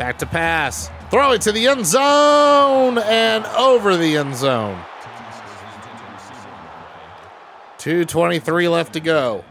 Back 0.00 0.16
to 0.20 0.26
pass. 0.26 0.90
Throw 1.10 1.32
it 1.32 1.42
to 1.42 1.52
the 1.52 1.68
end 1.68 1.84
zone 1.84 2.96
and 2.96 3.44
over 3.44 3.98
the 3.98 4.16
end 4.16 4.34
zone. 4.34 4.80
2.23 7.76 8.70
left 8.70 8.94
to 8.94 9.00
go. 9.00 9.44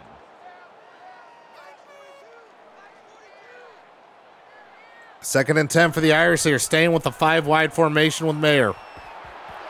Second 5.21 5.57
and 5.57 5.69
10 5.69 5.91
for 5.91 6.01
the 6.01 6.13
Irish. 6.13 6.41
They're 6.41 6.57
staying 6.57 6.93
with 6.93 7.03
the 7.03 7.11
five 7.11 7.45
wide 7.45 7.71
formation 7.71 8.25
with 8.25 8.37
Mayer. 8.37 8.73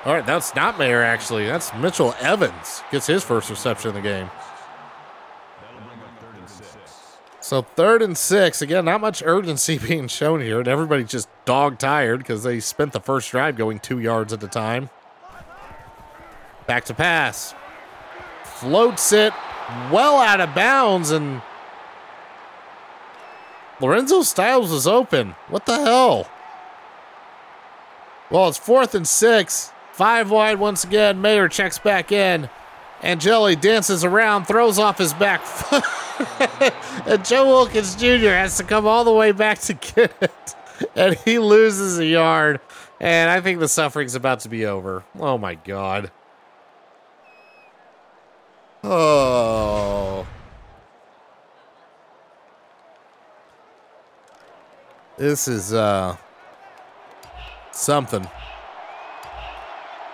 All 0.05 0.13
right, 0.13 0.25
that's 0.25 0.55
not 0.55 0.79
Mayer, 0.79 1.03
actually. 1.03 1.45
That's 1.45 1.73
Mitchell 1.73 2.15
Evans. 2.21 2.83
Gets 2.89 3.05
his 3.05 3.21
first 3.21 3.49
reception 3.49 3.89
of 3.89 3.95
the 3.95 4.01
game. 4.01 4.29
So 7.49 7.63
third 7.63 8.03
and 8.03 8.15
six. 8.15 8.61
Again, 8.61 8.85
not 8.85 9.01
much 9.01 9.23
urgency 9.25 9.79
being 9.87 10.07
shown 10.07 10.39
here. 10.39 10.59
And 10.59 10.67
everybody 10.67 11.03
just 11.03 11.27
dog 11.45 11.79
tired 11.79 12.19
because 12.19 12.43
they 12.43 12.59
spent 12.59 12.93
the 12.93 12.99
first 12.99 13.31
drive 13.31 13.55
going 13.55 13.79
two 13.79 13.97
yards 13.97 14.31
at 14.31 14.43
a 14.43 14.47
time. 14.47 14.91
Back 16.67 16.85
to 16.85 16.93
pass. 16.93 17.55
Floats 18.43 19.11
it 19.11 19.33
well 19.91 20.19
out 20.19 20.39
of 20.39 20.53
bounds 20.53 21.09
and 21.09 21.41
Lorenzo 23.81 24.21
Styles 24.21 24.69
was 24.71 24.85
open. 24.85 25.33
What 25.47 25.65
the 25.65 25.79
hell? 25.79 26.29
Well, 28.29 28.47
it's 28.49 28.59
fourth 28.59 28.93
and 28.93 29.07
six. 29.07 29.71
Five 29.91 30.29
wide 30.29 30.59
once 30.59 30.83
again. 30.83 31.19
Mayer 31.19 31.49
checks 31.49 31.79
back 31.79 32.11
in. 32.11 32.47
Angeli 33.01 33.55
dances 33.55 34.03
around, 34.03 34.45
throws 34.45 34.77
off 34.77 34.97
his 34.97 35.13
back 35.13 35.41
foot. 35.41 35.83
and 37.05 37.23
Joe 37.23 37.47
Wilkins 37.47 37.95
Jr. 37.95 38.29
has 38.29 38.57
to 38.57 38.63
come 38.63 38.85
all 38.85 39.03
the 39.03 39.13
way 39.13 39.31
back 39.31 39.59
to 39.59 39.73
get 39.73 40.13
it. 40.21 40.55
And 40.95 41.15
he 41.25 41.39
loses 41.39 41.99
a 41.99 42.05
yard. 42.05 42.59
And 42.99 43.29
I 43.29 43.39
think 43.41 43.59
the 43.59 43.67
suffering's 43.67 44.15
about 44.15 44.41
to 44.41 44.49
be 44.49 44.65
over. 44.65 45.03
Oh 45.17 45.37
my 45.37 45.55
God. 45.55 46.11
Oh. 48.83 50.27
This 55.17 55.47
is 55.47 55.73
uh 55.73 56.15
something. 57.71 58.27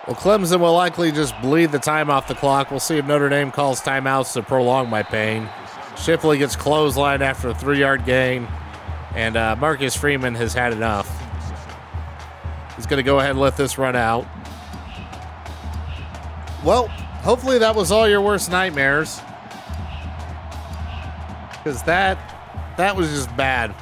Well, 0.06 0.14
Clemson 0.14 0.60
will 0.60 0.72
likely 0.72 1.10
just 1.10 1.34
bleed 1.40 1.72
the 1.72 1.80
time 1.80 2.10
off 2.10 2.28
the 2.28 2.36
clock. 2.36 2.70
We'll 2.70 2.78
see 2.78 2.98
if 2.98 3.06
Notre 3.06 3.28
Dame 3.28 3.50
calls 3.50 3.80
timeouts 3.80 4.34
to 4.34 4.42
prolong 4.42 4.88
my 4.88 5.02
pain. 5.02 5.48
Shipley 5.98 6.38
gets 6.38 6.54
clotheslined 6.54 7.22
after 7.22 7.48
a 7.48 7.54
three 7.54 7.80
yard 7.80 8.04
gain, 8.04 8.46
and 9.16 9.36
uh, 9.36 9.56
Marcus 9.56 9.96
Freeman 9.96 10.36
has 10.36 10.54
had 10.54 10.72
enough. 10.72 11.10
He's 12.76 12.86
going 12.86 12.98
to 12.98 13.02
go 13.02 13.18
ahead 13.18 13.30
and 13.30 13.40
let 13.40 13.56
this 13.56 13.78
run 13.78 13.96
out. 13.96 14.26
Well, 16.64 16.86
hopefully 17.22 17.58
that 17.58 17.74
was 17.74 17.90
all 17.90 18.08
your 18.08 18.20
worst 18.20 18.48
nightmares. 18.48 19.20
Because 21.50 21.82
that, 21.82 22.16
that 22.76 22.94
was 22.94 23.08
just 23.10 23.36
bad. 23.36 23.74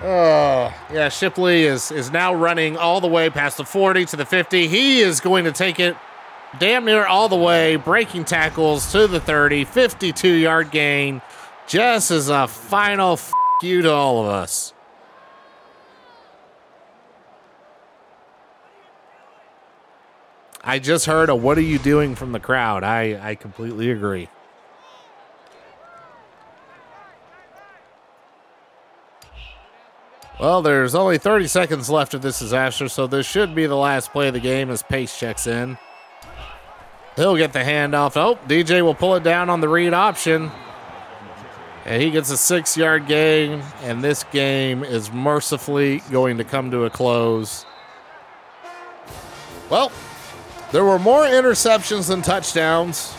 Oh, 0.00 0.72
yeah, 0.92 1.08
Shipley 1.08 1.64
is 1.64 1.90
is 1.90 2.10
now 2.12 2.32
running 2.32 2.76
all 2.76 3.00
the 3.00 3.08
way 3.08 3.30
past 3.30 3.56
the 3.56 3.64
40 3.64 4.04
to 4.06 4.16
the 4.16 4.24
50. 4.24 4.68
He 4.68 5.00
is 5.00 5.20
going 5.20 5.44
to 5.44 5.52
take 5.52 5.80
it 5.80 5.96
damn 6.60 6.84
near 6.84 7.04
all 7.04 7.28
the 7.28 7.36
way, 7.36 7.76
breaking 7.76 8.24
tackles 8.24 8.92
to 8.92 9.08
the 9.08 9.18
30, 9.18 9.64
52 9.64 10.28
yard 10.28 10.70
gain. 10.70 11.20
Just 11.66 12.10
as 12.10 12.28
a 12.28 12.46
final 12.46 13.14
f- 13.14 13.32
you 13.60 13.82
to 13.82 13.92
all 13.92 14.20
of 14.22 14.28
us. 14.28 14.72
I 20.62 20.78
just 20.78 21.06
heard 21.06 21.28
a 21.28 21.34
what 21.34 21.58
are 21.58 21.62
you 21.62 21.78
doing 21.78 22.14
from 22.14 22.32
the 22.32 22.40
crowd. 22.40 22.84
I, 22.84 23.30
I 23.30 23.34
completely 23.34 23.90
agree. 23.90 24.28
Well, 30.40 30.62
there's 30.62 30.94
only 30.94 31.18
30 31.18 31.48
seconds 31.48 31.90
left 31.90 32.14
of 32.14 32.22
this 32.22 32.38
disaster, 32.38 32.88
so 32.88 33.08
this 33.08 33.26
should 33.26 33.56
be 33.56 33.66
the 33.66 33.74
last 33.74 34.12
play 34.12 34.28
of 34.28 34.34
the 34.34 34.40
game 34.40 34.70
as 34.70 34.84
Pace 34.84 35.18
checks 35.18 35.48
in. 35.48 35.78
He'll 37.16 37.36
get 37.36 37.52
the 37.52 37.58
handoff. 37.58 38.16
Oh, 38.16 38.38
DJ 38.46 38.82
will 38.82 38.94
pull 38.94 39.16
it 39.16 39.24
down 39.24 39.50
on 39.50 39.60
the 39.60 39.68
read 39.68 39.92
option. 39.92 40.52
And 41.84 42.00
he 42.00 42.12
gets 42.12 42.30
a 42.30 42.36
six 42.36 42.76
yard 42.76 43.08
gain, 43.08 43.62
and 43.82 44.04
this 44.04 44.22
game 44.24 44.84
is 44.84 45.10
mercifully 45.10 46.02
going 46.12 46.38
to 46.38 46.44
come 46.44 46.70
to 46.70 46.84
a 46.84 46.90
close. 46.90 47.66
Well, 49.68 49.90
there 50.70 50.84
were 50.84 51.00
more 51.00 51.24
interceptions 51.24 52.08
than 52.08 52.22
touchdowns. 52.22 53.12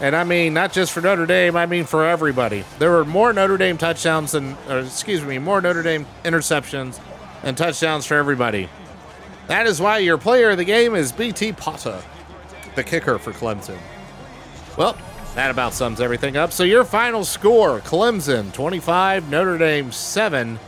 And 0.00 0.14
I 0.14 0.22
mean, 0.22 0.54
not 0.54 0.72
just 0.72 0.92
for 0.92 1.00
Notre 1.00 1.26
Dame, 1.26 1.56
I 1.56 1.66
mean 1.66 1.84
for 1.84 2.06
everybody. 2.06 2.64
There 2.78 2.90
were 2.90 3.04
more 3.04 3.32
Notre 3.32 3.56
Dame 3.56 3.76
touchdowns 3.76 4.32
than, 4.32 4.56
or 4.68 4.80
excuse 4.80 5.24
me, 5.24 5.38
more 5.38 5.60
Notre 5.60 5.82
Dame 5.82 6.06
interceptions 6.24 7.00
and 7.42 7.56
touchdowns 7.56 8.06
for 8.06 8.14
everybody. 8.14 8.68
That 9.48 9.66
is 9.66 9.80
why 9.80 9.98
your 9.98 10.18
player 10.18 10.50
of 10.50 10.56
the 10.56 10.64
game 10.64 10.94
is 10.94 11.10
BT 11.10 11.52
Potter, 11.52 12.00
the 12.76 12.84
kicker 12.84 13.18
for 13.18 13.32
Clemson. 13.32 13.78
Well, 14.76 14.96
that 15.34 15.50
about 15.50 15.74
sums 15.74 16.00
everything 16.00 16.36
up. 16.36 16.52
So 16.52 16.62
your 16.64 16.84
final 16.84 17.24
score 17.24 17.80
Clemson 17.80 18.52
25, 18.52 19.30
Notre 19.30 19.58
Dame 19.58 19.90
7. 19.90 20.58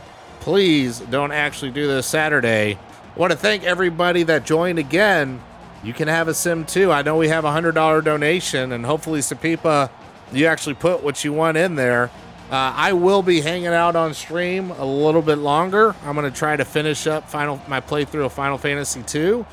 Please 0.41 0.99
don't 0.99 1.31
actually 1.31 1.71
do 1.71 1.87
this 1.87 2.07
Saturday. 2.07 2.73
I 2.73 3.19
want 3.19 3.31
to 3.31 3.37
thank 3.37 3.63
everybody 3.63 4.23
that 4.23 4.45
joined 4.45 4.79
again 4.79 5.41
you 5.83 5.93
can 5.93 6.07
have 6.07 6.27
a 6.27 6.33
sim 6.33 6.65
too. 6.65 6.91
I 6.91 7.01
know 7.01 7.17
we 7.17 7.29
have 7.29 7.45
a 7.45 7.51
hundred 7.51 7.73
dollar 7.73 8.01
donation, 8.01 8.71
and 8.71 8.85
hopefully, 8.85 9.19
Sapipa, 9.19 9.89
you 10.31 10.45
actually 10.45 10.75
put 10.75 11.03
what 11.03 11.23
you 11.23 11.33
want 11.33 11.57
in 11.57 11.75
there. 11.75 12.11
Uh, 12.51 12.73
I 12.75 12.93
will 12.93 13.23
be 13.23 13.39
hanging 13.39 13.67
out 13.67 13.95
on 13.95 14.13
stream 14.13 14.71
a 14.71 14.85
little 14.85 15.21
bit 15.21 15.37
longer. 15.37 15.95
I'm 16.03 16.15
going 16.15 16.29
to 16.29 16.37
try 16.37 16.57
to 16.57 16.65
finish 16.65 17.07
up 17.07 17.29
final 17.29 17.61
my 17.67 17.79
playthrough 17.79 18.25
of 18.25 18.33
Final 18.33 18.57
Fantasy 18.57 19.03
II, 19.15 19.45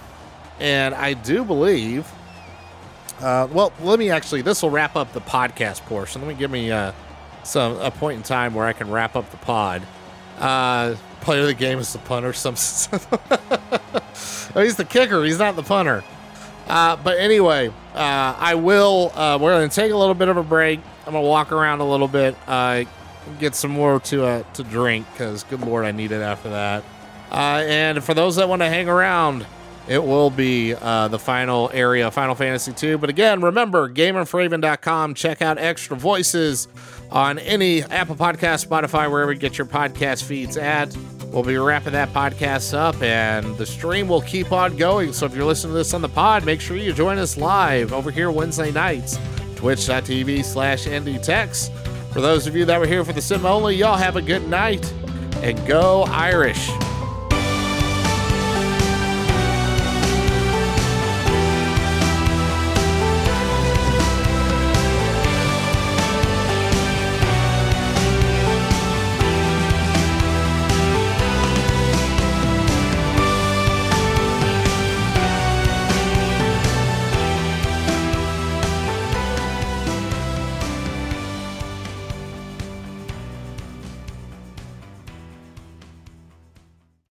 and 0.61 0.95
I 0.95 1.15
do 1.15 1.45
believe. 1.45 2.11
Uh, 3.21 3.49
well, 3.53 3.73
let 3.81 3.99
me 3.99 4.11
actually. 4.11 4.43
This 4.43 4.63
will 4.63 4.71
wrap 4.71 4.97
up 4.97 5.13
the 5.13 5.21
podcast 5.21 5.81
portion. 5.83 6.21
Let 6.23 6.29
me 6.29 6.35
give 6.35 6.51
me 6.51 6.71
uh, 6.71 6.93
some 7.43 7.81
a 7.81 7.91
point 7.91 8.19
in 8.19 8.23
time 8.23 8.53
where 8.55 8.67
I 8.67 8.73
can 8.73 8.91
wrap 8.91 9.17
up 9.17 9.31
the 9.31 9.37
pod. 9.39 9.83
Uh, 10.39 10.95
player 11.21 11.43
of 11.43 11.47
the 11.47 11.55
game 11.55 11.79
is 11.79 11.93
the 11.93 11.99
punter. 12.01 12.33
Some. 12.33 12.55
oh, 14.55 14.61
he's 14.63 14.77
the 14.77 14.85
kicker. 14.85 15.25
He's 15.25 15.39
not 15.39 15.57
the 15.57 15.63
punter. 15.63 16.05
Uh, 16.69 16.97
but 16.97 17.19
anyway, 17.19 17.69
uh, 17.95 18.35
I 18.39 18.55
will. 18.55 19.11
Uh, 19.15 19.39
we're 19.41 19.57
to 19.69 19.75
take 19.75 19.91
a 19.91 19.97
little 19.97 20.15
bit 20.15 20.29
of 20.29 20.37
a 20.37 20.43
break. 20.43 20.81
I'm 21.07 21.15
to 21.15 21.21
walk 21.21 21.51
around 21.53 21.81
a 21.81 21.89
little 21.89 22.09
bit, 22.09 22.37
uh, 22.47 22.85
get 23.41 23.55
some 23.55 23.71
more 23.71 23.99
to 24.01 24.27
uh, 24.27 24.43
to 24.55 24.63
drink 24.65 25.07
because, 25.13 25.45
good 25.45 25.63
lord, 25.63 25.87
I 25.87 25.93
need 25.93 26.13
it 26.13 26.21
after 26.21 26.51
that. 26.51 26.85
Uh, 27.31 27.63
and 27.67 28.05
for 28.05 28.13
those 28.15 28.37
that 28.37 28.49
want 28.49 28.61
to 28.61 28.69
hang 28.69 28.89
around, 28.89 29.47
it 29.87 30.03
will 30.03 30.29
be 30.29 30.73
the 30.73 31.19
final 31.19 31.71
area, 31.73 32.11
Final 32.11 32.35
Fantasy 32.35 32.73
2. 32.73 32.99
But 32.99 33.09
again, 33.09 33.41
remember, 33.41 33.89
gamingforaven.com. 33.89 35.15
Check 35.15 35.41
out 35.41 35.57
Extra 35.59 35.97
Voices 35.97 36.69
on 37.11 37.39
any 37.39 37.83
Apple 37.83 38.17
Podcast, 38.17 38.67
Spotify, 38.67 39.11
wherever 39.11 39.33
you 39.33 39.39
get 39.39 39.57
your 39.57 39.67
podcast 39.67 40.25
feeds 40.25 40.59
at. 40.59 40.95
We'll 41.33 41.43
be 41.43 41.57
wrapping 41.59 41.93
that 41.93 42.09
podcast 42.15 42.73
up, 42.73 43.01
and 43.03 43.57
the 43.59 43.67
stream 43.67 44.09
will 44.09 44.23
keep 44.23 44.51
on 44.51 44.77
going. 44.77 45.13
So 45.13 45.27
if 45.27 45.35
you're 45.35 45.45
listening 45.45 45.73
to 45.75 45.79
this 45.79 45.93
on 45.93 46.01
the 46.01 46.09
pod, 46.09 46.45
make 46.47 46.61
sure 46.61 46.77
you 46.77 46.93
join 46.93 47.19
us 47.19 47.37
live 47.37 47.93
over 47.93 48.11
here 48.11 48.31
Wednesday 48.31 48.71
nights, 48.71 49.19
twitch.tv 49.57 50.43
slash 50.45 50.87
ndtex. 50.87 51.71
For 52.13 52.23
those 52.23 52.47
of 52.47 52.57
you 52.57 52.65
that 52.65 52.81
were 52.81 52.87
here 52.87 53.05
for 53.05 53.13
the 53.13 53.21
sim 53.21 53.45
only, 53.45 53.77
y'all 53.77 53.97
have 53.97 54.17
a 54.17 54.23
good 54.23 54.49
night, 54.49 54.91
and 55.43 55.65
go 55.67 56.05
Irish. 56.05 56.71